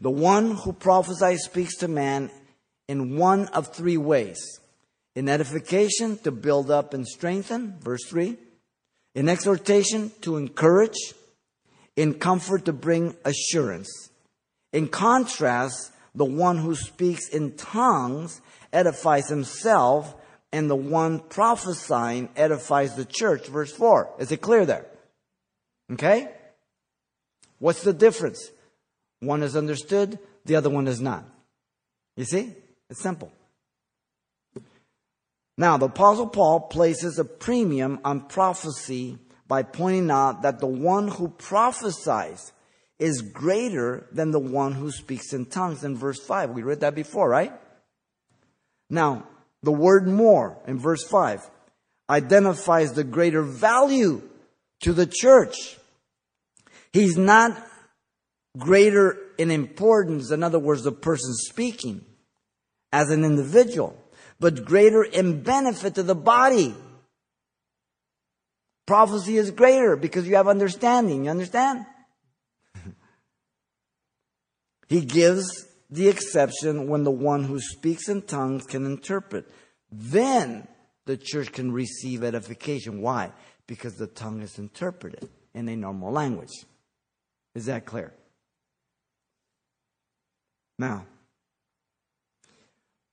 The 0.00 0.10
one 0.10 0.56
who 0.56 0.72
prophesies 0.72 1.44
speaks 1.44 1.76
to 1.76 1.86
man 1.86 2.28
in 2.88 3.16
one 3.16 3.46
of 3.48 3.68
three 3.68 3.96
ways. 3.96 4.60
In 5.14 5.28
edification, 5.28 6.16
to 6.18 6.30
build 6.30 6.70
up 6.70 6.94
and 6.94 7.06
strengthen, 7.06 7.78
verse 7.80 8.04
3. 8.08 8.36
In 9.14 9.28
exhortation, 9.28 10.10
to 10.22 10.36
encourage. 10.36 10.96
In 11.96 12.14
comfort, 12.14 12.64
to 12.64 12.72
bring 12.72 13.14
assurance. 13.24 14.10
In 14.72 14.88
contrast, 14.88 15.92
the 16.14 16.24
one 16.24 16.58
who 16.58 16.74
speaks 16.74 17.28
in 17.28 17.56
tongues 17.56 18.40
edifies 18.72 19.28
himself 19.28 20.14
and 20.52 20.68
the 20.68 20.76
one 20.76 21.18
prophesying 21.18 22.28
edifies 22.36 22.94
the 22.94 23.04
church. 23.04 23.46
Verse 23.46 23.72
4. 23.72 24.14
Is 24.18 24.32
it 24.32 24.40
clear 24.40 24.66
there? 24.66 24.86
Okay? 25.92 26.28
What's 27.58 27.82
the 27.82 27.92
difference? 27.92 28.50
One 29.20 29.42
is 29.42 29.56
understood, 29.56 30.18
the 30.44 30.56
other 30.56 30.70
one 30.70 30.88
is 30.88 31.00
not. 31.00 31.24
You 32.16 32.24
see? 32.24 32.54
It's 32.90 33.00
simple. 33.00 33.32
Now, 35.58 35.76
the 35.76 35.86
Apostle 35.86 36.28
Paul 36.28 36.60
places 36.60 37.18
a 37.18 37.24
premium 37.24 38.00
on 38.04 38.22
prophecy 38.22 39.18
by 39.46 39.62
pointing 39.62 40.10
out 40.10 40.42
that 40.42 40.60
the 40.60 40.66
one 40.66 41.08
who 41.08 41.28
prophesies 41.28 42.52
is 42.98 43.20
greater 43.20 44.06
than 44.12 44.30
the 44.30 44.38
one 44.38 44.72
who 44.72 44.90
speaks 44.90 45.32
in 45.32 45.44
tongues 45.46 45.84
in 45.84 45.96
verse 45.96 46.20
5. 46.24 46.50
We 46.50 46.62
read 46.62 46.80
that 46.80 46.94
before, 46.94 47.28
right? 47.28 47.52
Now, 48.88 49.26
the 49.62 49.72
word 49.72 50.06
more 50.06 50.58
in 50.66 50.78
verse 50.78 51.04
5 51.04 51.50
identifies 52.08 52.92
the 52.92 53.04
greater 53.04 53.42
value 53.42 54.22
to 54.80 54.92
the 54.92 55.06
church. 55.06 55.78
He's 56.92 57.16
not 57.16 57.56
greater 58.58 59.18
in 59.38 59.50
importance, 59.50 60.30
in 60.30 60.42
other 60.42 60.58
words, 60.58 60.82
the 60.82 60.92
person 60.92 61.34
speaking 61.34 62.04
as 62.92 63.10
an 63.10 63.24
individual, 63.24 63.96
but 64.42 64.64
greater 64.64 65.04
in 65.04 65.44
benefit 65.44 65.94
to 65.94 66.02
the 66.02 66.16
body. 66.16 66.74
Prophecy 68.86 69.36
is 69.36 69.52
greater 69.52 69.94
because 69.94 70.26
you 70.26 70.34
have 70.34 70.48
understanding. 70.48 71.26
You 71.26 71.30
understand? 71.30 71.86
he 74.88 75.02
gives 75.02 75.68
the 75.88 76.08
exception 76.08 76.88
when 76.88 77.04
the 77.04 77.12
one 77.12 77.44
who 77.44 77.60
speaks 77.60 78.08
in 78.08 78.22
tongues 78.22 78.66
can 78.66 78.84
interpret. 78.84 79.48
Then 79.92 80.66
the 81.04 81.16
church 81.16 81.52
can 81.52 81.70
receive 81.70 82.24
edification. 82.24 83.00
Why? 83.00 83.30
Because 83.68 83.94
the 83.94 84.08
tongue 84.08 84.42
is 84.42 84.58
interpreted 84.58 85.30
in 85.54 85.68
a 85.68 85.76
normal 85.76 86.10
language. 86.10 86.64
Is 87.54 87.66
that 87.66 87.84
clear? 87.84 88.12
Now, 90.80 91.06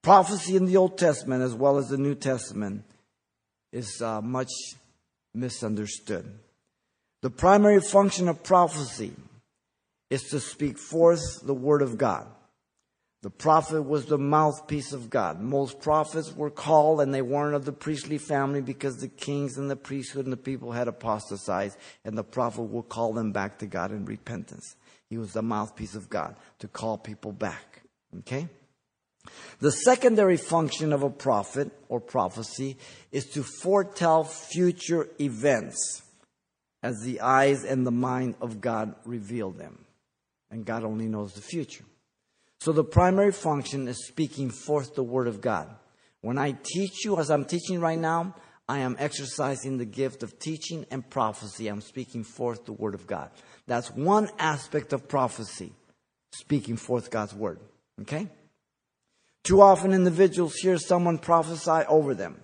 prophecy 0.02 0.56
in 0.56 0.66
the 0.66 0.78
Old 0.78 0.98
Testament 0.98 1.44
as 1.44 1.54
well 1.54 1.78
as 1.78 1.90
the 1.90 1.98
New 1.98 2.16
Testament 2.16 2.84
is 3.72 4.02
uh, 4.02 4.22
much 4.22 4.52
misunderstood. 5.34 6.40
The 7.22 7.30
primary 7.30 7.82
function 7.82 8.28
of 8.28 8.44
prophecy 8.44 9.14
is 10.10 10.24
to 10.30 10.40
speak 10.40 10.78
forth 10.78 11.22
the 11.44 11.54
Word 11.54 11.82
of 11.82 11.98
God. 11.98 12.28
The 13.22 13.30
prophet 13.30 13.82
was 13.82 14.06
the 14.06 14.18
mouthpiece 14.18 14.94
of 14.94 15.10
God. 15.10 15.42
Most 15.42 15.82
prophets 15.82 16.34
were 16.34 16.50
called 16.50 17.02
and 17.02 17.14
they 17.14 17.22
weren't 17.22 17.54
of 17.54 17.66
the 17.66 17.74
priestly 17.74 18.18
family 18.18 18.62
because 18.62 18.98
the 18.98 19.10
kings 19.10 19.58
and 19.58 19.70
the 19.70 19.76
priesthood 19.76 20.26
and 20.26 20.32
the 20.32 20.38
people 20.38 20.72
had 20.72 20.88
apostatized 20.88 21.78
and 22.06 22.18
the 22.18 22.24
prophet 22.24 22.64
would 22.64 22.88
call 22.88 23.12
them 23.12 23.34
back 23.34 23.60
to 23.60 23.66
God 23.66 23.92
in 23.92 24.06
repentance. 24.06 24.78
He 25.10 25.18
was 25.18 25.34
the 25.34 25.42
mouthpiece 25.42 25.96
of 25.96 26.10
God 26.10 26.38
to 26.60 26.70
call 26.70 26.98
people 26.98 27.34
back. 27.34 27.82
Okay? 28.20 28.48
The 29.60 29.72
secondary 29.72 30.38
function 30.38 30.94
of 30.94 31.04
a 31.04 31.10
prophet 31.10 31.72
or 31.90 32.00
prophecy 32.00 32.78
is 33.12 33.26
to 33.32 33.44
foretell 33.44 34.24
future 34.24 35.10
events 35.20 36.02
as 36.82 37.02
the 37.04 37.22
eyes 37.22 37.66
and 37.66 37.86
the 37.86 37.92
mind 37.92 38.36
of 38.42 38.62
God 38.62 38.96
reveal 39.06 39.52
them. 39.52 39.86
And 40.50 40.66
God 40.66 40.84
only 40.84 41.08
knows 41.08 41.34
the 41.34 41.42
future. 41.42 41.84
So 42.62 42.72
the 42.72 42.84
primary 42.84 43.32
function 43.32 43.88
is 43.88 44.08
speaking 44.08 44.50
forth 44.50 44.96
the 44.96 45.04
word 45.04 45.28
of 45.28 45.42
God. 45.42 45.70
When 46.22 46.38
I 46.38 46.52
teach 46.52 47.06
you, 47.06 47.18
as 47.18 47.30
I'm 47.30 47.46
teaching 47.46 47.80
right 47.80 48.00
now, 48.00 48.36
I 48.68 48.80
am 48.80 48.96
exercising 49.00 49.78
the 49.78 49.86
gift 49.86 50.24
of 50.24 50.38
teaching 50.38 50.86
and 50.92 51.08
prophecy. 51.10 51.68
I'm 51.68 51.82
speaking 51.82 52.24
forth 52.24 52.66
the 52.66 52.74
word 52.74 52.94
of 52.94 53.08
God. 53.08 53.32
That's 53.68 53.90
one 53.92 54.30
aspect 54.38 54.94
of 54.94 55.08
prophecy, 55.08 55.72
speaking 56.34 56.76
forth 56.76 57.10
God's 57.10 57.34
word. 57.34 57.60
Okay? 58.02 58.28
Too 59.50 59.64
often 59.64 59.94
individuals 59.94 60.54
hear 60.58 60.78
someone 60.78 61.18
prophesy 61.18 61.84
over 61.88 62.14
them. 62.14 62.40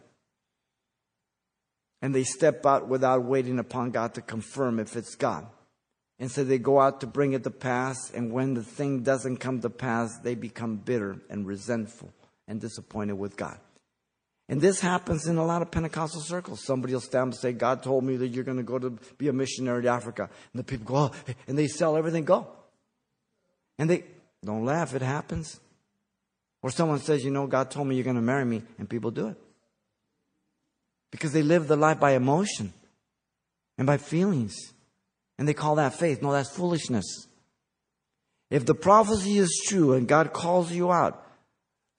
And 2.01 2.15
they 2.15 2.23
step 2.23 2.65
out 2.65 2.87
without 2.87 3.23
waiting 3.23 3.59
upon 3.59 3.91
God 3.91 4.15
to 4.15 4.21
confirm 4.21 4.79
if 4.79 4.95
it's 4.95 5.13
God. 5.13 5.45
And 6.17 6.31
so 6.31 6.43
they 6.43 6.57
go 6.57 6.79
out 6.79 7.01
to 7.01 7.07
bring 7.07 7.33
it 7.33 7.43
to 7.43 7.51
pass, 7.51 8.09
and 8.09 8.31
when 8.31 8.55
the 8.55 8.63
thing 8.63 9.03
doesn't 9.03 9.37
come 9.37 9.61
to 9.61 9.69
pass, 9.69 10.17
they 10.23 10.33
become 10.33 10.77
bitter 10.77 11.21
and 11.29 11.45
resentful 11.45 12.11
and 12.47 12.59
disappointed 12.59 13.19
with 13.19 13.37
God. 13.37 13.59
And 14.49 14.59
this 14.59 14.79
happens 14.79 15.27
in 15.27 15.37
a 15.37 15.45
lot 15.45 15.61
of 15.61 15.69
Pentecostal 15.69 16.21
circles. 16.21 16.65
Somebody 16.65 16.93
will 16.93 17.01
stand 17.01 17.33
and 17.33 17.35
say, 17.35 17.51
God 17.51 17.83
told 17.83 18.03
me 18.03 18.15
that 18.15 18.29
you're 18.29 18.43
going 18.43 18.57
to 18.57 18.63
go 18.63 18.79
to 18.79 18.97
be 19.19 19.27
a 19.27 19.33
missionary 19.33 19.83
to 19.83 19.89
Africa. 19.89 20.27
And 20.53 20.59
the 20.59 20.63
people 20.63 20.87
go, 20.87 20.95
oh, 20.95 21.11
and 21.45 21.55
they 21.55 21.67
sell 21.67 21.97
everything, 21.97 22.23
go. 22.23 22.47
And 23.77 23.91
they, 23.91 24.05
don't 24.43 24.65
laugh, 24.65 24.95
it 24.95 25.03
happens. 25.03 25.59
Or 26.65 26.71
someone 26.71 26.97
says, 26.97 27.23
you 27.23 27.29
know, 27.29 27.45
God 27.45 27.69
told 27.69 27.87
me 27.87 27.93
you're 27.93 28.03
going 28.03 28.15
to 28.15 28.23
marry 28.23 28.43
me, 28.43 28.63
and 28.79 28.89
people 28.89 29.11
do 29.11 29.27
it. 29.27 29.37
because 31.11 31.31
they 31.31 31.43
live 31.43 31.67
the 31.67 31.75
life 31.75 31.99
by 31.99 32.13
emotion 32.13 32.73
and 33.77 33.85
by 33.85 33.97
feelings. 33.97 34.73
And 35.37 35.47
they 35.47 35.53
call 35.53 35.75
that 35.75 35.93
faith. 35.93 36.23
No, 36.23 36.31
that's 36.31 36.49
foolishness. 36.49 37.27
If 38.49 38.65
the 38.65 38.73
prophecy 38.73 39.37
is 39.37 39.63
true 39.67 39.93
and 39.93 40.07
God 40.07 40.33
calls 40.33 40.71
you 40.71 40.91
out, 40.91 41.23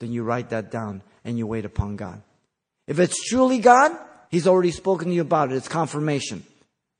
then 0.00 0.12
you 0.12 0.24
write 0.24 0.50
that 0.50 0.72
down 0.72 1.02
and 1.24 1.38
you 1.38 1.46
wait 1.46 1.64
upon 1.64 1.94
God. 1.94 2.20
If 2.88 2.98
it's 2.98 3.24
truly 3.28 3.60
God, 3.60 3.92
He's 4.32 4.48
already 4.48 4.72
spoken 4.72 5.10
to 5.10 5.14
you 5.14 5.20
about 5.20 5.52
it. 5.52 5.54
It's 5.54 5.68
confirmation. 5.68 6.42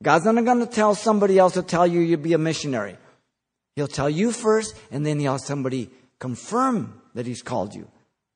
God's 0.01 0.23
not 0.23 0.45
going 0.45 0.65
to 0.65 0.67
tell 0.71 0.95
somebody 0.95 1.37
else 1.37 1.55
to 1.55 1.63
tell 1.63 1.85
you 1.85 1.99
you'll 1.99 2.21
be 2.21 2.31
a 2.31 2.37
missionary. 2.37 2.95
He'll 3.75 3.89
tell 3.89 4.09
you 4.09 4.31
first, 4.31 4.73
and 4.89 5.05
then 5.05 5.19
he'll 5.19 5.37
somebody 5.37 5.89
confirm 6.17 7.01
that 7.17 7.25
He's 7.25 7.41
called 7.41 7.73
you. 7.73 7.87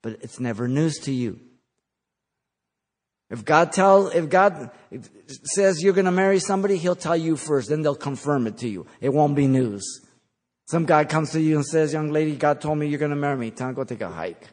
But 0.02 0.14
it's 0.22 0.40
never 0.40 0.68
news 0.68 0.98
to 1.04 1.14
you. 1.14 1.40
If 3.30 3.46
God 3.46 3.72
tell, 3.72 4.08
if 4.08 4.28
God 4.28 4.72
says 5.54 5.84
you're 5.84 5.94
going 5.94 6.06
to 6.06 6.12
marry 6.12 6.40
somebody, 6.40 6.78
He'll 6.78 6.96
tell 6.96 7.16
you 7.16 7.36
first, 7.36 7.70
then 7.70 7.84
they'll 7.84 7.94
confirm 7.94 8.48
it 8.48 8.58
to 8.58 8.68
you. 8.68 8.88
It 9.00 9.14
won't 9.14 9.36
be 9.36 9.48
news. 9.48 10.02
Some 10.66 10.86
guy 10.86 11.06
comes 11.06 11.32
to 11.34 11.40
you 11.40 11.58
and 11.58 11.66
says, 11.66 11.94
young 11.94 12.12
lady, 12.12 12.36
God 12.36 12.60
told 12.60 12.80
me 12.80 12.88
you're 12.88 12.98
going 12.98 13.12
to 13.12 13.16
marry 13.16 13.38
me. 13.38 13.52
Time 13.52 13.70
to 13.70 13.76
go 13.76 13.84
take 13.84 14.02
a 14.02 14.10
hike. 14.10 14.48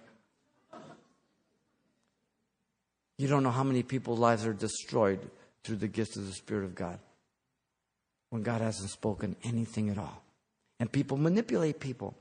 You 3.17 3.29
don't 3.29 3.43
know 3.43 3.51
how 3.51 3.65
many 3.65 3.83
people's 3.83 4.19
lives 4.19 4.45
are 4.45 4.53
destroyed 4.53 5.21
through 5.65 5.77
the 5.77 5.89
gifts 5.89 6.17
of 6.17 6.27
the 6.27 6.33
Spirit 6.33 6.65
of 6.65 6.75
God 6.75 6.99
when 8.29 8.43
God 8.43 8.61
hasn't 8.61 8.91
spoken 8.91 9.37
anything 9.43 9.89
at 9.89 9.97
all. 9.97 10.23
And 10.79 10.93
people 10.93 11.17
manipulate 11.17 11.81
people. 11.81 12.15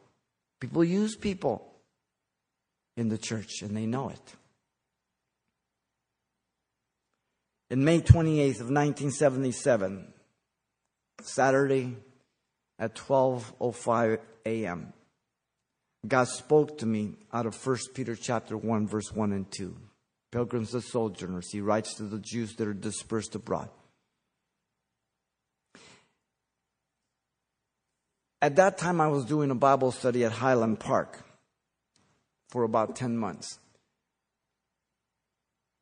People 0.61 0.85
use 0.85 1.15
people 1.17 1.73
in 2.97 3.09
the 3.09 3.17
church 3.17 3.61
and 3.61 3.77
they 3.77 3.85
know 3.85 4.09
it. 4.09 4.35
In 7.69 7.85
May 7.85 8.01
28th 8.01 8.61
of 8.61 8.71
1977, 8.71 10.13
Saturday 11.21 11.95
at 12.79 12.95
12:05 12.95 14.19
a.m., 14.45 14.93
God 16.07 16.27
spoke 16.27 16.77
to 16.79 16.85
me 16.85 17.15
out 17.31 17.45
of 17.45 17.55
1 17.65 17.77
Peter 17.93 18.15
chapter 18.15 18.57
1 18.57 18.87
verse 18.87 19.11
1 19.11 19.31
and 19.31 19.51
2. 19.51 19.75
Pilgrims 20.31 20.73
and 20.73 20.83
sojourners, 20.83 21.51
he 21.51 21.61
writes 21.61 21.95
to 21.95 22.03
the 22.03 22.19
Jews 22.19 22.55
that 22.55 22.67
are 22.67 22.73
dispersed 22.73 23.35
abroad. 23.35 23.69
At 28.41 28.55
that 28.57 28.77
time, 28.77 29.01
I 29.01 29.07
was 29.07 29.25
doing 29.25 29.51
a 29.51 29.55
Bible 29.55 29.91
study 29.91 30.23
at 30.23 30.31
Highland 30.31 30.79
Park 30.79 31.26
for 32.49 32.63
about 32.63 32.95
10 32.95 33.17
months. 33.17 33.59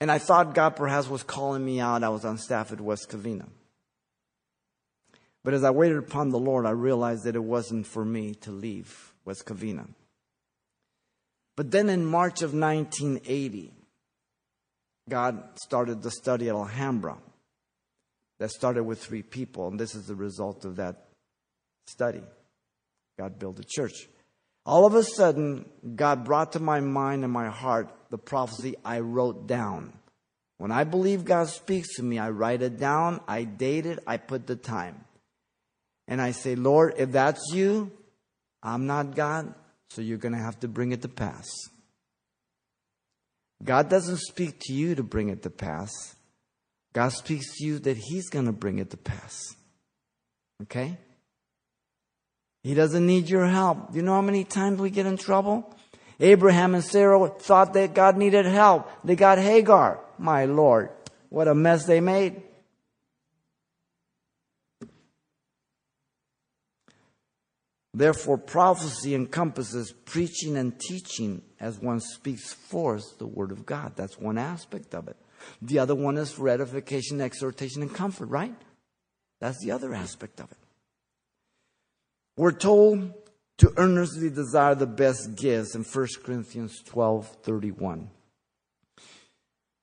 And 0.01 0.11
I 0.11 0.17
thought 0.17 0.53
God 0.53 0.75
perhaps 0.75 1.07
was 1.07 1.23
calling 1.23 1.63
me 1.65 1.79
out. 1.79 2.03
I 2.03 2.09
was 2.09 2.25
on 2.25 2.37
staff 2.37 2.71
at 2.71 2.81
West 2.81 3.09
Covina. 3.09 3.47
But 5.43 5.53
as 5.53 5.63
I 5.63 5.69
waited 5.69 5.97
upon 5.97 6.29
the 6.29 6.39
Lord, 6.39 6.65
I 6.65 6.71
realized 6.71 7.23
that 7.25 7.35
it 7.35 7.43
wasn't 7.43 7.85
for 7.85 8.03
me 8.03 8.33
to 8.41 8.51
leave 8.51 9.13
West 9.25 9.45
Covina. 9.45 9.87
But 11.55 11.71
then 11.71 11.87
in 11.87 12.05
March 12.05 12.41
of 12.41 12.53
1980, 12.53 13.71
God 15.07 15.43
started 15.55 16.01
the 16.01 16.11
study 16.11 16.49
at 16.49 16.55
Alhambra 16.55 17.17
that 18.39 18.51
started 18.51 18.83
with 18.83 19.01
three 19.01 19.21
people, 19.21 19.67
and 19.67 19.79
this 19.79 19.95
is 19.95 20.07
the 20.07 20.15
result 20.15 20.65
of 20.65 20.75
that 20.77 21.05
study. 21.87 22.23
God 23.17 23.39
built 23.39 23.59
a 23.59 23.63
church. 23.63 24.09
All 24.65 24.85
of 24.85 24.95
a 24.95 25.03
sudden, 25.03 25.69
God 25.95 26.25
brought 26.25 26.53
to 26.53 26.59
my 26.59 26.79
mind 26.79 27.23
and 27.23 27.31
my 27.31 27.49
heart 27.49 27.89
the 28.09 28.17
prophecy 28.17 28.75
I 28.83 28.99
wrote 28.99 29.47
down. 29.47 29.93
When 30.57 30.71
I 30.71 30.85
believe 30.85 31.25
God 31.25 31.49
speaks 31.49 31.95
to 31.95 32.03
me, 32.03 32.17
I 32.17 32.29
write 32.29 32.61
it 32.61 32.79
down, 32.79 33.21
I 33.27 33.43
date 33.43 33.85
it, 33.85 33.99
I 34.07 34.17
put 34.17 34.47
the 34.47 34.55
time. 34.55 35.03
And 36.07 36.21
I 36.21 36.31
say, 36.31 36.55
Lord, 36.55 36.95
if 36.97 37.11
that's 37.11 37.51
you, 37.53 37.91
I'm 38.63 38.87
not 38.87 39.15
God, 39.15 39.53
so 39.89 40.01
you're 40.01 40.17
going 40.17 40.33
to 40.33 40.39
have 40.39 40.59
to 40.61 40.67
bring 40.67 40.91
it 40.91 41.01
to 41.03 41.09
pass. 41.09 41.47
God 43.63 43.89
doesn't 43.89 44.17
speak 44.17 44.59
to 44.61 44.73
you 44.73 44.95
to 44.95 45.03
bring 45.03 45.29
it 45.29 45.43
to 45.43 45.49
pass. 45.49 45.91
God 46.93 47.09
speaks 47.09 47.57
to 47.57 47.65
you 47.65 47.79
that 47.79 47.97
He's 47.97 48.29
going 48.29 48.45
to 48.45 48.51
bring 48.51 48.79
it 48.79 48.91
to 48.91 48.97
pass. 48.97 49.39
Okay? 50.63 50.97
He 52.65 52.73
doesn't 52.73 53.05
need 53.05 53.29
your 53.29 53.45
help. 53.45 53.91
Do 53.91 53.97
you 53.97 54.01
know 54.01 54.15
how 54.15 54.21
many 54.21 54.43
times 54.43 54.79
we 54.79 54.89
get 54.89 55.05
in 55.05 55.17
trouble? 55.17 55.71
Abraham 56.19 56.73
and 56.73 56.83
Sarah 56.83 57.29
thought 57.29 57.73
that 57.73 57.93
God 57.93 58.17
needed 58.17 58.47
help. 58.47 58.89
They 59.03 59.15
got 59.15 59.37
Hagar. 59.37 59.99
My 60.17 60.45
Lord, 60.45 60.89
what 61.29 61.47
a 61.47 61.53
mess 61.53 61.85
they 61.85 61.99
made. 61.99 62.41
Therefore, 67.93 68.39
prophecy 68.39 69.13
encompasses 69.13 69.91
preaching 69.91 70.57
and 70.57 70.79
teaching 70.79 71.43
as 71.59 71.77
one 71.77 71.99
speaks 71.99 72.51
forth 72.51 73.19
the 73.19 73.27
word 73.27 73.51
of 73.51 73.67
God. 73.67 73.93
That's 73.95 74.17
one 74.17 74.39
aspect 74.39 74.95
of 74.95 75.07
it. 75.07 75.17
The 75.61 75.77
other 75.77 75.93
one 75.93 76.17
is 76.17 76.31
for 76.31 76.49
edification, 76.49 77.21
exhortation, 77.21 77.83
and 77.83 77.93
comfort, 77.93 78.25
right? 78.25 78.55
That's 79.39 79.63
the 79.63 79.69
other 79.69 79.93
aspect 79.93 80.39
of 80.39 80.51
it. 80.51 80.57
We're 82.37 82.51
told 82.51 83.13
to 83.57 83.73
earnestly 83.77 84.29
desire 84.29 84.75
the 84.75 84.87
best 84.87 85.35
gifts 85.35 85.75
in 85.75 85.83
1 85.83 86.07
Corinthians 86.23 86.81
12 86.85 87.27
31. 87.43 88.09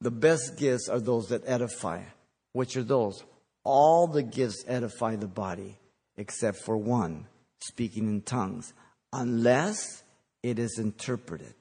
The 0.00 0.10
best 0.10 0.58
gifts 0.58 0.88
are 0.88 1.00
those 1.00 1.28
that 1.28 1.42
edify. 1.46 2.02
Which 2.52 2.76
are 2.76 2.82
those? 2.82 3.24
All 3.64 4.06
the 4.06 4.22
gifts 4.22 4.64
edify 4.66 5.16
the 5.16 5.28
body 5.28 5.78
except 6.16 6.58
for 6.58 6.76
one, 6.76 7.26
speaking 7.60 8.06
in 8.08 8.20
tongues, 8.20 8.74
unless 9.12 10.02
it 10.42 10.58
is 10.58 10.78
interpreted. 10.78 11.54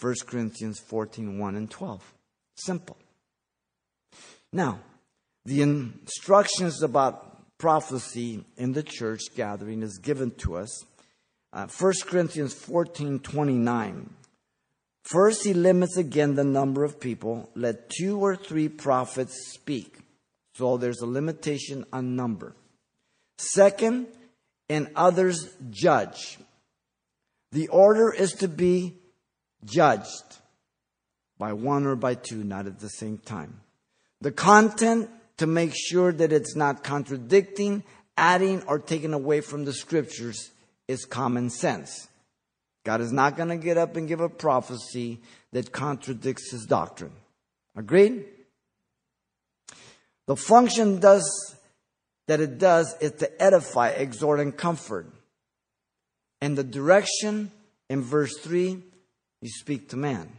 1 0.00 0.14
Corinthians 0.26 0.80
14 0.80 1.38
1 1.38 1.54
and 1.54 1.70
12. 1.70 2.14
Simple. 2.56 2.96
Now, 4.52 4.80
the 5.44 5.62
instructions 5.62 6.82
about 6.82 7.33
prophecy 7.64 8.44
in 8.58 8.74
the 8.74 8.82
church 8.82 9.22
gathering 9.34 9.82
is 9.82 9.96
given 9.96 10.30
to 10.32 10.54
us. 10.54 10.84
Uh, 11.50 11.66
1 11.66 11.92
Corinthians 12.04 12.52
14 12.52 13.20
29. 13.20 14.10
First, 15.02 15.44
he 15.44 15.54
limits 15.54 15.96
again 15.96 16.34
the 16.34 16.44
number 16.44 16.84
of 16.84 17.00
people. 17.00 17.48
Let 17.54 17.88
two 17.88 18.18
or 18.18 18.36
three 18.36 18.68
prophets 18.68 19.54
speak. 19.54 19.96
So 20.56 20.76
there's 20.76 21.00
a 21.00 21.06
limitation 21.06 21.86
on 21.90 22.16
number. 22.16 22.54
Second, 23.38 24.08
and 24.68 24.90
others 24.94 25.48
judge. 25.70 26.36
The 27.52 27.68
order 27.68 28.12
is 28.12 28.32
to 28.40 28.48
be 28.48 28.98
judged 29.64 30.36
by 31.38 31.54
one 31.54 31.86
or 31.86 31.96
by 31.96 32.14
two, 32.14 32.44
not 32.44 32.66
at 32.66 32.80
the 32.80 32.90
same 32.90 33.16
time. 33.16 33.62
The 34.20 34.32
content 34.32 35.08
to 35.38 35.46
make 35.46 35.72
sure 35.74 36.12
that 36.12 36.32
it's 36.32 36.54
not 36.54 36.84
contradicting, 36.84 37.82
adding, 38.16 38.62
or 38.64 38.78
taking 38.78 39.12
away 39.12 39.40
from 39.40 39.64
the 39.64 39.72
scriptures 39.72 40.50
is 40.86 41.04
common 41.04 41.50
sense. 41.50 42.08
God 42.84 43.00
is 43.00 43.12
not 43.12 43.36
going 43.36 43.48
to 43.48 43.56
get 43.56 43.78
up 43.78 43.96
and 43.96 44.06
give 44.06 44.20
a 44.20 44.28
prophecy 44.28 45.20
that 45.52 45.72
contradicts 45.72 46.50
his 46.50 46.66
doctrine. 46.66 47.12
Agreed? 47.76 48.26
The 50.26 50.36
function 50.36 51.00
does 51.00 51.56
that 52.26 52.40
it 52.40 52.58
does 52.58 52.94
is 53.00 53.12
to 53.12 53.42
edify, 53.42 53.88
exhort, 53.88 54.40
and 54.40 54.56
comfort. 54.56 55.12
And 56.40 56.56
the 56.56 56.64
direction 56.64 57.50
in 57.90 58.02
verse 58.02 58.38
3, 58.38 58.82
you 59.42 59.48
speak 59.48 59.90
to 59.90 59.96
man, 59.96 60.30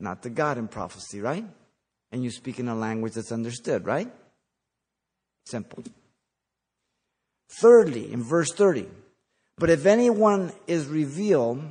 not 0.00 0.22
to 0.22 0.30
God 0.30 0.58
in 0.58 0.68
prophecy, 0.68 1.20
right? 1.20 1.44
And 2.12 2.22
you 2.22 2.30
speak 2.30 2.60
in 2.60 2.68
a 2.68 2.74
language 2.74 3.14
that's 3.14 3.32
understood, 3.32 3.86
right? 3.86 4.12
Simple. 5.46 5.82
Thirdly, 7.48 8.12
in 8.12 8.22
verse 8.22 8.52
30, 8.52 8.86
but 9.58 9.70
if 9.70 9.86
anyone 9.86 10.52
is 10.66 10.86
revealed 10.86 11.62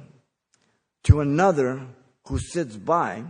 to 1.04 1.22
another 1.22 1.82
who 2.28 2.40
sits 2.40 2.76
by, 2.76 3.24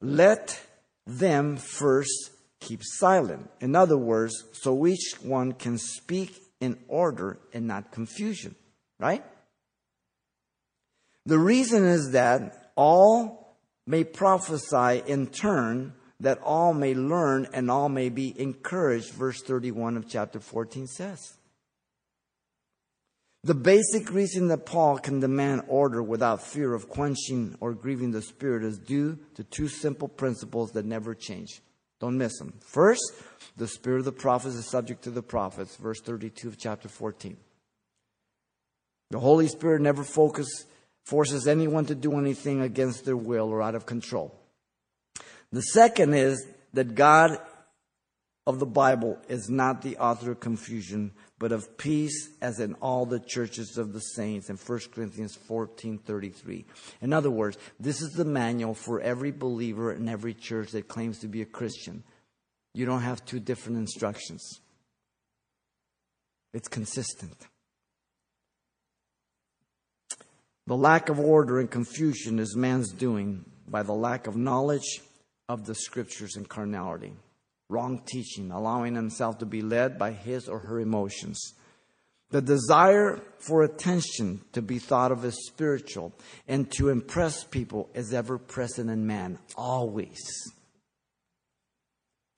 let 0.00 0.60
them 1.06 1.56
first 1.56 2.30
keep 2.60 2.80
silent. 2.82 3.50
In 3.60 3.74
other 3.74 3.96
words, 3.96 4.44
so 4.52 4.86
each 4.86 5.14
one 5.22 5.52
can 5.52 5.78
speak 5.78 6.42
in 6.60 6.78
order 6.88 7.38
and 7.52 7.66
not 7.66 7.92
confusion, 7.92 8.54
right? 8.98 9.24
The 11.26 11.38
reason 11.38 11.84
is 11.84 12.12
that 12.12 12.72
all 12.74 13.56
may 13.86 14.04
prophesy 14.04 15.02
in 15.06 15.26
turn 15.26 15.94
that 16.20 16.38
all 16.42 16.74
may 16.74 16.94
learn 16.94 17.46
and 17.52 17.70
all 17.70 17.88
may 17.88 18.08
be 18.08 18.34
encouraged, 18.40 19.12
verse 19.12 19.40
31 19.42 19.96
of 19.96 20.08
chapter 20.08 20.40
14 20.40 20.86
says. 20.86 21.38
The 23.44 23.54
basic 23.54 24.10
reason 24.12 24.48
that 24.48 24.66
Paul 24.66 24.98
can 24.98 25.20
demand 25.20 25.62
order 25.68 26.02
without 26.02 26.42
fear 26.42 26.74
of 26.74 26.88
quenching 26.88 27.56
or 27.60 27.72
grieving 27.72 28.10
the 28.10 28.20
Spirit 28.20 28.64
is 28.64 28.78
due 28.78 29.18
to 29.36 29.44
two 29.44 29.68
simple 29.68 30.08
principles 30.08 30.72
that 30.72 30.84
never 30.84 31.14
change. 31.14 31.62
Don't 32.00 32.18
miss 32.18 32.38
them. 32.38 32.52
First, 32.60 33.12
the 33.56 33.66
spirit 33.66 34.00
of 34.00 34.04
the 34.04 34.12
prophets 34.12 34.54
is 34.54 34.68
subject 34.68 35.02
to 35.04 35.10
the 35.10 35.22
prophets, 35.22 35.76
verse 35.76 36.00
32 36.00 36.48
of 36.48 36.58
chapter 36.58 36.88
14. 36.88 37.36
The 39.10 39.18
Holy 39.18 39.48
Spirit 39.48 39.82
never 39.82 40.04
focus, 40.04 40.66
forces 41.04 41.48
anyone 41.48 41.86
to 41.86 41.94
do 41.94 42.18
anything 42.18 42.60
against 42.60 43.04
their 43.04 43.16
will 43.16 43.48
or 43.48 43.62
out 43.62 43.74
of 43.74 43.86
control. 43.86 44.38
The 45.52 45.62
second 45.62 46.14
is 46.14 46.46
that 46.74 46.94
God 46.94 47.38
of 48.46 48.58
the 48.58 48.66
Bible 48.66 49.18
is 49.28 49.50
not 49.50 49.82
the 49.82 49.98
author 49.98 50.30
of 50.30 50.40
confusion, 50.40 51.12
but 51.38 51.52
of 51.52 51.76
peace 51.76 52.30
as 52.40 52.60
in 52.60 52.74
all 52.74 53.04
the 53.04 53.20
churches 53.20 53.76
of 53.76 53.92
the 53.92 54.00
saints 54.00 54.48
in 54.48 54.56
1 54.56 54.90
Corinthians 54.92 55.36
14:33. 55.36 56.64
In 57.02 57.12
other 57.12 57.30
words, 57.30 57.58
this 57.78 58.00
is 58.00 58.12
the 58.12 58.24
manual 58.24 58.74
for 58.74 59.00
every 59.00 59.32
believer 59.32 59.92
in 59.92 60.08
every 60.08 60.32
church 60.32 60.70
that 60.72 60.88
claims 60.88 61.18
to 61.18 61.28
be 61.28 61.42
a 61.42 61.46
Christian. 61.46 62.04
You 62.72 62.86
don't 62.86 63.02
have 63.02 63.24
two 63.24 63.40
different 63.40 63.78
instructions. 63.78 64.60
It's 66.54 66.68
consistent. 66.68 67.36
The 70.66 70.76
lack 70.76 71.08
of 71.08 71.18
order 71.18 71.60
and 71.60 71.70
confusion 71.70 72.38
is 72.38 72.56
man's 72.56 72.92
doing 72.92 73.44
by 73.66 73.82
the 73.82 73.92
lack 73.94 74.26
of 74.26 74.36
knowledge 74.36 75.02
of 75.48 75.66
the 75.66 75.74
scriptures 75.74 76.36
and 76.36 76.48
carnality 76.48 77.12
wrong 77.68 78.00
teaching, 78.06 78.50
allowing 78.50 78.94
himself 78.94 79.38
to 79.38 79.46
be 79.46 79.62
led 79.62 79.98
by 79.98 80.12
his 80.12 80.48
or 80.48 80.60
her 80.60 80.80
emotions. 80.80 81.54
The 82.30 82.42
desire 82.42 83.20
for 83.38 83.62
attention 83.62 84.40
to 84.52 84.62
be 84.62 84.78
thought 84.78 85.12
of 85.12 85.24
as 85.24 85.36
spiritual 85.46 86.12
and 86.46 86.70
to 86.72 86.88
impress 86.88 87.44
people 87.44 87.88
is 87.94 88.12
ever 88.12 88.38
present 88.38 88.90
in 88.90 89.06
man, 89.06 89.38
always. 89.56 90.18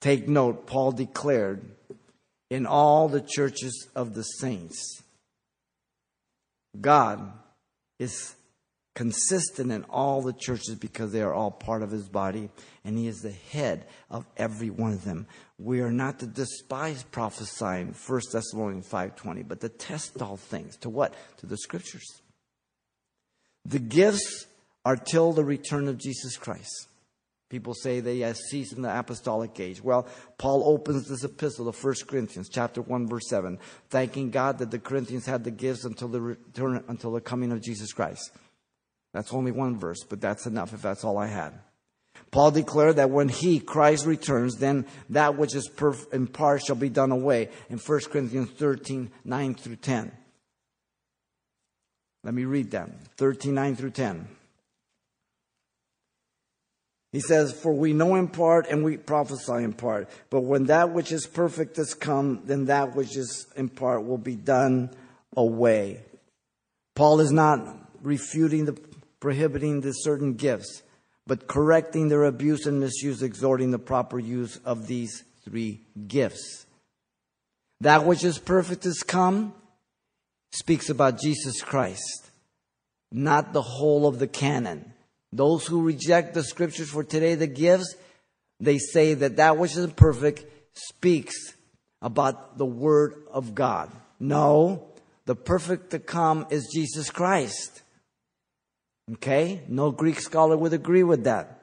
Take 0.00 0.28
note, 0.28 0.66
Paul 0.66 0.92
declared 0.92 1.64
in 2.50 2.66
all 2.66 3.08
the 3.08 3.20
churches 3.20 3.88
of 3.94 4.14
the 4.14 4.22
saints, 4.22 5.02
God 6.80 7.32
is 7.98 8.34
consistent 9.01 9.72
in 9.72 9.82
all 9.84 10.20
the 10.20 10.34
churches 10.34 10.74
because 10.74 11.11
they 11.11 11.22
are 11.22 11.32
all 11.32 11.51
part 11.51 11.82
of 11.82 11.90
his 11.90 12.07
body 12.07 12.51
and 12.84 12.98
he 12.98 13.07
is 13.07 13.20
the 13.20 13.32
head 13.51 13.86
of 14.11 14.26
every 14.36 14.68
one 14.68 14.92
of 14.92 15.05
them. 15.05 15.26
We 15.59 15.80
are 15.80 15.90
not 15.90 16.18
to 16.18 16.26
despise 16.26 17.03
prophesying 17.05 17.94
1 17.94 18.20
thessalonians 18.30 18.86
5.20 18.90 19.48
but 19.48 19.62
to 19.62 19.70
test 19.70 20.20
all 20.20 20.36
things. 20.36 20.76
To 20.82 20.90
what? 20.90 21.14
To 21.38 21.46
the 21.46 21.57
scriptures. 21.57 22.05
The 23.64 23.78
gifts 23.78 24.44
are 24.84 24.96
till 24.96 25.32
the 25.32 25.44
return 25.44 25.88
of 25.88 25.96
jesus 25.96 26.36
christ. 26.36 26.88
People 27.48 27.72
say 27.72 28.01
they 28.01 28.18
have 28.18 28.36
ceased 28.36 28.74
in 28.74 28.82
the 28.82 28.98
apostolic 28.98 29.59
age. 29.59 29.82
Well 29.82 30.09
paul 30.36 30.62
opens 30.66 31.09
this 31.09 31.24
epistle 31.24 31.68
of 31.68 31.82
1 31.82 31.94
corinthians 32.07 32.51
chapter 32.51 32.82
1 32.82 33.09
verse 33.09 33.30
7 33.30 33.59
thanking 33.88 34.28
god 34.28 34.59
that 34.59 34.70
the 34.70 34.78
corinthians 34.78 35.24
had 35.24 35.42
the 35.42 35.51
gifts 35.51 35.86
until 35.86 36.09
the 36.09 36.20
return 36.20 36.84
until 36.88 37.12
the 37.12 37.22
coming 37.22 37.51
of 37.51 37.62
jesus 37.62 37.94
christ 37.94 38.30
that's 39.12 39.32
only 39.32 39.52
one 39.52 39.78
verse, 39.78 40.04
but 40.08 40.20
that's 40.20 40.46
enough 40.46 40.72
if 40.72 40.82
that's 40.82 41.04
all 41.04 41.18
I 41.18 41.26
had. 41.26 41.54
Paul 42.30 42.52
declared 42.52 42.96
that 42.96 43.11
when 43.11 43.28
he, 43.28 43.58
Christ, 43.58 44.06
returns, 44.06 44.56
then 44.56 44.86
that 45.11 45.36
which 45.36 45.54
is 45.54 45.68
perf- 45.68 46.12
in 46.12 46.28
part 46.28 46.62
shall 46.64 46.76
be 46.76 46.88
done 46.88 47.11
away 47.11 47.48
in 47.68 47.78
1 47.78 48.00
Corinthians 48.11 48.50
13, 48.50 49.11
9 49.24 49.54
through 49.54 49.76
10. 49.76 50.12
Let 52.22 52.34
me 52.34 52.44
read 52.44 52.70
that 52.72 52.90
13, 53.16 53.54
9 53.54 53.76
through 53.76 53.90
10. 53.90 54.28
He 57.12 57.20
says, 57.20 57.52
For 57.52 57.72
we 57.72 57.92
know 57.92 58.14
in 58.14 58.28
part 58.28 58.68
and 58.68 58.84
we 58.84 58.96
prophesy 58.96 59.64
in 59.64 59.72
part. 59.72 60.08
But 60.28 60.42
when 60.42 60.66
that 60.66 60.92
which 60.92 61.11
is 61.11 61.26
perfect 61.26 61.76
has 61.76 61.94
come, 61.94 62.42
then 62.44 62.66
that 62.66 62.94
which 62.94 63.16
is 63.16 63.46
in 63.56 63.68
part 63.68 64.06
will 64.06 64.18
be 64.18 64.36
done 64.36 64.90
away. 65.36 66.02
Paul 66.94 67.20
is 67.20 67.32
not 67.32 67.61
refuting 68.02 68.66
the 68.66 68.78
prohibiting 69.21 69.81
the 69.81 69.93
certain 69.93 70.35
gifts, 70.35 70.83
but 71.27 71.47
correcting 71.47 72.09
their 72.09 72.25
abuse 72.25 72.66
and 72.66 72.81
misuse, 72.81 73.23
exhorting 73.23 73.71
the 73.71 73.79
proper 73.79 74.18
use 74.18 74.59
of 74.64 74.87
these 74.87 75.23
three 75.45 75.83
gifts. 76.09 76.66
That 77.81 78.05
which 78.05 78.25
is 78.25 78.39
perfect 78.39 78.85
has 78.85 79.03
come 79.03 79.55
speaks 80.53 80.91
about 80.91 81.21
Jesus 81.21 81.62
Christ, 81.62 82.31
not 83.12 83.53
the 83.53 83.62
whole 83.62 84.07
of 84.07 84.18
the 84.18 84.27
canon. 84.27 84.93
Those 85.33 85.66
who 85.66 85.83
reject 85.83 86.35
the 86.35 86.43
scriptures 86.43 86.91
for 86.91 87.05
today, 87.05 87.37
the 87.37 87.47
gifts, 87.47 87.95
they 88.59 88.79
say 88.79 89.14
that 89.14 89.37
that 89.37 89.57
which 89.57 89.77
is 89.77 89.93
perfect 89.93 90.45
speaks 90.75 91.55
about 92.03 92.59
the 92.59 92.66
Word 92.66 93.14
of 93.31 93.55
God. 93.55 93.91
No, 94.18 94.89
the 95.27 95.37
perfect 95.37 95.91
to 95.91 95.99
come 95.99 96.47
is 96.51 96.71
Jesus 96.73 97.11
Christ. 97.11 97.80
Okay? 99.14 99.62
No 99.68 99.90
Greek 99.90 100.20
scholar 100.20 100.56
would 100.56 100.72
agree 100.72 101.02
with 101.02 101.24
that. 101.24 101.56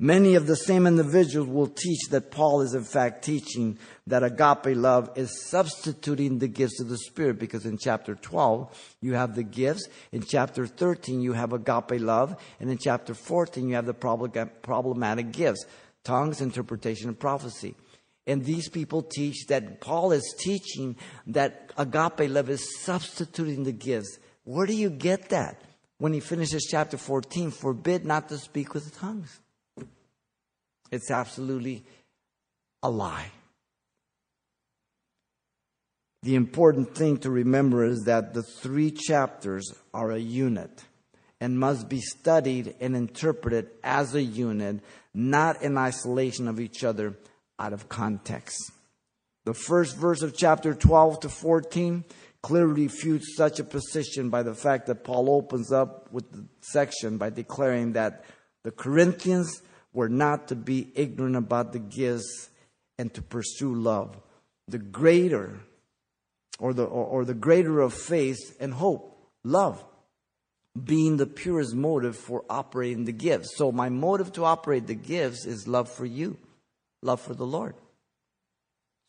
Many 0.00 0.34
of 0.34 0.48
the 0.48 0.56
same 0.56 0.88
individuals 0.88 1.48
will 1.48 1.68
teach 1.68 2.08
that 2.10 2.32
Paul 2.32 2.62
is 2.62 2.74
in 2.74 2.82
fact 2.82 3.24
teaching 3.24 3.78
that 4.08 4.24
agape 4.24 4.76
love 4.76 5.10
is 5.14 5.48
substituting 5.48 6.40
the 6.40 6.48
gifts 6.48 6.80
of 6.80 6.88
the 6.88 6.98
Spirit 6.98 7.38
because 7.38 7.64
in 7.64 7.78
chapter 7.78 8.16
12 8.16 8.96
you 9.00 9.14
have 9.14 9.36
the 9.36 9.44
gifts, 9.44 9.86
in 10.10 10.22
chapter 10.22 10.66
13 10.66 11.20
you 11.20 11.34
have 11.34 11.52
agape 11.52 12.00
love, 12.00 12.34
and 12.58 12.68
in 12.68 12.78
chapter 12.78 13.14
14 13.14 13.68
you 13.68 13.76
have 13.76 13.86
the 13.86 13.94
problematic 13.94 15.30
gifts 15.30 15.64
tongues, 16.02 16.40
interpretation, 16.40 17.06
and 17.06 17.18
prophecy. 17.18 17.76
And 18.26 18.44
these 18.44 18.68
people 18.68 19.02
teach 19.02 19.46
that 19.46 19.80
Paul 19.80 20.10
is 20.10 20.34
teaching 20.38 20.96
that 21.28 21.72
agape 21.76 22.28
love 22.28 22.50
is 22.50 22.80
substituting 22.80 23.62
the 23.62 23.72
gifts. 23.72 24.18
Where 24.42 24.66
do 24.66 24.74
you 24.74 24.90
get 24.90 25.28
that? 25.28 25.62
When 25.98 26.12
he 26.12 26.20
finishes 26.20 26.66
chapter 26.70 26.96
14, 26.96 27.50
forbid 27.50 28.04
not 28.04 28.28
to 28.28 28.38
speak 28.38 28.74
with 28.74 28.98
tongues. 28.98 29.40
It's 30.90 31.10
absolutely 31.10 31.84
a 32.82 32.90
lie. 32.90 33.30
The 36.22 36.34
important 36.36 36.94
thing 36.94 37.18
to 37.18 37.30
remember 37.30 37.84
is 37.84 38.02
that 38.04 38.32
the 38.34 38.42
three 38.42 38.90
chapters 38.90 39.72
are 39.92 40.12
a 40.12 40.18
unit 40.18 40.84
and 41.40 41.58
must 41.58 41.88
be 41.88 42.00
studied 42.00 42.76
and 42.80 42.94
interpreted 42.94 43.68
as 43.82 44.14
a 44.14 44.22
unit, 44.22 44.80
not 45.12 45.62
in 45.62 45.76
isolation 45.76 46.46
of 46.46 46.60
each 46.60 46.84
other 46.84 47.16
out 47.58 47.72
of 47.72 47.88
context. 47.88 48.70
The 49.44 49.54
first 49.54 49.96
verse 49.96 50.22
of 50.22 50.36
chapter 50.36 50.72
12 50.72 51.20
to 51.20 51.28
14 51.28 52.04
clearly 52.42 52.84
refutes 52.84 53.36
such 53.36 53.60
a 53.60 53.64
position 53.64 54.28
by 54.28 54.42
the 54.42 54.54
fact 54.54 54.86
that 54.86 55.04
Paul 55.04 55.30
opens 55.30 55.72
up 55.72 56.12
with 56.12 56.30
the 56.32 56.44
section 56.60 57.16
by 57.16 57.30
declaring 57.30 57.92
that 57.92 58.24
the 58.64 58.72
Corinthians 58.72 59.62
were 59.92 60.08
not 60.08 60.48
to 60.48 60.56
be 60.56 60.90
ignorant 60.94 61.36
about 61.36 61.72
the 61.72 61.78
gifts 61.78 62.50
and 62.98 63.12
to 63.14 63.22
pursue 63.22 63.74
love. 63.74 64.16
The 64.68 64.78
greater, 64.78 65.60
or 66.58 66.72
the, 66.72 66.84
or, 66.84 67.04
or 67.04 67.24
the 67.24 67.34
greater 67.34 67.80
of 67.80 67.94
faith 67.94 68.56
and 68.58 68.74
hope, 68.74 69.16
love, 69.44 69.84
being 70.82 71.18
the 71.18 71.26
purest 71.26 71.74
motive 71.74 72.16
for 72.16 72.44
operating 72.48 73.04
the 73.04 73.12
gifts. 73.12 73.56
So 73.56 73.70
my 73.70 73.88
motive 73.88 74.32
to 74.34 74.44
operate 74.44 74.86
the 74.86 74.94
gifts 74.94 75.44
is 75.44 75.68
love 75.68 75.90
for 75.90 76.06
you, 76.06 76.38
love 77.02 77.20
for 77.20 77.34
the 77.34 77.46
Lord. 77.46 77.74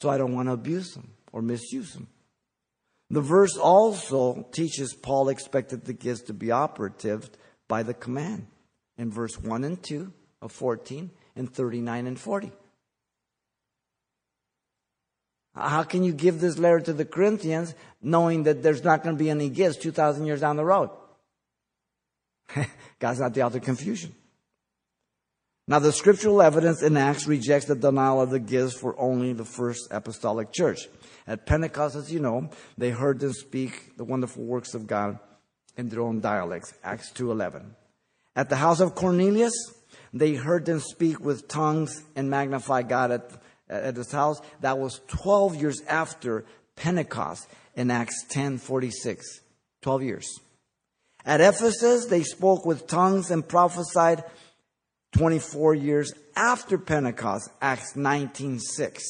So 0.01 0.09
I 0.09 0.17
don't 0.17 0.36
want 0.36 0.49
to 0.49 0.53
abuse 0.53 0.93
them 0.93 1.11
or 1.31 1.41
misuse 1.41 1.93
them. 1.93 2.07
The 3.10 3.22
verse 3.22 3.58
also 3.58 4.47
teaches 4.51 4.93
Paul 4.93 5.30
expected 5.30 5.86
the 5.86 5.93
gifts 5.93 6.24
to 6.24 6.34
be 6.34 6.51
operative 6.51 7.30
by 7.68 7.84
the 7.84 7.93
command 7.93 8.47
in 8.97 9.12
verse 9.12 9.39
1 9.39 9.64
and 9.64 9.82
2 9.82 10.12
of 10.41 10.51
14 10.51 11.12
and 11.36 11.54
39 11.54 12.08
and 12.08 12.20
40. 12.20 12.51
How 15.56 15.84
can 15.84 16.04
you 16.04 16.14
give 16.14 16.39
this 16.39 16.58
letter 16.58 16.80
to 16.82 16.93
the 16.93 17.06
Corinthians 17.06 17.76
knowing 18.01 18.43
that 18.43 18.64
there's 18.64 18.84
not 18.84 19.04
going 19.04 19.16
to 19.16 19.24
be 19.24 19.30
any 19.30 19.49
gifts 19.49 19.78
2,000 19.78 20.26
years 20.26 20.41
down 20.41 20.56
the 20.56 20.66
road? 20.66 20.89
God's 22.99 23.20
not 23.20 23.34
the 23.34 23.43
author 23.43 23.60
of 23.60 23.64
confusion. 23.64 24.16
Now, 25.66 25.80
the 25.80 25.93
scriptural 25.93 26.41
evidence 26.41 26.82
in 26.82 26.97
Acts 26.97 27.26
rejects 27.26 27.68
the 27.68 27.76
denial 27.76 28.20
of 28.20 28.32
the 28.32 28.39
gifts 28.39 28.74
for 28.74 28.99
only 28.99 29.32
the 29.32 29.45
first 29.45 29.88
apostolic 29.91 30.51
church. 30.51 30.89
At 31.26 31.45
Pentecost, 31.45 31.95
as 31.95 32.11
you 32.11 32.20
know, 32.20 32.49
they 32.78 32.89
heard 32.89 33.20
them 33.20 33.32
speak 33.32 33.95
the 33.95 34.03
wonderful 34.03 34.43
works 34.43 34.74
of 34.74 34.88
God 34.88 35.20
in 35.78 35.88
their 35.88 36.01
own 36.01 36.20
dialects. 36.20 36.74
Acts 36.84 37.11
2.11. 37.14 37.64
At 38.36 38.49
the 38.49 38.57
house 38.57 38.82
of 38.82 38.93
Cornelius, 38.93 39.53
they 40.14 40.34
heard 40.34 40.66
them 40.66 40.82
speak 40.82 41.22
with 41.22 41.47
tongues 41.47 42.03
and 42.14 42.30
magnify 42.30 42.82
God 42.82 43.11
at, 43.11 43.32
at 43.70 43.95
his 43.95 44.11
house. 44.11 44.41
That 44.59 44.80
was 44.80 44.99
12 45.07 45.55
years 45.55 45.82
after 45.88 46.43
Pentecost. 46.76 47.47
in 47.76 47.89
Acts 47.89 48.26
10.46. 48.30 49.22
12 49.82 50.03
years. 50.03 50.39
At 51.26 51.39
Ephesus, 51.39 52.05
they 52.05 52.24
spoke 52.24 52.66
with 52.66 52.86
tongues 52.86 53.32
and 53.32 53.47
prophesied 53.47 54.24
24 55.14 55.76
years 55.76 56.14
after 56.36 56.78
Pentecost, 56.78 57.49
Acts 57.61 57.95
19:6. 57.95 59.01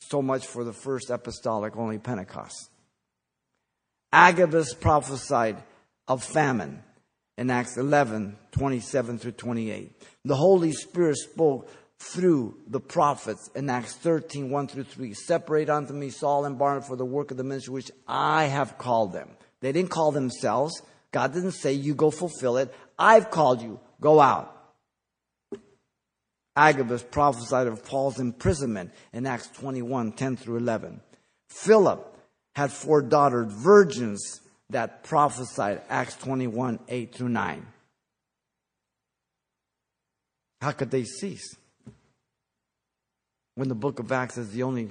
So 0.00 0.22
much 0.22 0.46
for 0.46 0.64
the 0.64 0.72
first 0.72 1.10
apostolic, 1.10 1.76
only 1.76 1.98
Pentecost. 1.98 2.70
Agabus 4.12 4.72
prophesied 4.72 5.62
of 6.06 6.24
famine 6.24 6.82
in 7.36 7.50
Acts 7.50 7.76
11 7.76 8.38
27 8.52 9.18
through 9.18 9.32
28. 9.32 9.92
The 10.24 10.36
Holy 10.36 10.72
Spirit 10.72 11.18
spoke 11.18 11.70
through 11.98 12.56
the 12.66 12.80
prophets 12.80 13.50
in 13.54 13.68
Acts 13.68 13.94
13 13.96 14.50
1 14.50 14.68
through 14.68 14.84
3. 14.84 15.12
Separate 15.12 15.68
unto 15.68 15.92
me 15.92 16.08
Saul 16.08 16.46
and 16.46 16.58
Barnabas 16.58 16.88
for 16.88 16.96
the 16.96 17.04
work 17.04 17.30
of 17.30 17.36
the 17.36 17.44
ministry 17.44 17.74
which 17.74 17.90
I 18.06 18.44
have 18.44 18.78
called 18.78 19.12
them. 19.12 19.28
They 19.60 19.72
didn't 19.72 19.90
call 19.90 20.12
themselves. 20.12 20.80
God 21.12 21.34
didn't 21.34 21.52
say, 21.52 21.72
You 21.72 21.94
go 21.94 22.10
fulfill 22.10 22.56
it. 22.56 22.72
I've 22.98 23.30
called 23.30 23.60
you. 23.60 23.80
Go 24.00 24.20
out. 24.20 24.57
Agabus 26.58 27.04
prophesied 27.04 27.68
of 27.68 27.84
Paul's 27.84 28.18
imprisonment 28.18 28.90
in 29.12 29.26
Acts 29.26 29.46
21 29.46 30.10
10 30.10 30.36
through 30.36 30.56
11. 30.56 31.00
Philip 31.48 32.16
had 32.56 32.72
four 32.72 33.00
daughters, 33.00 33.52
virgins, 33.52 34.40
that 34.70 35.04
prophesied 35.04 35.82
Acts 35.88 36.16
21 36.16 36.80
8 36.88 37.14
through 37.14 37.28
9. 37.28 37.66
How 40.60 40.72
could 40.72 40.90
they 40.90 41.04
cease? 41.04 41.56
When 43.54 43.68
the 43.68 43.76
book 43.76 44.00
of 44.00 44.10
Acts 44.10 44.36
is 44.36 44.50
the 44.50 44.64
only 44.64 44.88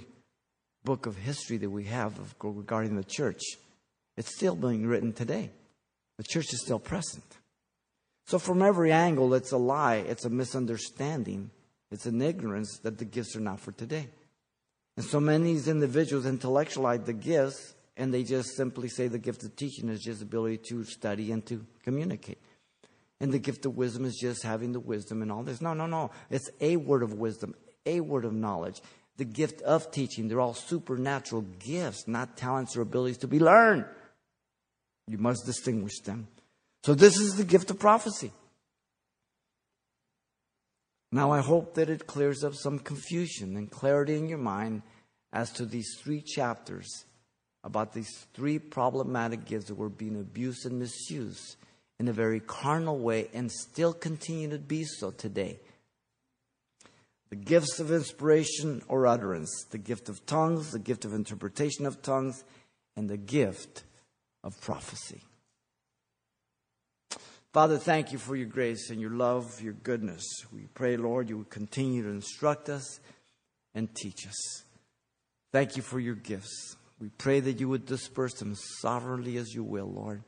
book 0.86 1.05
of 1.05 1.18
history 1.18 1.57
that 1.57 1.70
we 1.70 1.84
have 1.84 2.13
regarding 2.41 2.95
the 2.95 3.03
church, 3.03 3.41
it's 4.15 4.34
still 4.34 4.55
being 4.55 4.88
written 4.88 5.11
today. 5.11 5.49
The 6.18 6.24
church 6.24 6.53
is 6.53 6.61
still 6.61 6.80
present. 6.80 7.26
So, 8.26 8.39
from 8.39 8.61
every 8.61 8.93
angle, 8.93 9.34
it's 9.34 9.51
a 9.51 9.57
lie, 9.57 9.97
it's 9.97 10.24
a 10.24 10.30
misunderstanding 10.30 11.51
it's 11.92 12.06
an 12.06 12.22
ignorance 12.22 12.80
that 12.84 12.98
the 12.98 13.06
gifts 13.06 13.36
are 13.36 13.42
not 13.42 13.60
for 13.60 13.72
today. 13.72 14.10
And 14.96 15.06
so 15.06 15.20
many 15.20 15.54
these 15.54 15.68
individuals 15.68 16.26
intellectualize 16.26 17.02
the 17.02 17.14
gifts 17.14 17.76
and 17.96 18.14
they 18.14 18.24
just 18.24 18.56
simply 18.56 18.90
say 18.90 19.08
the 19.08 19.18
gift 19.18 19.44
of 19.44 19.56
teaching 19.56 19.90
is 19.90 20.02
just 20.02 20.22
ability 20.22 20.60
to 20.70 20.84
study 20.84 21.32
and 21.32 21.46
to 21.48 21.66
communicate. 21.84 22.40
And 23.20 23.32
the 23.32 23.40
gift 23.40 23.66
of 23.66 23.76
wisdom 23.76 24.06
is 24.06 24.16
just 24.16 24.44
having 24.44 24.72
the 24.72 24.80
wisdom 24.80 25.22
and 25.22 25.32
all 25.32 25.42
this. 25.42 25.62
No, 25.62 25.74
no, 25.74 25.88
no. 25.88 26.12
It's 26.30 26.50
a 26.62 26.78
word 26.78 27.02
of 27.02 27.14
wisdom, 27.14 27.56
a 27.86 28.02
word 28.02 28.26
of 28.26 28.34
knowledge. 28.34 28.82
The 29.18 29.26
gift 29.26 29.62
of 29.64 29.90
teaching, 29.90 30.28
they're 30.28 30.40
all 30.40 30.54
supernatural 30.54 31.42
gifts, 31.42 32.08
not 32.08 32.38
talents 32.38 32.78
or 32.78 32.82
abilities 32.82 33.18
to 33.20 33.28
be 33.28 33.40
learned. 33.40 33.86
You 35.08 35.18
must 35.18 35.48
distinguish 35.48 36.00
them. 36.02 36.28
So, 36.84 36.94
this 36.94 37.18
is 37.18 37.36
the 37.36 37.44
gift 37.44 37.72
of 37.72 37.80
prophecy. 37.80 38.32
Now, 41.12 41.32
I 41.32 41.39
hope 41.39 41.76
that 41.76 41.89
it 41.89 42.08
clears 42.08 42.43
up 42.43 42.53
some 42.53 42.80
confusion 42.80 43.55
and 43.55 43.72
clarity 43.72 44.16
in 44.16 44.28
your 44.28 44.38
mind 44.38 44.82
as 45.32 45.51
to 45.53 45.66
these 45.66 45.97
three 46.01 46.22
chapters 46.22 47.05
about 47.64 47.93
these 47.93 48.28
three 48.34 48.60
problematic 48.60 49.45
gifts 49.45 49.68
that 49.68 49.76
were 49.76 49.89
being 49.89 50.20
abused 50.20 50.66
and 50.66 50.80
misused 50.80 51.55
in 51.99 52.08
a 52.08 52.14
very 52.14 52.39
carnal 52.39 52.99
way 52.99 53.30
and 53.34 53.51
still 53.51 53.93
continue 53.93 54.49
to 54.49 54.60
be 54.60 54.84
so 54.84 55.12
today. 55.12 55.60
The 57.30 57.36
gifts 57.36 57.80
of 57.80 57.91
inspiration 57.91 58.82
or 58.88 59.08
utterance, 59.08 59.66
the 59.72 59.78
gift 59.78 60.08
of 60.08 60.26
tongues, 60.26 60.72
the 60.72 60.80
gift 60.80 61.03
of 61.03 61.14
interpretation 61.14 61.86
of 61.86 62.01
tongues, 62.01 62.43
and 62.95 63.10
the 63.10 63.18
gift 63.18 63.84
of 64.43 64.60
prophecy. 64.62 65.22
Father, 67.54 67.78
thank 67.78 68.12
you 68.12 68.18
for 68.18 68.36
your 68.36 68.48
grace 68.48 68.89
and 68.89 69.00
your 69.00 69.12
love, 69.12 69.62
your 69.62 69.74
goodness. 69.74 70.24
We 70.54 70.68
pray, 70.74 70.98
Lord, 70.98 71.30
you 71.30 71.38
would 71.38 71.50
continue 71.50 72.04
to 72.04 72.10
instruct 72.10 72.70
us 72.70 73.00
and 73.74 73.93
teach 73.95 74.28
us. 74.28 74.64
Thank 75.54 75.78
you 75.78 75.82
for 75.82 76.00
your 76.00 76.16
gifts. 76.16 76.76
We 77.00 77.10
pray 77.10 77.39
that 77.39 77.60
you 77.60 77.70
would 77.70 77.86
disperse 77.86 78.34
them 78.34 78.56
sovereignly 78.82 79.38
as 79.38 79.54
you 79.54 79.64
will, 79.64 79.88
Lord. 79.88 80.24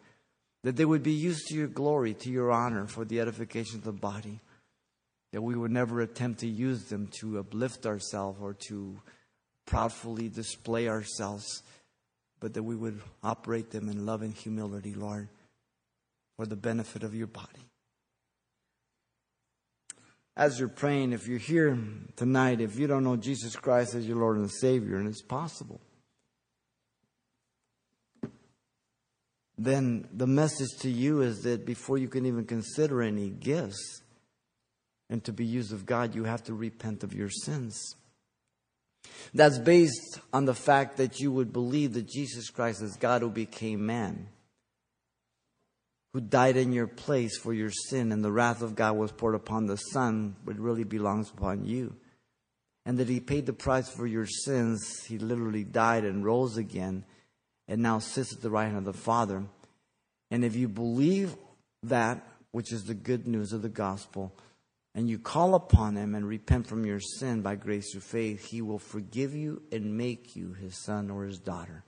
That 0.63 0.77
they 0.77 0.85
would 0.85 1.03
be 1.03 1.11
used 1.11 1.47
to 1.47 1.55
your 1.55 1.67
glory, 1.67 2.13
to 2.15 2.29
your 2.29 2.51
honor, 2.51 2.87
for 2.87 3.05
the 3.05 3.19
edification 3.19 3.79
of 3.79 3.83
the 3.83 3.91
body. 3.91 4.39
That 5.33 5.41
we 5.41 5.55
would 5.55 5.71
never 5.71 6.01
attempt 6.01 6.39
to 6.39 6.47
use 6.47 6.85
them 6.85 7.09
to 7.19 7.39
uplift 7.39 7.85
ourselves 7.85 8.39
or 8.41 8.55
to 8.69 8.97
proudly 9.65 10.29
display 10.29 10.87
ourselves, 10.87 11.63
but 12.39 12.53
that 12.53 12.63
we 12.63 12.75
would 12.75 13.01
operate 13.23 13.71
them 13.71 13.89
in 13.89 14.05
love 14.05 14.21
and 14.21 14.33
humility, 14.33 14.93
Lord 14.93 15.27
for 16.39 16.45
the 16.45 16.55
benefit 16.55 17.03
of 17.03 17.13
your 17.13 17.27
body. 17.27 17.67
As 20.37 20.57
you're 20.57 20.69
praying, 20.69 21.11
if 21.11 21.27
you're 21.27 21.37
here 21.37 21.77
tonight, 22.15 22.61
if 22.61 22.79
you 22.79 22.87
don't 22.87 23.03
know 23.03 23.17
Jesus 23.17 23.57
Christ 23.57 23.93
as 23.93 24.07
your 24.07 24.15
Lord 24.15 24.37
and 24.37 24.49
Savior, 24.49 24.95
and 24.95 25.09
it's 25.09 25.21
possible, 25.21 25.81
then 29.57 30.07
the 30.13 30.27
message 30.27 30.69
to 30.79 30.89
you 30.89 31.23
is 31.23 31.41
that 31.41 31.65
before 31.65 31.97
you 31.97 32.07
can 32.07 32.25
even 32.25 32.45
consider 32.45 33.01
any 33.01 33.31
gifts 33.31 34.01
and 35.09 35.21
to 35.25 35.33
be 35.33 35.45
used 35.45 35.73
of 35.73 35.85
God, 35.85 36.15
you 36.15 36.23
have 36.23 36.43
to 36.45 36.53
repent 36.53 37.03
of 37.03 37.13
your 37.13 37.29
sins. 37.29 37.97
That's 39.33 39.59
based 39.59 40.21
on 40.31 40.45
the 40.45 40.55
fact 40.55 40.95
that 40.95 41.19
you 41.19 41.33
would 41.33 41.51
believe 41.51 41.95
that 41.95 42.07
Jesus 42.07 42.49
Christ 42.49 42.81
is 42.81 42.95
God 42.95 43.23
who 43.23 43.29
became 43.29 43.85
man 43.85 44.29
who 46.13 46.21
died 46.21 46.57
in 46.57 46.73
your 46.73 46.87
place 46.87 47.37
for 47.37 47.53
your 47.53 47.71
sin, 47.71 48.11
and 48.11 48.23
the 48.23 48.31
wrath 48.31 48.61
of 48.61 48.75
God 48.75 48.97
was 48.97 49.11
poured 49.11 49.35
upon 49.35 49.67
the 49.67 49.77
Son, 49.77 50.35
but 50.43 50.57
really 50.57 50.83
belongs 50.83 51.29
upon 51.29 51.65
you. 51.65 51.95
And 52.85 52.97
that 52.97 53.09
He 53.09 53.19
paid 53.19 53.45
the 53.45 53.53
price 53.53 53.89
for 53.89 54.07
your 54.07 54.25
sins. 54.25 55.03
He 55.05 55.19
literally 55.19 55.63
died 55.63 56.05
and 56.05 56.25
rose 56.25 56.57
again, 56.57 57.05
and 57.67 57.81
now 57.81 57.99
sits 57.99 58.33
at 58.33 58.41
the 58.41 58.49
right 58.49 58.65
hand 58.65 58.77
of 58.77 58.85
the 58.85 58.93
Father. 58.93 59.43
And 60.31 60.43
if 60.43 60.55
you 60.55 60.67
believe 60.67 61.35
that, 61.83 62.25
which 62.51 62.71
is 62.73 62.85
the 62.85 62.95
good 62.95 63.27
news 63.27 63.53
of 63.53 63.61
the 63.61 63.69
gospel, 63.69 64.33
and 64.95 65.07
you 65.07 65.19
call 65.19 65.53
upon 65.53 65.95
Him 65.95 66.15
and 66.15 66.27
repent 66.27 66.65
from 66.65 66.85
your 66.85 66.99
sin 66.99 67.43
by 67.43 67.53
grace 67.53 67.91
through 67.91 68.01
faith, 68.01 68.45
He 68.45 68.63
will 68.63 68.79
forgive 68.79 69.35
you 69.35 69.61
and 69.71 69.95
make 69.95 70.35
you 70.35 70.53
His 70.53 70.83
son 70.83 71.11
or 71.11 71.25
His 71.25 71.37
daughter. 71.37 71.83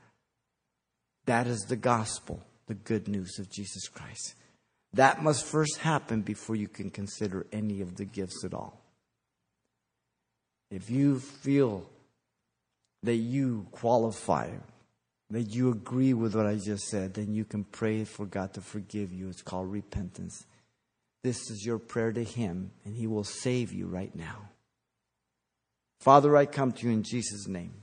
That 1.26 1.48
is 1.48 1.62
the 1.62 1.76
gospel 1.76 2.44
the 2.72 2.76
good 2.76 3.10
news 3.10 3.38
of 3.38 3.50
Jesus 3.50 3.90
Christ. 3.90 4.36
That 4.94 5.22
must 5.22 5.44
first 5.44 5.80
happen 5.80 6.22
before 6.22 6.56
you 6.56 6.70
can 6.70 6.90
consider 6.90 7.46
any 7.52 7.82
of 7.82 7.98
the 7.98 8.06
gifts 8.06 8.46
at 8.46 8.54
all. 8.54 8.80
If 10.70 10.90
you 10.90 11.20
feel 11.20 11.86
that 13.04 13.18
you 13.18 13.68
qualify, 13.72 14.52
that 15.32 15.54
you 15.54 15.70
agree 15.70 16.14
with 16.14 16.34
what 16.34 16.46
I 16.46 16.56
just 16.56 16.88
said, 16.88 17.14
then 17.14 17.34
you 17.34 17.44
can 17.44 17.66
pray 17.66 18.06
for 18.06 18.26
God 18.26 18.54
to 18.54 18.62
forgive 18.62 19.12
you. 19.12 19.28
It's 19.28 19.42
called 19.42 19.70
repentance. 19.70 20.46
This 21.24 21.52
is 21.52 21.66
your 21.66 21.78
prayer 21.78 22.14
to 22.14 22.24
Him, 22.24 22.72
and 22.86 22.96
He 22.96 23.06
will 23.06 23.26
save 23.26 23.74
you 23.74 23.88
right 23.88 24.16
now. 24.16 24.48
Father, 26.00 26.38
I 26.38 26.46
come 26.46 26.72
to 26.72 26.88
you 26.88 26.94
in 26.94 27.04
Jesus' 27.04 27.50
name. 27.50 27.74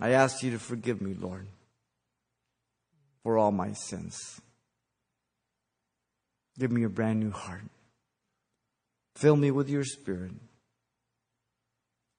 I 0.00 0.12
ask 0.12 0.42
you 0.42 0.52
to 0.52 0.58
forgive 0.58 1.02
me, 1.02 1.12
Lord 1.12 1.48
for 3.22 3.38
all 3.38 3.52
my 3.52 3.72
sins. 3.72 4.40
Give 6.58 6.70
me 6.70 6.84
a 6.84 6.88
brand 6.88 7.20
new 7.20 7.30
heart. 7.30 7.62
Fill 9.16 9.36
me 9.36 9.50
with 9.50 9.68
your 9.68 9.84
spirit. 9.84 10.32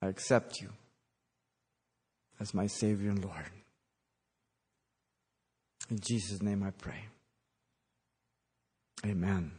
I 0.02 0.08
accept 0.08 0.60
you 0.60 0.70
as 2.40 2.54
my 2.54 2.66
Savior 2.66 3.10
and 3.10 3.24
Lord. 3.24 3.50
In 5.90 5.98
Jesus' 6.00 6.42
name 6.42 6.62
I 6.62 6.70
pray. 6.70 7.04
Amen. 9.04 9.52